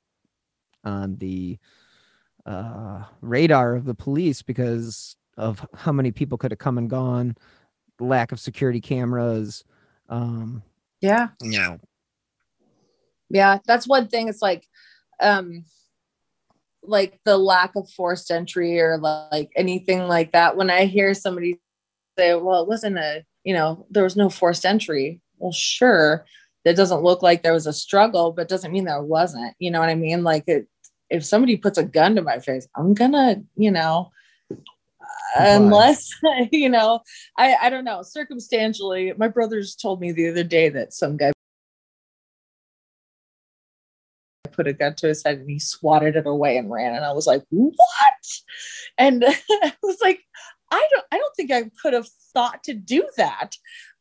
on 0.84 1.16
the 1.16 1.58
uh 2.46 3.02
radar 3.20 3.74
of 3.74 3.84
the 3.84 3.94
police 3.94 4.42
because 4.42 5.16
of 5.36 5.66
how 5.74 5.92
many 5.92 6.10
people 6.10 6.38
could 6.38 6.50
have 6.50 6.58
come 6.58 6.78
and 6.78 6.88
gone 6.88 7.36
lack 7.98 8.32
of 8.32 8.40
security 8.40 8.80
cameras 8.80 9.64
um 10.08 10.62
Yeah. 11.00 11.28
you 11.42 11.58
know 11.58 11.78
yeah 13.28 13.58
that's 13.66 13.86
one 13.86 14.08
thing 14.08 14.28
it's 14.28 14.42
like 14.42 14.66
um 15.20 15.64
like 16.82 17.20
the 17.24 17.36
lack 17.36 17.76
of 17.76 17.90
forced 17.90 18.30
entry 18.30 18.80
or 18.80 18.96
like 18.98 19.50
anything 19.54 20.08
like 20.08 20.32
that 20.32 20.56
when 20.56 20.70
i 20.70 20.86
hear 20.86 21.12
somebody 21.12 21.60
say 22.18 22.34
well 22.34 22.62
it 22.62 22.68
wasn't 22.68 22.96
a 22.96 23.22
you 23.44 23.52
know 23.52 23.86
there 23.90 24.04
was 24.04 24.16
no 24.16 24.30
forced 24.30 24.64
entry 24.64 25.20
well 25.40 25.52
sure 25.52 26.24
that 26.64 26.76
doesn't 26.76 27.02
look 27.02 27.22
like 27.22 27.42
there 27.42 27.52
was 27.52 27.66
a 27.66 27.72
struggle 27.72 28.32
but 28.32 28.48
doesn't 28.48 28.72
mean 28.72 28.84
there 28.84 29.02
wasn't 29.02 29.54
you 29.58 29.70
know 29.70 29.80
what 29.80 29.88
i 29.88 29.94
mean? 29.94 30.22
Like 30.22 30.44
it 30.46 30.68
if 31.10 31.24
somebody 31.24 31.56
puts 31.56 31.76
a 31.76 31.84
gun 31.84 32.14
to 32.14 32.22
my 32.22 32.38
face 32.38 32.68
i'm 32.76 32.94
gonna 32.94 33.42
you 33.56 33.70
know 33.70 34.10
unless 35.36 36.08
you 36.52 36.68
know 36.68 37.00
i 37.36 37.56
i 37.62 37.70
don't 37.70 37.84
know 37.84 38.02
circumstantially 38.02 39.12
my 39.18 39.28
brothers 39.28 39.74
told 39.74 40.00
me 40.00 40.12
the 40.12 40.28
other 40.28 40.44
day 40.44 40.68
that 40.68 40.92
some 40.92 41.16
guy 41.16 41.32
put 44.52 44.66
a 44.66 44.72
gun 44.72 44.94
to 44.94 45.08
his 45.08 45.22
head 45.24 45.38
and 45.38 45.50
he 45.50 45.58
swatted 45.58 46.16
it 46.16 46.26
away 46.26 46.56
and 46.56 46.70
ran 46.70 46.94
and 46.94 47.04
i 47.04 47.12
was 47.12 47.26
like 47.26 47.42
what? 47.50 47.74
And 48.98 49.24
i 49.26 49.74
was 49.82 49.98
like 50.02 50.20
i 50.70 50.86
don't 50.90 51.04
i 51.12 51.18
don't 51.18 51.36
think 51.36 51.50
i 51.50 51.64
could 51.82 51.92
have 51.92 52.08
thought 52.32 52.62
to 52.64 52.74
do 52.74 53.08
that 53.16 53.56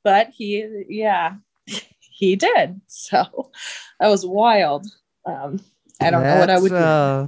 but 0.09 0.29
he 0.35 0.85
yeah 0.89 1.35
he 1.99 2.35
did. 2.35 2.81
So 2.87 3.51
that 3.99 4.07
was 4.07 4.25
wild. 4.25 4.87
Um 5.25 5.59
i 6.01 6.09
don't 6.09 6.23
know 6.23 6.39
what 6.39 6.49
i 6.49 6.57
would 6.57 6.71
That's, 6.71 6.81
do. 6.81 6.85
uh, 6.85 7.27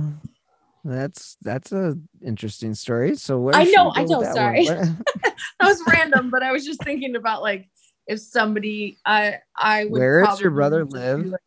that's 0.83 1.37
that's 1.43 1.71
a 1.71 1.95
interesting 2.25 2.73
story. 2.73 3.15
So 3.17 3.37
where 3.39 3.55
I 3.55 3.65
know, 3.65 3.91
I 3.93 4.03
know, 4.05 4.23
sorry. 4.23 4.65
that 4.65 5.35
was 5.61 5.83
random, 5.87 6.31
but 6.31 6.41
I 6.41 6.51
was 6.51 6.65
just 6.65 6.83
thinking 6.83 7.15
about 7.15 7.43
like 7.43 7.69
if 8.07 8.19
somebody 8.19 8.97
I 9.05 9.39
I 9.55 9.85
would 9.85 9.91
Where 9.91 10.23
does 10.25 10.41
your 10.41 10.51
brother 10.51 10.83
live? 10.83 11.27
like- 11.27 11.41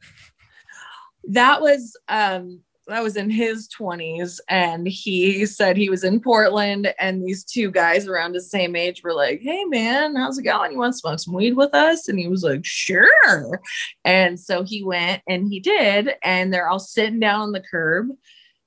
that 1.31 1.61
was 1.61 1.97
um 2.09 2.61
that 2.87 3.03
was 3.03 3.17
in 3.17 3.31
his 3.31 3.69
20s 3.69 4.41
and 4.49 4.87
he 4.87 5.47
said 5.47 5.77
he 5.77 5.89
was 5.89 6.05
in 6.05 6.21
Portland 6.21 6.93
and 6.99 7.25
these 7.25 7.43
two 7.45 7.71
guys 7.71 8.07
around 8.07 8.35
his 8.35 8.51
same 8.51 8.77
age 8.77 9.03
were 9.03 9.15
like, 9.15 9.41
"Hey 9.41 9.65
man, 9.65 10.17
how's 10.17 10.39
it 10.39 10.43
going? 10.43 10.73
You 10.73 10.79
want 10.79 10.93
to 10.93 10.99
smoke 10.99 11.19
some 11.19 11.35
weed 11.35 11.55
with 11.55 11.75
us?" 11.75 12.09
And 12.09 12.19
he 12.19 12.29
was 12.29 12.43
like, 12.43 12.65
"Sure." 12.65 13.61
And 14.05 14.39
so 14.39 14.65
he 14.65 14.85
went 14.85 15.23
and 15.27 15.49
he 15.49 15.61
did 15.61 16.11
and 16.23 16.53
they're 16.53 16.69
all 16.69 16.79
sitting 16.79 17.21
down 17.21 17.41
on 17.41 17.53
the 17.53 17.63
curb 17.63 18.09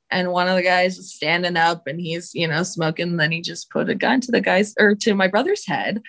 and 0.10 0.32
one 0.32 0.48
of 0.48 0.56
the 0.56 0.64
guys 0.64 0.98
is 0.98 1.14
standing 1.14 1.58
up 1.58 1.88
and 1.88 2.00
he's 2.00 2.34
you 2.34 2.48
know 2.48 2.64
smoking 2.64 3.18
then 3.18 3.32
he 3.32 3.42
just 3.42 3.70
put 3.70 3.90
a 3.90 3.96
gun 3.96 4.22
to 4.22 4.32
the 4.32 4.42
guy's 4.42 4.74
or 4.80 4.96
to 4.96 5.14
my 5.14 5.28
brother's 5.28 5.66
head 5.66 6.02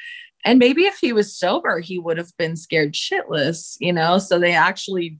and 0.44 0.58
maybe 0.58 0.82
if 0.84 0.98
he 0.98 1.12
was 1.12 1.36
sober 1.36 1.80
he 1.80 1.98
would 1.98 2.18
have 2.18 2.30
been 2.38 2.56
scared 2.56 2.94
shitless 2.94 3.76
you 3.80 3.92
know 3.92 4.18
so 4.18 4.38
they 4.38 4.52
actually 4.52 5.18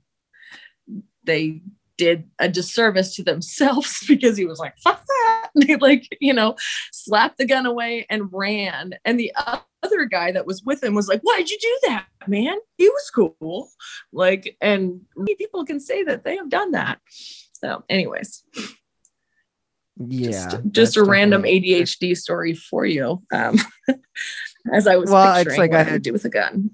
they 1.25 1.61
did 1.99 2.23
a 2.39 2.47
disservice 2.47 3.13
to 3.13 3.23
themselves 3.23 4.03
because 4.07 4.37
he 4.37 4.45
was 4.45 4.57
like 4.57 4.75
fuck 4.79 5.03
that. 5.05 5.49
And 5.53 5.63
they 5.67 5.75
like 5.75 6.07
you 6.19 6.33
know 6.33 6.55
slapped 6.91 7.37
the 7.37 7.45
gun 7.45 7.67
away 7.67 8.07
and 8.09 8.29
ran. 8.31 8.93
And 9.05 9.19
the 9.19 9.31
other 9.83 10.05
guy 10.05 10.31
that 10.31 10.47
was 10.47 10.63
with 10.63 10.81
him 10.81 10.95
was 10.95 11.07
like 11.07 11.21
why'd 11.21 11.49
you 11.49 11.57
do 11.59 11.79
that 11.89 12.05
man? 12.25 12.57
He 12.77 12.89
was 12.89 13.11
cool. 13.13 13.69
Like 14.11 14.57
and 14.61 15.01
many 15.15 15.35
people 15.35 15.65
can 15.65 15.79
say 15.79 16.03
that 16.03 16.23
they 16.23 16.37
have 16.37 16.49
done 16.49 16.71
that. 16.71 16.99
So 17.53 17.83
anyways. 17.89 18.43
Yeah 19.97 20.49
just, 20.49 20.57
just 20.71 20.97
a 20.97 21.03
random 21.03 21.43
ADHD 21.43 22.15
story 22.15 22.53
for 22.53 22.85
you. 22.85 23.21
Um, 23.33 23.57
as 24.73 24.87
I 24.87 24.95
was 24.95 25.11
Well, 25.11 25.35
it's 25.35 25.57
like 25.57 25.71
what 25.71 25.87
I 25.87 25.89
I 25.89 25.93
would 25.93 26.03
do 26.03 26.13
with 26.13 26.23
a 26.23 26.29
gun. 26.29 26.71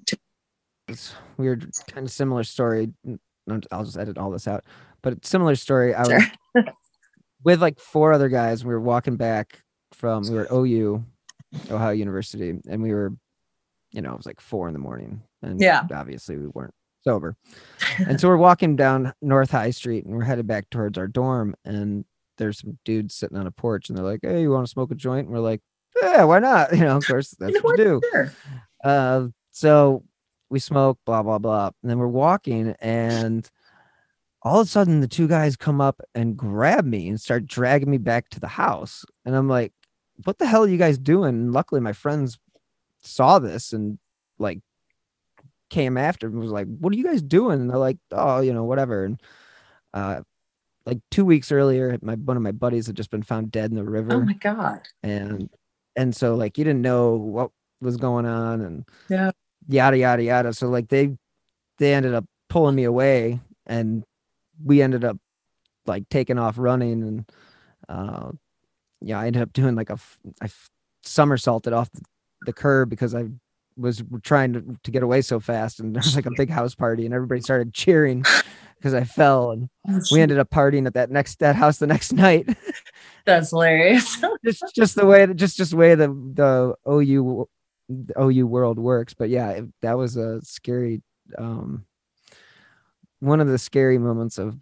it's 0.87 1.15
weird 1.37 1.67
kind 1.87 2.05
of 2.05 2.11
similar 2.11 2.43
story. 2.43 2.93
I'll 3.71 3.83
just 3.83 3.97
edit 3.97 4.19
all 4.19 4.29
this 4.29 4.47
out 4.47 4.63
but 5.05 5.25
similar 5.25 5.55
story 5.55 5.93
i 5.93 6.01
was 6.05 6.23
with 7.43 7.61
like 7.61 7.79
four 7.79 8.11
other 8.11 8.27
guys 8.27 8.65
we 8.65 8.73
were 8.73 8.81
walking 8.81 9.15
back 9.15 9.61
from 9.93 10.23
we 10.23 10.31
were 10.31 10.45
at 10.45 10.51
ou 10.51 11.03
ohio 11.71 11.91
university 11.91 12.53
and 12.67 12.81
we 12.83 12.93
were 12.93 13.13
you 13.91 14.01
know 14.01 14.11
it 14.11 14.17
was 14.17 14.25
like 14.25 14.41
four 14.41 14.67
in 14.67 14.73
the 14.73 14.79
morning 14.79 15.21
and 15.41 15.61
Yeah. 15.61 15.83
obviously 15.93 16.37
we 16.37 16.47
weren't 16.47 16.73
sober. 17.03 17.37
And 17.99 18.19
so 18.19 18.27
we're 18.27 18.35
walking 18.37 18.75
down 18.75 19.13
north 19.21 19.51
high 19.51 19.69
street 19.69 20.05
and 20.05 20.15
we're 20.15 20.23
headed 20.23 20.47
back 20.47 20.69
towards 20.71 20.97
our 20.97 21.07
dorm 21.07 21.53
and 21.63 22.03
there's 22.39 22.57
some 22.59 22.79
dudes 22.83 23.13
sitting 23.13 23.37
on 23.37 23.45
a 23.45 23.51
porch 23.51 23.87
and 23.89 23.97
they're 23.97 24.03
like 24.05 24.21
hey 24.23 24.41
you 24.41 24.49
want 24.51 24.65
to 24.65 24.71
smoke 24.71 24.89
a 24.91 24.95
joint? 24.95 25.27
And 25.27 25.35
we're 25.35 25.39
like 25.51 25.61
yeah 26.01 26.23
why 26.23 26.39
not? 26.39 26.71
You 26.75 26.81
know 26.83 26.97
of 26.97 27.05
course 27.05 27.29
that's 27.39 27.53
know 27.53 27.59
what 27.61 27.77
you 27.79 27.85
do. 27.85 28.01
Sure. 28.11 28.31
uh, 28.83 29.27
so 29.51 30.03
we 30.49 30.59
smoke, 30.59 30.97
blah 31.05 31.21
blah 31.23 31.37
blah, 31.39 31.69
and 31.81 31.89
then 31.89 31.97
we're 31.99 32.07
walking, 32.07 32.75
and 32.79 33.49
all 34.45 34.61
of 34.61 34.67
a 34.67 34.69
sudden 34.69 35.01
the 35.01 35.07
two 35.07 35.27
guys 35.27 35.57
come 35.57 35.81
up 35.81 35.99
and 36.13 36.37
grab 36.37 36.85
me 36.85 37.09
and 37.09 37.19
start 37.19 37.45
dragging 37.47 37.89
me 37.91 37.97
back 37.97 38.29
to 38.29 38.39
the 38.39 38.47
house, 38.47 39.03
and 39.25 39.35
I'm 39.35 39.49
like, 39.49 39.73
"What 40.23 40.37
the 40.37 40.45
hell 40.45 40.63
are 40.63 40.67
you 40.69 40.77
guys 40.77 40.97
doing?" 40.97 41.29
And 41.29 41.51
luckily, 41.51 41.81
my 41.81 41.93
friends 41.93 42.39
saw 43.01 43.39
this 43.39 43.73
and 43.73 43.97
like 44.39 44.59
came 45.69 45.97
after 45.97 46.27
and 46.27 46.39
was 46.39 46.51
like, 46.51 46.67
"What 46.67 46.93
are 46.93 46.97
you 46.97 47.03
guys 47.03 47.21
doing?" 47.21 47.59
And 47.61 47.69
they're 47.69 47.77
like, 47.77 47.97
"Oh, 48.11 48.39
you 48.41 48.53
know, 48.53 48.63
whatever." 48.63 49.03
And 49.05 49.21
uh, 49.93 50.21
like 50.85 50.99
two 51.09 51.25
weeks 51.25 51.51
earlier, 51.51 51.97
my 52.01 52.15
one 52.15 52.37
of 52.37 52.43
my 52.43 52.51
buddies 52.51 52.87
had 52.87 52.95
just 52.95 53.09
been 53.11 53.23
found 53.23 53.51
dead 53.51 53.71
in 53.71 53.75
the 53.75 53.83
river 53.83 54.13
Oh 54.13 54.21
my 54.21 54.33
god. 54.33 54.81
and 55.03 55.49
and 55.95 56.15
so 56.15 56.35
like 56.35 56.57
you 56.57 56.63
didn't 56.63 56.81
know 56.81 57.15
what 57.15 57.49
was 57.81 57.97
going 57.97 58.25
on 58.25 58.61
and 58.61 58.85
Yeah. 59.09 59.31
yada 59.67 59.97
yada 59.97 60.23
yada 60.23 60.53
so 60.53 60.67
like 60.69 60.89
they 60.89 61.17
they 61.79 61.93
ended 61.93 62.13
up 62.13 62.25
pulling 62.49 62.75
me 62.75 62.83
away 62.83 63.39
and 63.65 64.03
we 64.63 64.81
ended 64.81 65.03
up 65.03 65.17
like 65.85 66.07
taking 66.09 66.39
off 66.39 66.57
running 66.57 67.03
and 67.03 67.31
uh 67.89 68.31
yeah 69.01 69.19
i 69.19 69.27
ended 69.27 69.41
up 69.41 69.53
doing 69.53 69.75
like 69.75 69.89
a 69.89 69.97
I 70.41 70.49
somersaulted 71.03 71.73
off 71.73 71.89
the, 72.45 72.53
curb 72.53 72.89
because 72.89 73.13
i 73.13 73.25
was 73.77 74.03
trying 74.23 74.53
to, 74.53 74.63
to 74.83 74.91
get 74.91 75.03
away 75.03 75.21
so 75.21 75.39
fast 75.39 75.79
and 75.79 75.95
there 75.95 76.01
was 76.01 76.15
like 76.15 76.25
a 76.25 76.31
big 76.37 76.49
house 76.49 76.75
party 76.75 77.05
and 77.05 77.13
everybody 77.13 77.41
started 77.41 77.73
cheering 77.73 78.23
because 78.77 78.93
i 78.93 79.03
fell 79.03 79.51
and 79.51 79.69
we 80.11 80.21
ended 80.21 80.39
up 80.39 80.49
partying 80.49 80.87
at 80.87 80.93
that 80.93 81.11
next 81.11 81.39
that 81.39 81.55
house 81.55 81.77
the 81.77 81.87
next 81.87 82.13
night 82.25 82.47
That's 83.25 83.49
hilarious. 83.49 84.21
just 84.45 84.63
just 84.75 84.95
the 84.95 85.05
way 85.05 85.25
just 85.33 85.57
just 85.57 85.71
the 85.71 85.77
way 85.77 85.95
the 85.95 86.07
the 86.07 86.75
OU 86.87 87.47
the 87.89 88.21
OU 88.21 88.47
world 88.47 88.79
works. 88.79 89.13
But 89.13 89.29
yeah, 89.29 89.49
it, 89.51 89.65
that 89.81 89.97
was 89.97 90.17
a 90.17 90.41
scary 90.41 91.01
um 91.37 91.85
one 93.25 93.41
of 93.41 93.47
the 93.47 93.57
scary 93.57 93.97
moments 93.97 94.37
of 94.37 94.57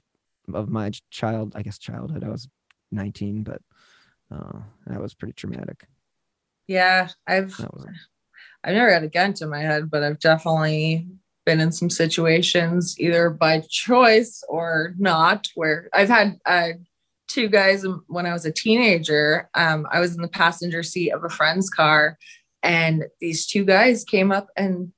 of 0.53 0.69
my 0.69 0.91
child, 1.09 1.53
I 1.55 1.61
guess 1.61 1.77
childhood. 1.77 2.23
I 2.23 2.29
was 2.29 2.47
19, 2.91 3.43
but 3.43 3.61
uh 4.31 4.59
that 4.87 5.01
was 5.01 5.13
pretty 5.13 5.33
traumatic. 5.33 5.85
yeah, 6.67 7.09
I've 7.27 7.57
was 7.59 7.85
I've 8.63 8.75
never 8.75 8.91
had 8.93 9.03
a 9.03 9.09
gun 9.09 9.33
to 9.35 9.47
my 9.47 9.59
head, 9.59 9.89
but 9.91 10.03
I've 10.03 10.19
definitely 10.19 11.07
been 11.45 11.59
in 11.59 11.71
some 11.73 11.89
situations 11.89 12.97
either 12.99 13.29
by 13.29 13.61
choice 13.69 14.43
or 14.47 14.95
not 14.97 15.49
where 15.55 15.89
I've 15.93 16.07
had 16.07 16.39
uh, 16.45 16.69
two 17.27 17.49
guys 17.49 17.85
when 18.07 18.25
I 18.25 18.31
was 18.31 18.45
a 18.45 18.51
teenager. 18.51 19.49
Um, 19.53 19.85
I 19.91 19.99
was 19.99 20.15
in 20.15 20.21
the 20.21 20.29
passenger 20.29 20.83
seat 20.83 21.11
of 21.11 21.25
a 21.25 21.29
friend's 21.29 21.69
car, 21.69 22.17
and 22.61 23.03
these 23.19 23.45
two 23.45 23.65
guys 23.65 24.05
came 24.05 24.31
up 24.31 24.47
and 24.55 24.93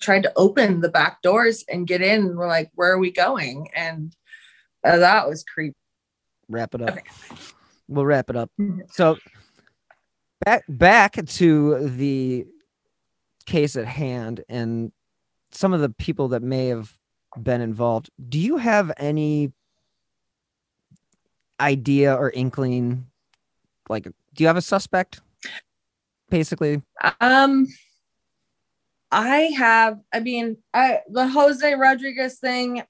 tried 0.00 0.22
to 0.24 0.32
open 0.36 0.80
the 0.80 0.88
back 0.88 1.22
doors 1.22 1.64
and 1.68 1.86
get 1.86 2.02
in. 2.02 2.20
And 2.26 2.36
we're 2.36 2.48
like, 2.48 2.70
"Where 2.74 2.92
are 2.92 2.98
we 2.98 3.10
going?" 3.10 3.68
And 3.74 4.14
uh, 4.84 4.96
that 4.98 5.28
was 5.28 5.44
creepy. 5.44 5.76
wrap 6.48 6.74
it 6.74 6.82
up. 6.82 6.90
Okay. 6.90 7.02
we'll 7.88 8.06
wrap 8.06 8.30
it 8.30 8.36
up. 8.36 8.50
Mhm. 8.58 8.90
So 8.92 9.16
back 10.44 10.64
back 10.68 11.24
to 11.26 11.88
the 11.88 12.46
case 13.46 13.76
at 13.76 13.86
hand 13.86 14.42
and 14.48 14.92
some 15.52 15.72
of 15.72 15.80
the 15.80 15.88
people 15.90 16.28
that 16.28 16.42
may 16.42 16.68
have 16.68 16.96
been 17.42 17.60
involved. 17.60 18.10
Do 18.28 18.38
you 18.38 18.56
have 18.56 18.92
any 18.96 19.52
idea 21.60 22.14
or 22.14 22.30
inkling? 22.30 23.06
Like, 23.88 24.04
do 24.04 24.12
you 24.38 24.46
have 24.46 24.56
a 24.56 24.62
suspect? 24.62 25.20
Basically, 26.28 26.80
Um, 27.20 27.66
I 29.10 29.52
have. 29.56 29.98
I 30.12 30.20
mean, 30.20 30.56
I 30.72 31.00
the 31.08 31.26
Jose 31.26 31.74
Rodriguez 31.74 32.38
thing, 32.38 32.82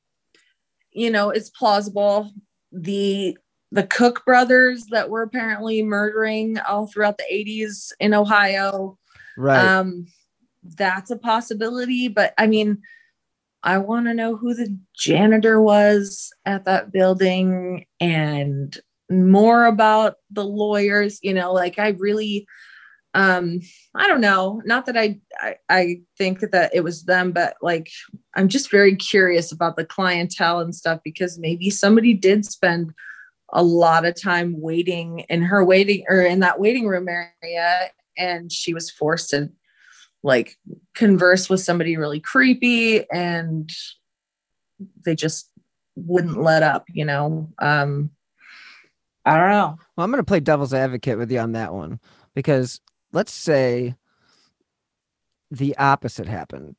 you 0.93 1.11
know, 1.11 1.31
is 1.31 1.51
plausible. 1.51 2.31
The 2.73 3.37
the 3.73 3.85
Cook 3.85 4.25
brothers 4.25 4.87
that 4.91 5.11
were 5.11 5.23
apparently 5.23 5.83
murdering 5.83 6.59
all 6.59 6.87
throughout 6.87 7.19
the 7.19 7.25
80s 7.33 7.93
in 8.01 8.15
Ohio. 8.15 8.99
right? 9.37 9.65
Um, 9.65 10.07
that's 10.77 11.11
a 11.11 11.17
possibility, 11.17 12.09
but 12.09 12.35
I 12.37 12.47
mean, 12.47 12.83
I 13.63 13.79
want 13.79 14.07
to 14.07 14.15
know 14.15 14.37
who 14.37 14.55
the 14.55 14.77
janitor 14.97 15.61
was 15.61 16.33
at 16.45 16.65
that 16.65 16.93
building 16.93 17.87
and 18.01 18.77
more 19.11 19.67
about 19.67 20.17
the 20.31 20.45
lawyers, 20.45 21.19
you 21.23 21.35
know, 21.35 21.53
like 21.53 21.79
I 21.79 21.89
really 21.91 22.47
um 23.15 23.61
I 23.95 24.07
don't 24.07 24.21
know, 24.21 24.63
not 24.65 24.87
that 24.87 24.97
I 24.97 25.21
I, 25.41 25.57
I 25.69 26.01
think 26.17 26.41
that 26.41 26.75
it 26.75 26.85
was 26.85 27.05
them, 27.05 27.33
but 27.33 27.57
like 27.61 27.91
I'm 28.35 28.49
just 28.49 28.71
very 28.71 28.95
curious 28.95 29.51
about 29.51 29.77
the 29.77 29.85
clientele 29.85 30.61
and 30.61 30.75
stuff 30.75 31.01
because 31.05 31.39
maybe 31.39 31.71
somebody 31.71 32.15
did 32.15 32.45
spend 32.45 32.93
a 33.53 33.63
lot 33.63 34.05
of 34.05 34.21
time 34.21 34.61
waiting 34.61 35.21
in 35.29 35.43
her 35.43 35.65
waiting 35.65 36.05
or 36.09 36.23
in 36.23 36.41
that 36.41 36.61
waiting 36.61 36.87
room 36.87 37.09
area 37.09 37.91
and 38.17 38.53
she 38.53 38.73
was 38.73 38.91
forced 38.91 39.31
to 39.31 39.51
like 40.23 40.57
converse 40.95 41.49
with 41.49 41.61
somebody 41.61 41.97
really 41.97 42.21
creepy 42.21 43.11
and 43.11 43.71
they 45.05 45.17
just 45.17 45.51
wouldn't 45.97 46.41
let 46.41 46.63
up 46.63 46.85
you 46.89 47.05
know? 47.05 47.49
Um 47.59 48.11
i 49.25 49.37
don't 49.37 49.51
know. 49.51 49.77
Well, 49.97 50.05
I'm 50.05 50.11
going 50.11 50.23
to 50.23 50.27
play 50.27 50.41
devil's 50.41 50.73
advocate 50.73 51.19
with 51.19 51.31
you 51.33 51.41
on 51.41 51.53
that 51.53 51.75
one 51.75 51.99
because 52.35 52.81
let's 53.13 53.33
say 53.33 53.95
the 55.51 55.77
opposite 55.79 56.27
happened. 56.27 56.77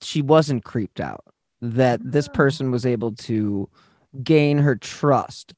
She 0.00 0.22
wasn't 0.22 0.64
creeped 0.64 1.00
out, 1.00 1.24
that 1.60 2.00
this 2.02 2.28
Ah. 2.28 2.32
person 2.32 2.70
was 2.70 2.86
able 2.86 3.12
to 3.12 3.68
gain 4.24 4.58
her 4.58 4.76
trust, 4.76 5.54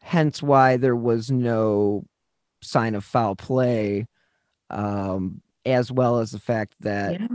hence 0.00 0.42
why 0.42 0.76
there 0.76 0.96
was 0.96 1.30
no 1.30 2.04
sign 2.62 2.94
of 2.94 3.04
foul 3.04 3.34
play, 3.34 4.06
um, 4.70 5.42
as 5.64 5.90
well 5.90 6.18
as 6.18 6.30
the 6.32 6.38
fact 6.38 6.74
that 6.80 7.20
yeah. 7.20 7.26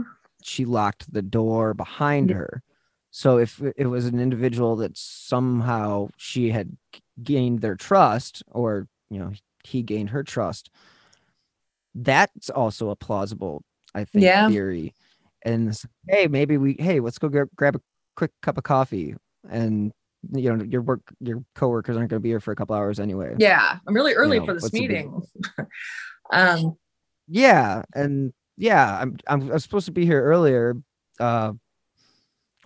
she 0.42 0.64
locked 0.64 1.12
the 1.12 1.22
door 1.22 1.74
behind 1.74 2.30
Yeah. 2.30 2.36
her. 2.36 2.62
So 3.10 3.38
if 3.38 3.60
it 3.76 3.86
was 3.86 4.06
an 4.06 4.20
individual 4.20 4.76
that 4.76 4.96
somehow 4.96 6.08
she 6.16 6.50
had 6.50 6.76
gained 7.22 7.60
their 7.60 7.74
trust, 7.74 8.42
or 8.50 8.86
you 9.10 9.18
know 9.18 9.32
he 9.64 9.82
gained 9.82 10.10
her 10.10 10.22
trust, 10.22 10.70
that's 12.02 12.50
also 12.50 12.90
a 12.90 12.96
plausible, 12.96 13.62
I 13.94 14.04
think, 14.04 14.24
Yeah. 14.24 14.48
theory. 14.48 14.94
And 15.44 15.78
hey, 16.08 16.26
maybe 16.26 16.56
we 16.56 16.76
hey, 16.78 17.00
let's 17.00 17.18
go 17.18 17.28
grab, 17.28 17.48
grab 17.56 17.76
a 17.76 17.80
quick 18.16 18.32
cup 18.42 18.58
of 18.58 18.64
coffee, 18.64 19.14
and 19.48 19.92
you 20.32 20.54
know 20.54 20.64
your 20.64 20.82
work 20.82 21.00
your 21.20 21.42
coworkers 21.54 21.96
aren't 21.96 22.10
going 22.10 22.18
to 22.18 22.22
be 22.22 22.28
here 22.30 22.40
for 22.40 22.52
a 22.52 22.56
couple 22.56 22.74
hours 22.74 22.98
anyway. 22.98 23.34
yeah 23.38 23.78
i'm 23.86 23.94
really 23.94 24.14
early 24.14 24.38
know, 24.38 24.46
for 24.46 24.54
this 24.54 24.64
what's 24.64 24.72
the 24.74 24.86
big 24.86 25.06
meeting 25.06 25.22
um 26.32 26.76
yeah 27.28 27.82
and 27.94 28.32
yeah 28.56 28.98
i'm 29.00 29.16
i'm, 29.28 29.50
I'm 29.52 29.58
supposed 29.58 29.86
to 29.86 29.92
be 29.92 30.04
here 30.04 30.22
earlier 30.22 30.74
uh 31.20 31.52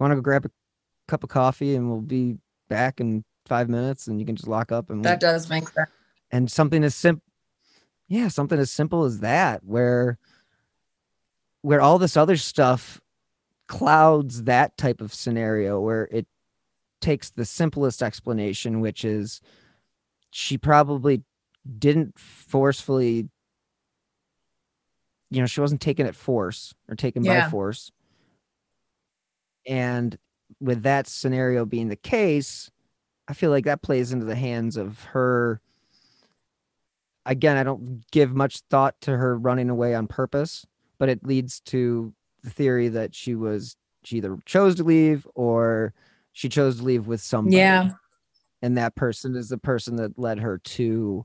want 0.01 0.11
to 0.11 0.15
go 0.17 0.21
grab 0.23 0.47
a 0.47 0.51
cup 1.09 1.23
of 1.23 1.29
coffee 1.31 1.75
and 1.75 1.89
we'll 1.91 2.01
be 2.01 2.37
back 2.69 3.01
in 3.01 3.23
five 3.47 3.69
minutes 3.69 4.07
and 4.07 4.19
you 4.19 4.27
can 4.27 4.35
just 4.35 4.49
lock 4.49 4.73
up 4.73 4.89
and 4.91 5.05
that 5.05 5.21
does 5.21 5.51
make 5.51 5.69
sense 5.69 5.91
and 6.31 6.51
something 6.51 6.83
as 6.85 6.95
simple 6.95 7.23
yeah 8.13 8.29
something 8.29 8.59
as 8.59 8.71
simple 8.71 9.05
as 9.05 9.21
that 9.21 9.65
where 9.65 10.19
where 11.63 11.81
all 11.81 11.99
this 11.99 12.17
other 12.17 12.37
stuff 12.37 13.01
clouds 13.69 14.45
that 14.45 14.77
type 14.77 15.01
of 15.01 15.15
scenario 15.15 15.81
where 15.81 16.09
it 16.13 16.27
takes 17.01 17.31
the 17.31 17.47
simplest 17.47 18.03
explanation 18.03 18.81
which 18.81 19.03
is 19.03 19.41
she 20.31 20.59
probably 20.59 21.23
didn't 21.79 22.19
forcefully 22.19 23.29
you 25.31 25.41
know 25.41 25.47
she 25.47 25.63
wasn't 25.63 25.81
taken 25.81 26.07
at 26.07 26.15
force 26.15 26.75
or 26.89 26.95
taken 26.95 27.23
by 27.23 27.49
force. 27.49 27.91
And 29.67 30.19
with 30.61 30.83
that 30.83 31.07
scenario 31.07 31.65
being 31.65 31.89
the 31.89 31.97
case 31.97 32.71
i 33.27 33.33
feel 33.33 33.51
like 33.51 33.65
that 33.65 33.81
plays 33.81 34.13
into 34.13 34.27
the 34.27 34.35
hands 34.35 34.77
of 34.77 35.03
her 35.05 35.63
again 37.27 37.57
i 37.57 37.63
don't 37.63 38.03
give 38.11 38.35
much 38.35 38.61
thought 38.71 38.95
to 39.01 39.17
her 39.17 39.39
running 39.39 39.71
away 39.71 39.95
on 39.95 40.07
purpose 40.07 40.67
but 40.99 41.09
it 41.09 41.25
leads 41.25 41.61
to 41.61 42.13
the 42.43 42.51
theory 42.51 42.89
that 42.89 43.15
she 43.15 43.35
was 43.35 43.77
she 44.05 44.17
either 44.17 44.37
chose 44.45 44.75
to 44.75 44.85
leave 44.85 45.27
or 45.35 45.95
she 46.33 46.49
chose 46.49 46.79
to 46.79 46.83
leave 46.85 47.07
with 47.07 47.21
somebody 47.21 47.57
yeah 47.57 47.91
and 48.63 48.77
that 48.79 48.95
person 48.95 49.35
is 49.37 49.49
the 49.49 49.59
person 49.59 49.97
that 49.97 50.19
led 50.19 50.39
her 50.39 50.59
to 50.59 51.25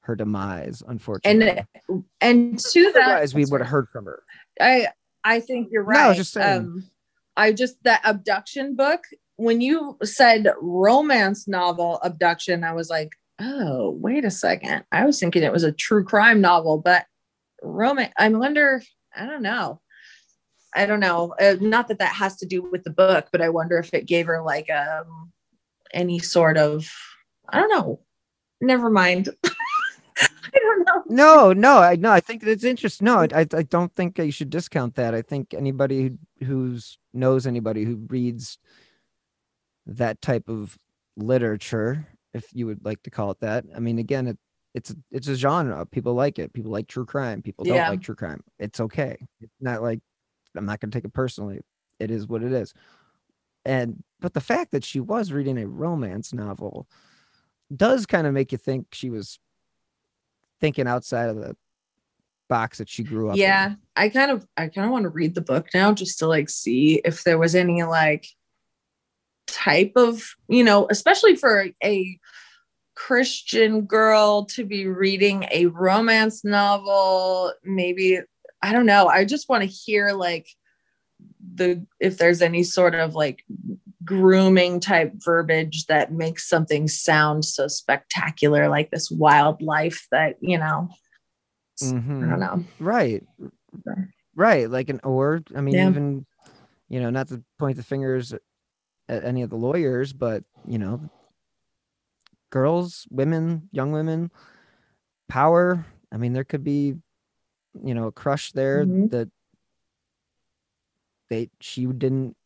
her 0.00 0.14
demise 0.16 0.82
unfortunately 0.88 1.64
and 1.88 2.04
and 2.20 2.58
to 2.58 2.92
that 2.92 3.02
otherwise 3.02 3.34
we 3.34 3.44
would 3.46 3.60
have 3.60 3.70
heard 3.70 3.88
from 3.88 4.04
her 4.04 4.22
I 4.60 4.88
I 5.24 5.40
think 5.40 5.68
you're 5.70 5.84
No, 5.84 5.98
I 5.98 6.02
right. 6.02 6.08
was 6.08 6.16
just 6.16 6.32
saying. 6.32 6.58
Um, 6.58 6.90
I 7.36 7.52
just 7.52 7.82
that 7.84 8.00
abduction 8.04 8.76
book. 8.76 9.04
When 9.36 9.60
you 9.60 9.96
said 10.02 10.48
romance 10.60 11.46
novel 11.46 12.00
abduction, 12.02 12.64
I 12.64 12.72
was 12.72 12.90
like, 12.90 13.10
oh, 13.40 13.90
wait 13.90 14.24
a 14.24 14.30
second. 14.30 14.84
I 14.92 15.04
was 15.04 15.20
thinking 15.20 15.42
it 15.42 15.52
was 15.52 15.64
a 15.64 15.72
true 15.72 16.04
crime 16.04 16.40
novel, 16.40 16.78
but 16.78 17.06
Roman, 17.62 18.10
I 18.18 18.28
wonder. 18.28 18.82
I 19.16 19.26
don't 19.26 19.42
know. 19.42 19.80
I 20.74 20.86
don't 20.86 21.00
know. 21.00 21.34
Uh, 21.40 21.56
not 21.60 21.88
that 21.88 21.98
that 21.98 22.14
has 22.14 22.36
to 22.36 22.46
do 22.46 22.62
with 22.62 22.84
the 22.84 22.90
book, 22.90 23.28
but 23.32 23.40
I 23.40 23.48
wonder 23.48 23.78
if 23.78 23.92
it 23.94 24.06
gave 24.06 24.26
her 24.26 24.42
like 24.42 24.70
um 24.70 25.32
any 25.92 26.18
sort 26.18 26.56
of. 26.56 26.88
I 27.48 27.58
don't 27.60 27.70
know. 27.70 28.00
Never 28.60 28.90
mind. 28.90 29.28
I 30.20 30.58
don't 30.60 30.84
know. 30.84 31.02
no 31.06 31.52
no 31.52 31.78
i 31.78 31.94
no 31.94 32.10
i 32.10 32.20
think 32.20 32.42
that's 32.42 32.64
interesting 32.64 33.04
no 33.04 33.18
I, 33.18 33.46
I 33.52 33.62
don't 33.62 33.94
think 33.94 34.18
you 34.18 34.32
should 34.32 34.50
discount 34.50 34.94
that 34.94 35.14
i 35.14 35.22
think 35.22 35.52
anybody 35.54 36.16
who 36.40 36.46
who's 36.46 36.98
knows 37.12 37.46
anybody 37.46 37.84
who 37.84 37.96
reads 38.08 38.58
that 39.86 40.20
type 40.20 40.48
of 40.48 40.78
literature 41.16 42.08
if 42.34 42.46
you 42.52 42.66
would 42.66 42.84
like 42.84 43.02
to 43.04 43.10
call 43.10 43.30
it 43.30 43.40
that. 43.40 43.64
I 43.74 43.80
mean 43.80 43.98
again 43.98 44.26
it 44.28 44.38
it's 44.74 44.94
it's 45.10 45.28
a 45.28 45.34
genre. 45.34 45.84
People 45.86 46.14
like 46.14 46.38
it. 46.38 46.52
People 46.52 46.70
like 46.70 46.86
true 46.88 47.06
crime. 47.06 47.42
People 47.42 47.64
don't 47.64 47.74
Yeah. 47.76 47.90
like 47.90 48.02
true 48.02 48.14
crime. 48.14 48.42
It's 48.58 48.80
okay. 48.80 49.16
It's 49.40 49.52
not 49.60 49.82
like 49.82 50.00
i'm 50.56 50.64
not 50.66 50.80
going 50.80 50.90
to 50.90 50.96
take 50.98 51.04
it 51.04 51.12
personally. 51.12 51.60
It 51.98 52.10
is 52.10 52.26
what 52.26 52.42
it 52.42 52.52
is. 52.52 52.72
And 53.64 54.02
but 54.20 54.34
the 54.34 54.40
fact 54.40 54.70
that 54.72 54.84
she 54.84 55.00
was 55.00 55.32
reading 55.32 55.58
a 55.58 55.66
romance 55.66 56.32
novel 56.32 56.86
does 57.74 58.06
kind 58.06 58.26
of 58.26 58.32
make 58.34 58.50
you 58.52 58.58
think 58.58 58.86
she 58.92 59.10
was 59.10 59.38
thinking 60.60 60.86
outside 60.88 61.28
of 61.28 61.36
the 61.36 61.56
box 62.48 62.78
that 62.78 62.88
she 62.88 63.02
grew 63.04 63.28
up 63.28 63.34
in. 63.34 63.40
yeah 63.42 63.74
i 63.94 64.08
kind 64.08 64.30
of 64.30 64.46
i 64.56 64.68
kind 64.68 64.86
of 64.86 64.90
want 64.90 65.02
to 65.02 65.10
read 65.10 65.34
the 65.34 65.40
book 65.42 65.66
now 65.74 65.92
just 65.92 66.18
to 66.18 66.26
like 66.26 66.48
see 66.48 67.00
if 67.04 67.22
there 67.24 67.36
was 67.36 67.54
any 67.54 67.82
like 67.82 68.26
type 69.48 69.92
of 69.96 70.22
you 70.48 70.62
know 70.62 70.86
especially 70.90 71.34
for 71.34 71.66
a 71.82 72.18
christian 72.94 73.82
girl 73.82 74.44
to 74.44 74.64
be 74.64 74.86
reading 74.86 75.46
a 75.50 75.66
romance 75.66 76.44
novel 76.44 77.52
maybe 77.64 78.20
i 78.62 78.72
don't 78.72 78.86
know. 78.86 79.06
I 79.08 79.24
just 79.24 79.48
want 79.48 79.62
to 79.62 79.68
hear 79.68 80.12
like 80.12 80.48
the 81.54 81.84
if 82.00 82.18
there's 82.18 82.42
any 82.42 82.62
sort 82.62 82.94
of 82.94 83.14
like 83.14 83.44
grooming 84.04 84.80
type 84.80 85.12
verbiage 85.16 85.86
that 85.86 86.12
makes 86.12 86.48
something 86.48 86.88
sound 86.88 87.44
so 87.44 87.68
spectacular 87.68 88.68
like 88.68 88.90
this 88.90 89.10
wildlife 89.10 90.06
that 90.10 90.36
you 90.40 90.58
know 90.58 90.88
i 91.80 91.84
Mhm. 91.84 92.30
don't 92.30 92.40
know. 92.40 92.64
Right. 92.80 93.22
Right 94.34 94.68
like 94.68 94.88
an 94.88 95.00
or 95.04 95.42
i 95.54 95.60
mean 95.60 95.74
Yeah. 95.76 95.88
even 95.90 96.26
you 96.88 97.00
know 97.00 97.10
not 97.10 97.28
to 97.28 97.42
point 97.58 97.76
the 97.76 97.82
fingers 97.84 98.34
at 99.08 99.24
any 99.24 99.42
of 99.42 99.50
the 99.50 99.56
lawyers 99.56 100.12
but 100.12 100.44
you 100.66 100.78
know 100.78 101.00
girls 102.50 103.06
women 103.10 103.68
young 103.72 103.92
women 103.92 104.30
power 105.28 105.84
i 106.12 106.16
mean 106.16 106.32
there 106.32 106.44
could 106.44 106.64
be 106.64 106.94
you 107.84 107.94
know 107.94 108.06
a 108.06 108.12
crush 108.12 108.52
there 108.52 108.84
Mhm. 108.84 109.10
that 109.10 109.28
they 111.30 111.50
she 111.60 111.86
didn't 111.86 112.36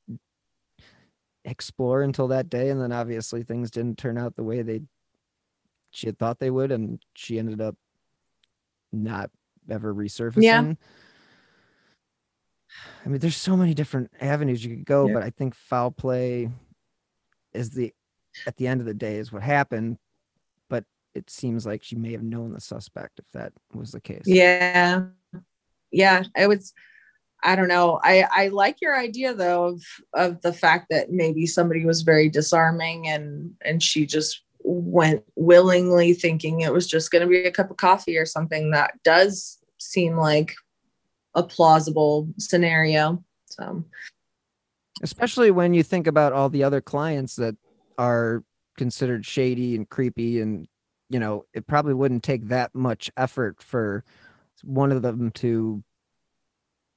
explore 1.45 2.03
until 2.03 2.29
that 2.29 2.49
day 2.49 2.71
and 2.71 2.81
then 2.81 2.93
obviously 2.93 3.43
things 3.43 3.71
didn't 3.71 3.99
turn 3.99 4.17
out 4.19 4.37
the 4.37 4.45
way 4.45 4.63
they 4.63 4.81
she 5.95 6.07
had 6.07 6.19
thought 6.19 6.39
they 6.39 6.51
would, 6.51 6.73
and 6.73 7.03
she 7.15 7.39
ended 7.39 7.61
up 7.61 7.77
not 8.93 9.31
ever 9.69 9.95
resurfacing. 9.95 10.41
I 13.05 13.09
mean, 13.09 13.19
there's 13.19 13.37
so 13.37 13.57
many 13.57 13.75
different 13.75 14.11
avenues 14.21 14.65
you 14.65 14.77
could 14.77 14.85
go, 14.87 15.07
Yeah. 15.07 15.15
but 15.15 15.23
I 15.23 15.31
think 15.31 15.55
foul 15.55 15.91
play 15.91 16.51
is 17.53 17.71
the 17.71 17.93
at 18.47 18.57
the 18.57 18.67
end 18.67 18.81
of 18.81 18.87
the 18.87 18.95
day 18.95 19.17
is 19.17 19.33
what 19.33 19.43
happened. 19.43 19.99
But 20.71 20.85
it 21.15 21.29
seems 21.31 21.67
like 21.67 21.83
she 21.83 21.97
may 21.97 22.13
have 22.13 22.23
known 22.23 22.53
the 22.53 22.61
suspect 22.61 23.19
if 23.19 23.27
that 23.33 23.53
was 23.75 23.93
the 23.93 24.01
case. 24.01 24.23
Yeah. 24.27 25.07
Yeah. 25.91 26.25
It 26.37 26.49
was. 26.49 26.73
I 27.45 27.57
don't 27.57 27.67
know. 27.69 27.99
I 28.05 28.25
I 28.31 28.49
like 28.49 28.81
your 28.81 28.97
idea 28.97 29.35
though 29.35 29.65
of 29.65 29.83
of 30.15 30.41
the 30.43 30.53
fact 30.53 30.87
that 30.91 31.11
maybe 31.11 31.45
somebody 31.45 31.85
was 31.85 32.03
very 32.03 32.29
disarming 32.29 33.09
and 33.09 33.53
and 33.65 33.83
she 33.83 34.07
just 34.07 34.43
went 34.63 35.25
willingly 35.35 36.15
thinking 36.15 36.61
it 36.61 36.73
was 36.73 36.87
just 36.87 37.11
going 37.11 37.23
to 37.23 37.27
be 37.29 37.43
a 37.45 37.51
cup 37.51 37.69
of 37.69 37.77
coffee 37.79 38.17
or 38.17 38.25
something 38.25 38.71
that 38.71 38.93
does 39.03 39.59
seem 39.79 40.17
like 40.17 40.55
a 41.35 41.43
plausible 41.43 42.29
scenario. 42.39 43.23
So, 43.47 43.85
especially 45.03 45.51
when 45.51 45.75
you 45.75 45.83
think 45.83 46.07
about 46.07 46.33
all 46.33 46.49
the 46.49 46.65
other 46.65 46.81
clients 46.81 47.37
that 47.37 47.57
are 47.99 48.43
considered 48.77 49.27
shady 49.27 49.77
and 49.77 49.89
creepy 49.89 50.41
and 50.41 50.67
you 51.11 51.21
know 51.21 51.45
it 51.53 51.67
probably 51.67 51.93
wouldn't 51.93 52.23
take 52.23 52.49
that 52.49 52.75
much 52.75 53.11
effort 53.19 53.63
for 53.63 54.03
one 54.65 54.91
of 54.91 55.03
them 55.03 55.31
to 55.31 55.85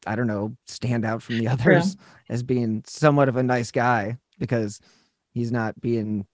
i 0.07 0.15
don't 0.15 0.27
know 0.27 0.55
stand 0.67 1.03
out 1.03 1.21
from 1.21 1.37
the 1.37 1.47
others 1.49 1.97
as 2.29 2.43
being 2.43 2.81
somewhat 2.87 3.27
of 3.27 3.35
a 3.35 3.43
nice 3.43 3.71
guy 3.71 4.17
because 4.39 4.79
he's 5.33 5.51
not 5.51 5.79
being 5.81 6.25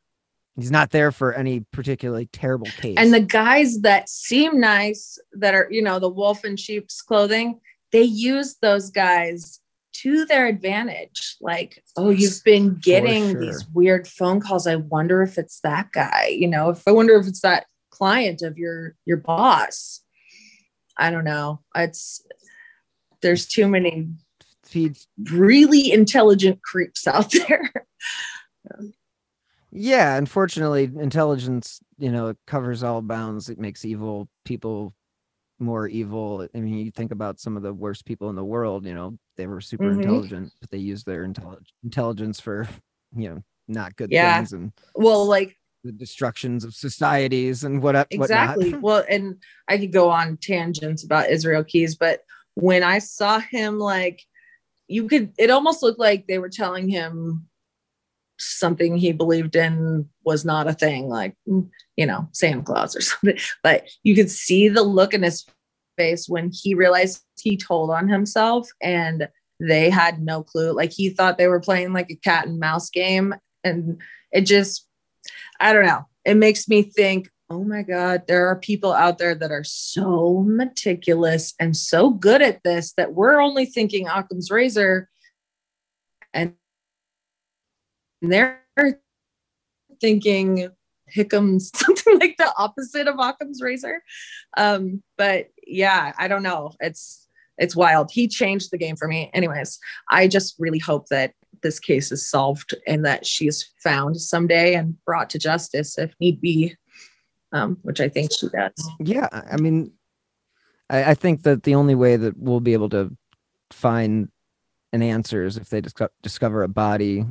he's 0.55 0.71
not 0.71 0.91
there 0.91 1.11
for 1.11 1.33
any 1.33 1.61
particularly 1.71 2.27
terrible 2.27 2.67
case 2.67 2.95
and 2.97 3.13
the 3.13 3.19
guys 3.19 3.81
that 3.81 4.09
seem 4.09 4.59
nice 4.59 5.17
that 5.33 5.53
are, 5.53 5.67
you 5.71 5.81
know, 5.81 5.99
the 5.99 6.09
wolf 6.09 6.45
in 6.45 6.55
sheep's 6.57 7.01
clothing, 7.01 7.59
they 7.91 8.03
use 8.03 8.55
those 8.61 8.89
guys 8.89 9.59
to 9.93 10.25
their 10.25 10.47
advantage. 10.47 11.35
Like, 11.41 11.83
oh, 11.97 12.09
you've 12.09 12.43
been 12.43 12.75
getting 12.75 13.39
these 13.39 13.65
weird 13.73 14.07
phone 14.07 14.39
calls. 14.39 14.67
I 14.67 14.77
wonder 14.77 15.21
if 15.21 15.37
it's 15.37 15.59
that 15.61 15.91
guy. 15.91 16.27
You 16.27 16.47
know, 16.47 16.69
if 16.69 16.87
I 16.87 16.91
wonder 16.91 17.15
if 17.15 17.27
it's 17.27 17.41
that 17.41 17.65
client 17.89 18.41
of 18.41 18.57
your 18.57 18.95
your 19.05 19.17
boss. 19.17 20.01
I 20.97 21.09
don't 21.11 21.23
know. 21.23 21.61
It's 21.75 22.23
there's 23.21 23.47
too 23.47 23.67
many 23.67 24.09
feeds 24.63 25.07
really 25.31 25.91
intelligent 25.91 26.61
creeps 26.63 27.05
out 27.05 27.31
there. 27.47 27.71
yeah 29.71 30.15
unfortunately 30.15 30.83
intelligence 30.83 31.81
you 31.97 32.09
know 32.09 32.27
it 32.27 32.37
covers 32.47 32.81
all 32.83 33.01
bounds 33.01 33.49
it 33.49 33.59
makes 33.59 33.83
evil 33.83 34.29
people 34.45 34.93
more 35.61 35.87
evil 35.87 36.47
i 36.55 36.59
mean 36.59 36.77
you 36.85 36.91
think 36.91 37.11
about 37.11 37.39
some 37.39 37.55
of 37.55 37.63
the 37.63 37.73
worst 37.73 38.05
people 38.05 38.29
in 38.29 38.35
the 38.35 38.43
world 38.43 38.85
you 38.85 38.93
know 38.93 39.17
they 39.37 39.47
were 39.47 39.61
super 39.61 39.85
Mhm. 39.91 39.95
intelligent 39.95 40.51
but 40.59 40.69
they 40.71 40.77
used 40.77 41.05
their 41.05 41.25
intellig- 41.27 41.65
intelligence 41.83 42.39
for 42.39 42.67
you 43.15 43.29
know 43.29 43.43
not 43.67 43.95
good 43.95 44.11
Yeah. 44.11 44.37
things 44.37 44.53
and 44.53 44.73
well, 44.95 45.25
like 45.25 45.55
the 45.83 45.91
destructions 45.91 46.63
of 46.63 46.73
societies 46.73 47.63
and 47.63 47.81
what 47.81 48.07
exactly 48.09 48.71
whatnot. 48.73 48.83
well 48.83 49.05
and 49.09 49.35
i 49.67 49.77
could 49.77 49.93
go 49.93 50.09
on 50.09 50.37
tangents 50.37 51.03
about 51.03 51.29
israel 51.29 51.63
keyes 51.63 51.95
but 51.95 52.21
when 52.55 52.83
i 52.83 52.99
saw 52.99 53.39
him 53.39 53.79
like 53.79 54.21
you 54.87 55.07
could 55.07 55.31
it 55.37 55.49
almost 55.49 55.81
looked 55.81 55.99
like 55.99 56.27
they 56.27 56.37
were 56.39 56.49
telling 56.49 56.89
him 56.89 57.47
something 58.41 58.97
he 58.97 59.11
believed 59.11 59.55
in 59.55 60.07
was 60.25 60.43
not 60.43 60.67
a 60.67 60.73
thing 60.73 61.07
like 61.07 61.35
you 61.45 62.05
know 62.05 62.27
santa 62.31 62.63
claus 62.63 62.95
or 62.95 63.01
something. 63.01 63.37
But 63.63 63.87
you 64.03 64.15
could 64.15 64.31
see 64.31 64.67
the 64.67 64.83
look 64.83 65.13
in 65.13 65.23
his 65.23 65.45
face 65.97 66.27
when 66.27 66.51
he 66.51 66.73
realized 66.73 67.23
he 67.39 67.57
told 67.57 67.91
on 67.91 68.07
himself 68.07 68.67
and 68.81 69.27
they 69.59 69.89
had 69.89 70.21
no 70.21 70.43
clue. 70.43 70.71
Like 70.71 70.91
he 70.91 71.09
thought 71.09 71.37
they 71.37 71.47
were 71.47 71.59
playing 71.59 71.93
like 71.93 72.09
a 72.09 72.15
cat 72.15 72.47
and 72.47 72.59
mouse 72.59 72.89
game. 72.89 73.35
And 73.63 74.01
it 74.31 74.41
just 74.41 74.87
I 75.59 75.73
don't 75.73 75.85
know. 75.85 76.07
It 76.25 76.35
makes 76.35 76.67
me 76.67 76.81
think, 76.83 77.29
oh 77.49 77.63
my 77.63 77.83
God, 77.83 78.23
there 78.27 78.47
are 78.47 78.55
people 78.55 78.93
out 78.93 79.17
there 79.17 79.35
that 79.35 79.51
are 79.51 79.63
so 79.63 80.43
meticulous 80.47 81.53
and 81.59 81.77
so 81.77 82.09
good 82.09 82.41
at 82.41 82.63
this 82.63 82.93
that 82.93 83.13
we're 83.13 83.39
only 83.39 83.65
thinking 83.65 84.07
Occam's 84.07 84.49
razor. 84.49 85.09
And 86.33 86.55
they're 88.21 88.61
thinking 89.99 90.69
Hickam's 91.07 91.71
something 91.75 92.19
like 92.19 92.37
the 92.37 92.51
opposite 92.57 93.07
of 93.07 93.19
Occam's 93.19 93.61
razor. 93.61 94.01
Um, 94.57 95.01
but 95.17 95.47
yeah, 95.65 96.13
I 96.17 96.27
don't 96.27 96.43
know. 96.43 96.71
It's 96.79 97.27
it's 97.57 97.75
wild. 97.75 98.09
He 98.11 98.27
changed 98.27 98.71
the 98.71 98.77
game 98.77 98.95
for 98.95 99.07
me. 99.07 99.29
Anyways, 99.33 99.77
I 100.09 100.27
just 100.27 100.55
really 100.57 100.79
hope 100.79 101.07
that 101.09 101.33
this 101.61 101.79
case 101.79 102.11
is 102.11 102.27
solved 102.27 102.73
and 102.87 103.05
that 103.05 103.25
she's 103.25 103.69
found 103.83 104.19
someday 104.19 104.73
and 104.73 104.95
brought 105.05 105.29
to 105.29 105.37
justice 105.37 105.97
if 105.97 106.13
need 106.19 106.41
be, 106.41 106.75
um, 107.51 107.77
which 107.83 107.99
I 107.99 108.09
think 108.09 108.31
she 108.31 108.47
does. 108.49 108.89
yeah 108.99 109.27
i 109.31 109.43
I 109.51 109.57
mean 109.57 109.91
I, 110.89 111.11
I 111.11 111.13
think 111.13 111.43
that 111.43 111.63
the 111.63 111.75
only 111.75 111.93
way 111.93 112.15
that 112.15 112.37
we'll 112.37 112.61
be 112.61 112.73
able 112.73 112.89
to 112.89 113.15
find 113.69 114.29
an 114.93 115.03
answer 115.03 115.43
is 115.43 115.57
if 115.57 115.69
they 115.69 115.81
disco- 115.81 116.09
discover 116.23 116.63
a 116.63 116.67
body 116.67 117.25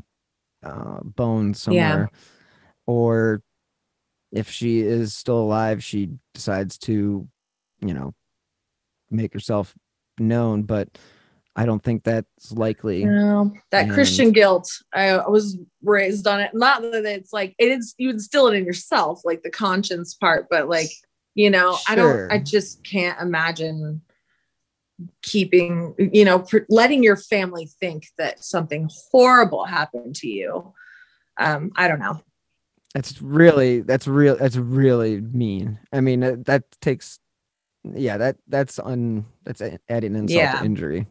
uh 0.63 0.99
bone 1.03 1.55
somewhere 1.55 2.11
or 2.87 3.43
if 4.33 4.51
she 4.51 4.81
is 4.81 5.15
still 5.15 5.39
alive 5.39 5.83
she 5.83 6.11
decides 6.35 6.77
to 6.79 7.27
you 7.81 7.95
know 7.95 8.15
make 9.11 9.33
herself 9.33 9.75
known 10.19 10.63
but 10.63 10.89
i 11.57 11.65
don't 11.65 11.83
think 11.83 12.05
that's 12.05 12.53
likely 12.53 13.05
No, 13.05 13.53
that 13.71 13.85
And- 13.87 13.93
Christian 13.93 14.33
guilt. 14.33 14.71
I, 14.93 15.09
I 15.11 15.29
was 15.29 15.59
raised 15.83 16.27
on 16.27 16.41
it. 16.41 16.51
Not 16.55 16.83
that 16.83 17.05
it's 17.05 17.33
like 17.33 17.55
it 17.59 17.69
is. 17.69 17.95
You 17.99 18.11
instill 18.11 18.47
it 18.49 18.55
in 18.55 18.65
yourself, 18.65 19.23
like 19.25 19.43
the 19.43 19.51
conscience 19.51 20.15
part. 20.15 20.47
But 20.51 20.69
like 20.69 20.91
you 21.35 21.51
know, 21.51 21.77
I 21.89 21.95
don't. 21.95 22.31
I 22.31 22.39
just 22.39 22.85
can't 22.85 23.21
imagine 23.21 24.01
keeping. 25.23 25.95
You 25.99 26.25
know, 26.25 26.41
pr- 26.41 26.59
letting 26.69 27.03
your 27.03 27.17
family 27.17 27.67
think 27.81 28.07
that 28.19 28.43
something 28.45 28.89
horrible 29.11 29.65
happened 29.65 30.15
to 30.17 30.29
you. 30.29 30.73
Um, 31.39 31.73
I 31.77 31.89
don't 31.89 32.01
know. 32.01 32.21
That's 32.95 33.23
really 33.23 33.81
that's 33.83 34.07
real 34.09 34.37
that's 34.37 34.57
really 34.57 35.21
mean. 35.21 35.79
I 35.93 36.01
mean 36.01 36.21
that, 36.21 36.45
that 36.47 36.65
takes 36.81 37.21
yeah, 37.85 38.17
that 38.19 38.37
that's 38.49 38.79
un 38.79 39.27
that's 39.45 39.63
adding 39.89 40.17
insult 40.17 40.29
Yeah. 40.43 40.59
to 40.59 40.65
injury. 40.65 41.07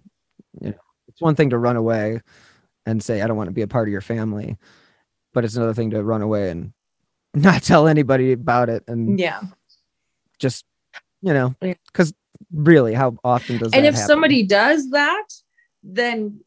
You 0.61 0.71
know, 0.71 0.77
it's 1.07 1.21
one 1.21 1.35
thing 1.35 1.51
to 1.51 1.57
run 1.57 1.77
away 1.77 2.21
and 2.85 3.01
say 3.01 3.21
I 3.21 3.27
don't 3.27 3.37
want 3.37 3.47
to 3.47 3.53
be 3.53 3.61
a 3.61 3.67
part 3.67 3.87
of 3.87 3.91
your 3.91 4.01
family, 4.01 4.57
but 5.33 5.45
it's 5.45 5.55
another 5.55 5.73
thing 5.73 5.91
to 5.91 6.03
run 6.03 6.21
away 6.21 6.49
and 6.49 6.73
not 7.33 7.63
tell 7.63 7.87
anybody 7.87 8.33
about 8.33 8.67
it 8.69 8.83
and 8.87 9.17
Yeah. 9.17 9.39
just 10.37 10.65
you 11.21 11.33
know, 11.33 11.55
Yeah. 11.61 11.73
Really 12.53 12.93
how 12.93 13.15
often 13.23 13.57
does 13.57 13.73
and 13.73 13.85
if 13.85 13.93
happen? 13.93 14.07
somebody 14.07 14.43
does 14.43 14.89
that 14.91 15.25
then 15.83 16.39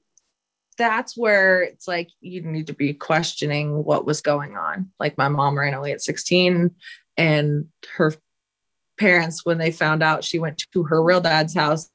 that's 0.78 1.16
where 1.16 1.62
it's 1.62 1.86
like 1.86 2.11
you 2.20 2.42
need 2.42 2.66
to 2.66 2.74
be 2.74 2.94
questioning 2.94 3.84
what 3.84 4.07
was 4.07 4.20
going 4.20 4.57
on. 4.57 4.90
Like 4.98 5.18
my 5.18 5.28
mom 5.28 5.59
ran 5.59 5.74
away 5.74 5.92
at 5.92 6.03
16 6.03 6.70
and 7.16 7.66
her 7.96 8.14
parents 8.98 9.44
when 9.44 9.59
they 9.59 9.70
found 9.70 10.03
out 10.03 10.24
she 10.24 10.38
went 10.38 10.64
to 10.72 10.82
her 10.84 11.03
real 11.03 11.20
dad's 11.20 11.55
house 11.55 11.90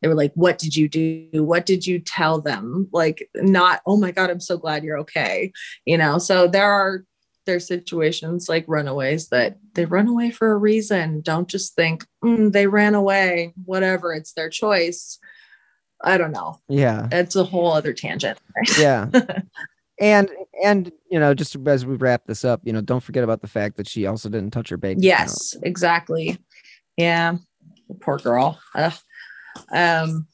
they 0.00 0.06
were 0.06 0.14
like 0.14 0.32
what 0.34 0.58
did 0.58 0.76
you 0.76 0.88
do? 0.88 1.28
What 1.32 1.66
did 1.66 1.86
you 1.86 1.98
tell 1.98 2.40
them? 2.40 2.88
Like 2.92 3.28
not 3.34 3.80
oh 3.86 3.96
my 3.96 4.10
god 4.10 4.30
i'm 4.30 4.40
so 4.40 4.56
glad 4.56 4.84
you're 4.84 4.98
okay 4.98 5.52
you 5.84 5.98
know? 5.98 6.18
So 6.18 6.46
there 6.46 6.70
are 6.70 7.04
there's 7.46 7.66
situations 7.66 8.48
like 8.48 8.64
runaways 8.68 9.28
that 9.28 9.56
they 9.74 9.84
run 9.84 10.08
away 10.08 10.30
for 10.30 10.52
a 10.52 10.56
reason. 10.56 11.20
Don't 11.22 11.48
just 11.48 11.74
think 11.74 12.06
"Mm, 12.24 12.52
they 12.52 12.66
ran 12.66 12.94
away, 12.94 13.52
whatever, 13.64 14.12
it's 14.14 14.32
their 14.32 14.48
choice. 14.50 15.18
I 16.04 16.18
don't 16.18 16.32
know. 16.32 16.58
yeah. 16.68 17.08
It's 17.12 17.36
a 17.36 17.44
whole 17.44 17.72
other 17.72 17.92
tangent. 17.92 18.38
yeah 18.78 19.08
and 20.00 20.28
and 20.64 20.90
you 21.10 21.20
know 21.20 21.32
just 21.34 21.56
as 21.66 21.86
we 21.86 21.94
wrap 21.96 22.22
this 22.26 22.44
up 22.44 22.60
you 22.64 22.72
know 22.72 22.80
don't 22.80 23.02
forget 23.02 23.22
about 23.22 23.40
the 23.40 23.46
fact 23.46 23.76
that 23.76 23.86
she 23.88 24.06
also 24.06 24.28
didn't 24.28 24.50
touch 24.52 24.68
her 24.70 24.76
bank 24.76 24.94
account. 24.98 25.04
yes, 25.04 25.56
exactly. 25.62 26.38
Yeah. 26.96 27.36
Poor 28.00 28.18
girl. 28.18 28.58
Ugh. 28.74 28.92
Um, 29.70 30.26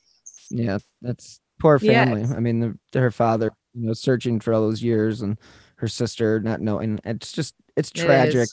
yeah 0.50 0.78
that's 1.02 1.40
poor 1.60 1.78
Yeah. 1.82 2.04
family 2.04 2.24
i 2.34 2.40
mean 2.40 2.78
the, 2.92 2.98
her 3.00 3.10
father 3.10 3.50
you 3.74 3.86
know 3.88 3.92
searching 3.92 4.38
for 4.40 4.54
all 4.54 4.60
those 4.62 4.82
years 4.82 5.20
and 5.22 5.36
her 5.78 5.88
sister 5.88 6.40
not 6.40 6.60
knowing 6.60 6.98
it's 7.04 7.32
just 7.32 7.54
it's 7.76 7.90
It 7.90 7.94
tragic 8.04 8.48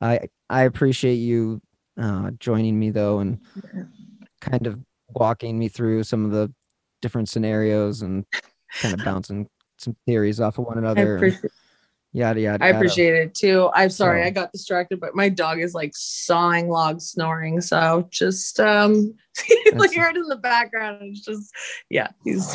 i 0.00 0.20
i 0.50 0.62
appreciate 0.62 1.14
you 1.16 1.60
uh 2.00 2.30
joining 2.38 2.78
me 2.78 2.90
though 2.90 3.20
and 3.20 3.38
kind 4.40 4.66
of 4.66 4.78
walking 5.10 5.58
me 5.58 5.68
through 5.68 6.02
some 6.04 6.24
of 6.24 6.30
the 6.32 6.52
different 7.02 7.28
scenarios 7.28 8.02
and 8.02 8.24
kind 8.80 8.94
of 8.98 9.04
bouncing 9.04 9.48
some 9.78 9.96
theories 10.06 10.40
off 10.40 10.58
of 10.58 10.64
one 10.66 10.78
another 10.78 11.16
appreciate 11.16 11.50
Yada 12.16 12.40
yada. 12.40 12.64
I 12.64 12.68
appreciate 12.68 13.12
it 13.14 13.34
too. 13.34 13.70
I'm 13.74 13.90
sorry 13.90 14.22
So- 14.22 14.26
I 14.28 14.30
got 14.30 14.52
distracted, 14.52 15.00
but 15.00 15.16
my 15.16 15.28
dog 15.28 15.58
is 15.58 15.74
like 15.74 15.90
sawing 15.96 16.68
logs, 16.68 17.06
snoring. 17.10 17.60
So 17.60 18.06
just 18.12 18.60
um, 18.60 18.92
you 19.48 19.72
That's- 19.72 19.90
hear 19.90 20.06
it 20.06 20.16
in 20.16 20.28
the 20.28 20.36
background. 20.36 20.98
It's 21.02 21.22
just 21.22 21.52
yeah, 21.90 22.10
he's 22.22 22.54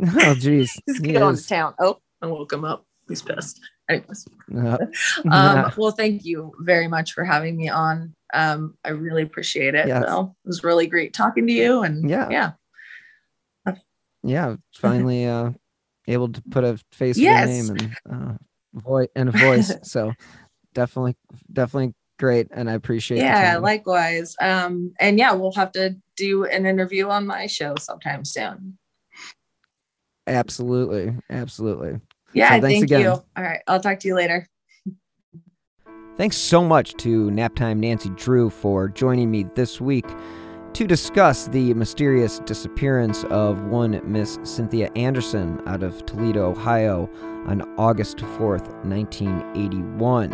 Oh 0.00 0.34
jeez. 0.36 0.70
he's 0.86 0.98
He 1.02 1.12
going 1.12 1.36
to 1.36 1.46
town. 1.46 1.74
Oh, 1.78 1.98
I 2.22 2.26
woke 2.26 2.52
him 2.52 2.64
up. 2.64 2.84
He's 3.08 3.22
pissed. 3.22 3.60
Anyways, 3.88 4.26
Uh, 4.56 4.78
um, 5.30 5.72
well, 5.76 5.92
thank 5.92 6.24
you 6.24 6.52
very 6.60 6.88
much 6.88 7.12
for 7.12 7.24
having 7.24 7.56
me 7.56 7.68
on. 7.68 8.12
Um, 8.34 8.74
I 8.84 8.88
really 8.90 9.22
appreciate 9.22 9.74
it. 9.76 9.86
Yes. 9.86 10.04
So 10.04 10.34
it 10.44 10.48
was 10.48 10.64
really 10.64 10.86
great 10.88 11.14
talking 11.14 11.46
to 11.46 11.52
you. 11.52 11.82
And 11.84 12.08
Yeah. 12.10 12.28
yeah, 12.30 12.50
yeah, 14.22 14.56
finally 14.74 15.26
uh 15.28 15.50
able 16.08 16.28
to 16.32 16.42
put 16.50 16.64
a 16.64 16.78
face 16.92 17.16
Yes. 17.16 17.70
with 17.70 17.70
a 17.70 17.84
name 17.84 17.96
and 18.10 18.12
uh 18.34 18.34
voice 18.80 19.08
and 19.16 19.28
a 19.28 19.32
voice. 19.32 19.72
so 19.82 20.12
definitely 20.74 21.16
definitely 21.52 21.94
great 22.18 22.48
and 22.50 22.68
I 22.68 22.72
appreciate 22.74 23.18
yeah, 23.18 23.56
likewise. 23.58 24.34
Um, 24.40 24.94
and 24.98 25.18
yeah, 25.18 25.32
we'll 25.32 25.52
have 25.52 25.72
to 25.72 25.96
do 26.16 26.44
an 26.44 26.66
interview 26.66 27.08
on 27.08 27.26
my 27.26 27.46
show 27.46 27.74
sometime 27.78 28.24
soon. 28.24 28.78
Absolutely. 30.26 31.14
Absolutely. 31.30 32.00
Yeah, 32.32 32.56
So 32.56 32.60
thanks 32.60 32.64
thank 32.80 32.82
again. 32.84 33.00
you. 33.02 33.08
All 33.10 33.24
right, 33.38 33.60
I'll 33.66 33.80
talk 33.80 33.98
to 34.00 34.08
you 34.08 34.14
later. 34.14 34.46
Thanks 36.16 36.36
so 36.36 36.64
much 36.64 36.94
to 36.98 37.30
Naptime 37.30 37.78
Nancy 37.78 38.08
Drew 38.10 38.48
for 38.48 38.88
joining 38.88 39.30
me 39.30 39.44
this 39.54 39.80
week 39.80 40.06
to 40.72 40.86
discuss 40.86 41.46
the 41.48 41.72
mysterious 41.74 42.38
disappearance 42.40 43.24
of 43.24 43.62
one 43.64 44.00
Miss 44.04 44.38
Cynthia 44.42 44.90
Anderson 44.96 45.60
out 45.66 45.82
of 45.82 46.04
Toledo, 46.06 46.50
Ohio 46.50 47.08
on 47.46 47.62
August 47.78 48.18
4th, 48.18 48.68
1981. 48.84 50.30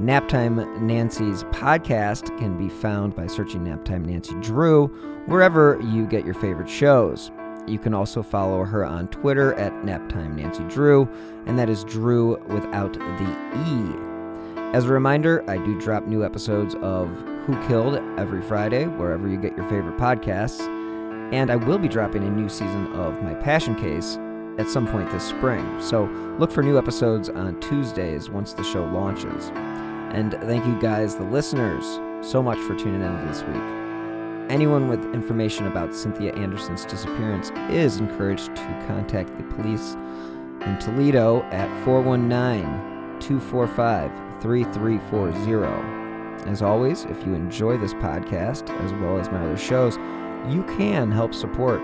Naptime 0.00 0.80
Nancy's 0.80 1.44
podcast 1.44 2.36
can 2.38 2.56
be 2.56 2.68
found 2.68 3.14
by 3.14 3.26
searching 3.26 3.62
Naptime 3.64 4.06
Nancy 4.06 4.34
Drew 4.40 4.86
wherever 5.26 5.78
you 5.82 6.06
get 6.06 6.24
your 6.24 6.34
favorite 6.34 6.68
shows. 6.68 7.30
You 7.66 7.78
can 7.78 7.94
also 7.94 8.22
follow 8.22 8.64
her 8.64 8.84
on 8.84 9.08
Twitter 9.08 9.54
at 9.54 9.72
Naptime 9.84 10.36
Nancy 10.36 10.64
Drew, 10.64 11.08
and 11.46 11.58
that 11.58 11.68
is 11.68 11.84
Drew 11.84 12.36
without 12.48 12.92
the 12.92 13.36
E. 13.66 14.12
As 14.74 14.86
a 14.86 14.88
reminder, 14.88 15.48
I 15.48 15.58
do 15.58 15.78
drop 15.80 16.06
new 16.06 16.24
episodes 16.24 16.74
of 16.76 17.08
Who 17.46 17.60
Killed 17.68 17.96
every 18.18 18.42
Friday, 18.42 18.86
wherever 18.86 19.28
you 19.28 19.36
get 19.36 19.56
your 19.56 19.68
favorite 19.68 19.96
podcasts. 19.96 20.60
And 21.32 21.50
I 21.50 21.56
will 21.56 21.78
be 21.78 21.88
dropping 21.88 22.24
a 22.24 22.30
new 22.30 22.48
season 22.48 22.92
of 22.94 23.22
My 23.22 23.34
Passion 23.34 23.74
Case 23.74 24.18
at 24.58 24.68
some 24.68 24.86
point 24.86 25.10
this 25.10 25.28
spring. 25.28 25.80
So 25.80 26.04
look 26.38 26.50
for 26.50 26.62
new 26.62 26.78
episodes 26.78 27.28
on 27.28 27.60
Tuesdays 27.60 28.28
once 28.28 28.52
the 28.52 28.64
show 28.64 28.84
launches. 28.84 29.50
And 30.12 30.32
thank 30.42 30.66
you 30.66 30.78
guys, 30.80 31.16
the 31.16 31.24
listeners, 31.24 31.84
so 32.26 32.42
much 32.42 32.58
for 32.58 32.74
tuning 32.74 33.02
in 33.02 33.26
this 33.28 33.42
week. 33.44 33.81
Anyone 34.52 34.88
with 34.88 35.02
information 35.14 35.66
about 35.66 35.94
Cynthia 35.94 36.34
Anderson's 36.34 36.84
disappearance 36.84 37.50
is 37.70 37.96
encouraged 37.96 38.54
to 38.54 38.84
contact 38.86 39.34
the 39.38 39.44
police 39.54 39.94
in 40.60 40.76
Toledo 40.78 41.40
at 41.44 41.70
419 41.86 43.18
245 43.18 44.12
3340. 44.42 46.50
As 46.50 46.60
always, 46.60 47.04
if 47.04 47.24
you 47.24 47.32
enjoy 47.32 47.78
this 47.78 47.94
podcast 47.94 48.68
as 48.84 48.92
well 49.00 49.18
as 49.18 49.30
my 49.30 49.42
other 49.42 49.56
shows, 49.56 49.96
you 50.50 50.62
can 50.76 51.10
help 51.10 51.32
support 51.32 51.80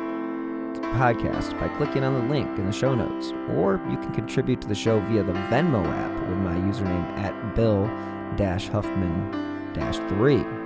the 0.75 0.81
podcast 0.93 1.59
by 1.59 1.75
clicking 1.79 2.05
on 2.05 2.13
the 2.13 2.35
link 2.35 2.59
in 2.59 2.67
the 2.67 2.73
show 2.73 2.95
notes, 2.95 3.33
or 3.57 3.81
you 3.89 3.97
can 3.97 4.13
contribute 4.13 4.61
to 4.61 4.69
the 4.69 4.75
show 4.75 5.01
via 5.09 5.23
the 5.23 5.33
Venmo 5.33 5.83
app 5.87 6.29
with 6.29 6.37
my 6.37 6.53
username 6.53 7.17
at 7.17 7.55
Bill 7.55 7.87
Huffman 8.37 9.73
3. 9.75 10.58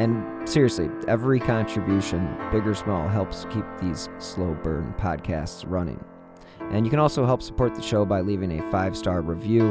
And 0.00 0.48
seriously, 0.48 0.88
every 1.08 1.38
contribution, 1.38 2.34
big 2.50 2.66
or 2.66 2.74
small, 2.74 3.06
helps 3.06 3.44
keep 3.50 3.66
these 3.82 4.08
slow 4.18 4.54
burn 4.62 4.94
podcasts 4.98 5.62
running. 5.66 6.02
And 6.70 6.86
you 6.86 6.90
can 6.90 6.98
also 6.98 7.26
help 7.26 7.42
support 7.42 7.74
the 7.74 7.82
show 7.82 8.06
by 8.06 8.22
leaving 8.22 8.58
a 8.58 8.70
five 8.70 8.96
star 8.96 9.20
review 9.20 9.66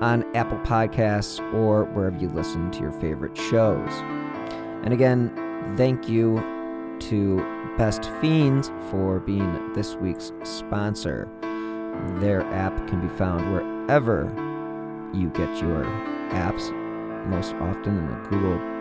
on 0.00 0.24
Apple 0.34 0.56
Podcasts 0.60 1.40
or 1.52 1.84
wherever 1.84 2.16
you 2.16 2.30
listen 2.30 2.70
to 2.70 2.80
your 2.80 2.92
favorite 2.92 3.36
shows. 3.36 3.90
And 4.82 4.94
again, 4.94 5.30
thank 5.76 6.08
you 6.08 6.38
to 7.00 7.74
Best 7.76 8.10
Fiends 8.22 8.70
for 8.90 9.20
being 9.20 9.74
this 9.74 9.94
week's 9.96 10.32
sponsor. 10.42 11.28
Their 12.18 12.40
app 12.46 12.74
can 12.88 13.06
be 13.06 13.14
found 13.16 13.52
wherever 13.52 14.24
you 15.12 15.28
get 15.28 15.54
your 15.60 15.84
apps, 16.30 16.72
most 17.26 17.52
often 17.56 17.98
in 17.98 18.06
the 18.06 18.28
Google 18.30 18.75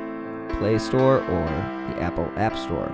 Play 0.58 0.78
Store 0.78 1.20
or 1.20 1.46
the 1.90 2.02
Apple 2.02 2.32
App 2.36 2.58
Store. 2.58 2.88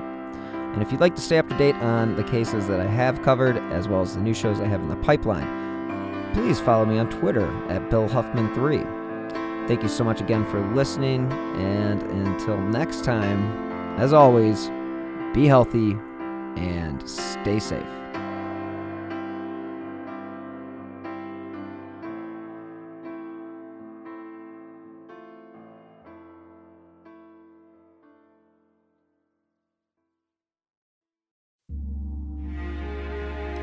And 0.74 0.82
if 0.82 0.92
you'd 0.92 1.02
like 1.02 1.16
to 1.16 1.22
stay 1.22 1.38
up 1.38 1.50
to 1.50 1.58
date 1.58 1.76
on 1.76 2.16
the 2.16 2.24
cases 2.24 2.68
that 2.68 2.80
I 2.80 2.86
have 2.86 3.22
covered, 3.22 3.58
as 3.74 3.88
well 3.88 4.02
as 4.02 4.16
the 4.16 4.22
new 4.22 4.34
shows 4.34 4.62
I 4.62 4.68
have 4.68 4.82
in 4.82 4.88
the 4.88 4.96
pipeline, 4.98 6.32
please 6.34 6.60
follow 6.60 6.86
me 6.86 6.98
on 6.98 7.10
Twitter 7.10 7.48
at 7.70 7.90
Bill 7.90 8.08
Huffman3. 8.08 9.68
Thank 9.68 9.84
you 9.84 9.90
so 9.90 10.04
much 10.04 10.22
again 10.22 10.46
for 10.46 10.60
listening, 10.74 11.32
and 11.32 12.02
until 12.04 12.58
next 12.58 13.04
time, 13.04 14.00
as 14.00 14.14
always, 14.14 14.70
be 15.34 15.46
healthy 15.46 15.98
and 16.56 17.08
stay 17.08 17.60
safe. 17.60 18.01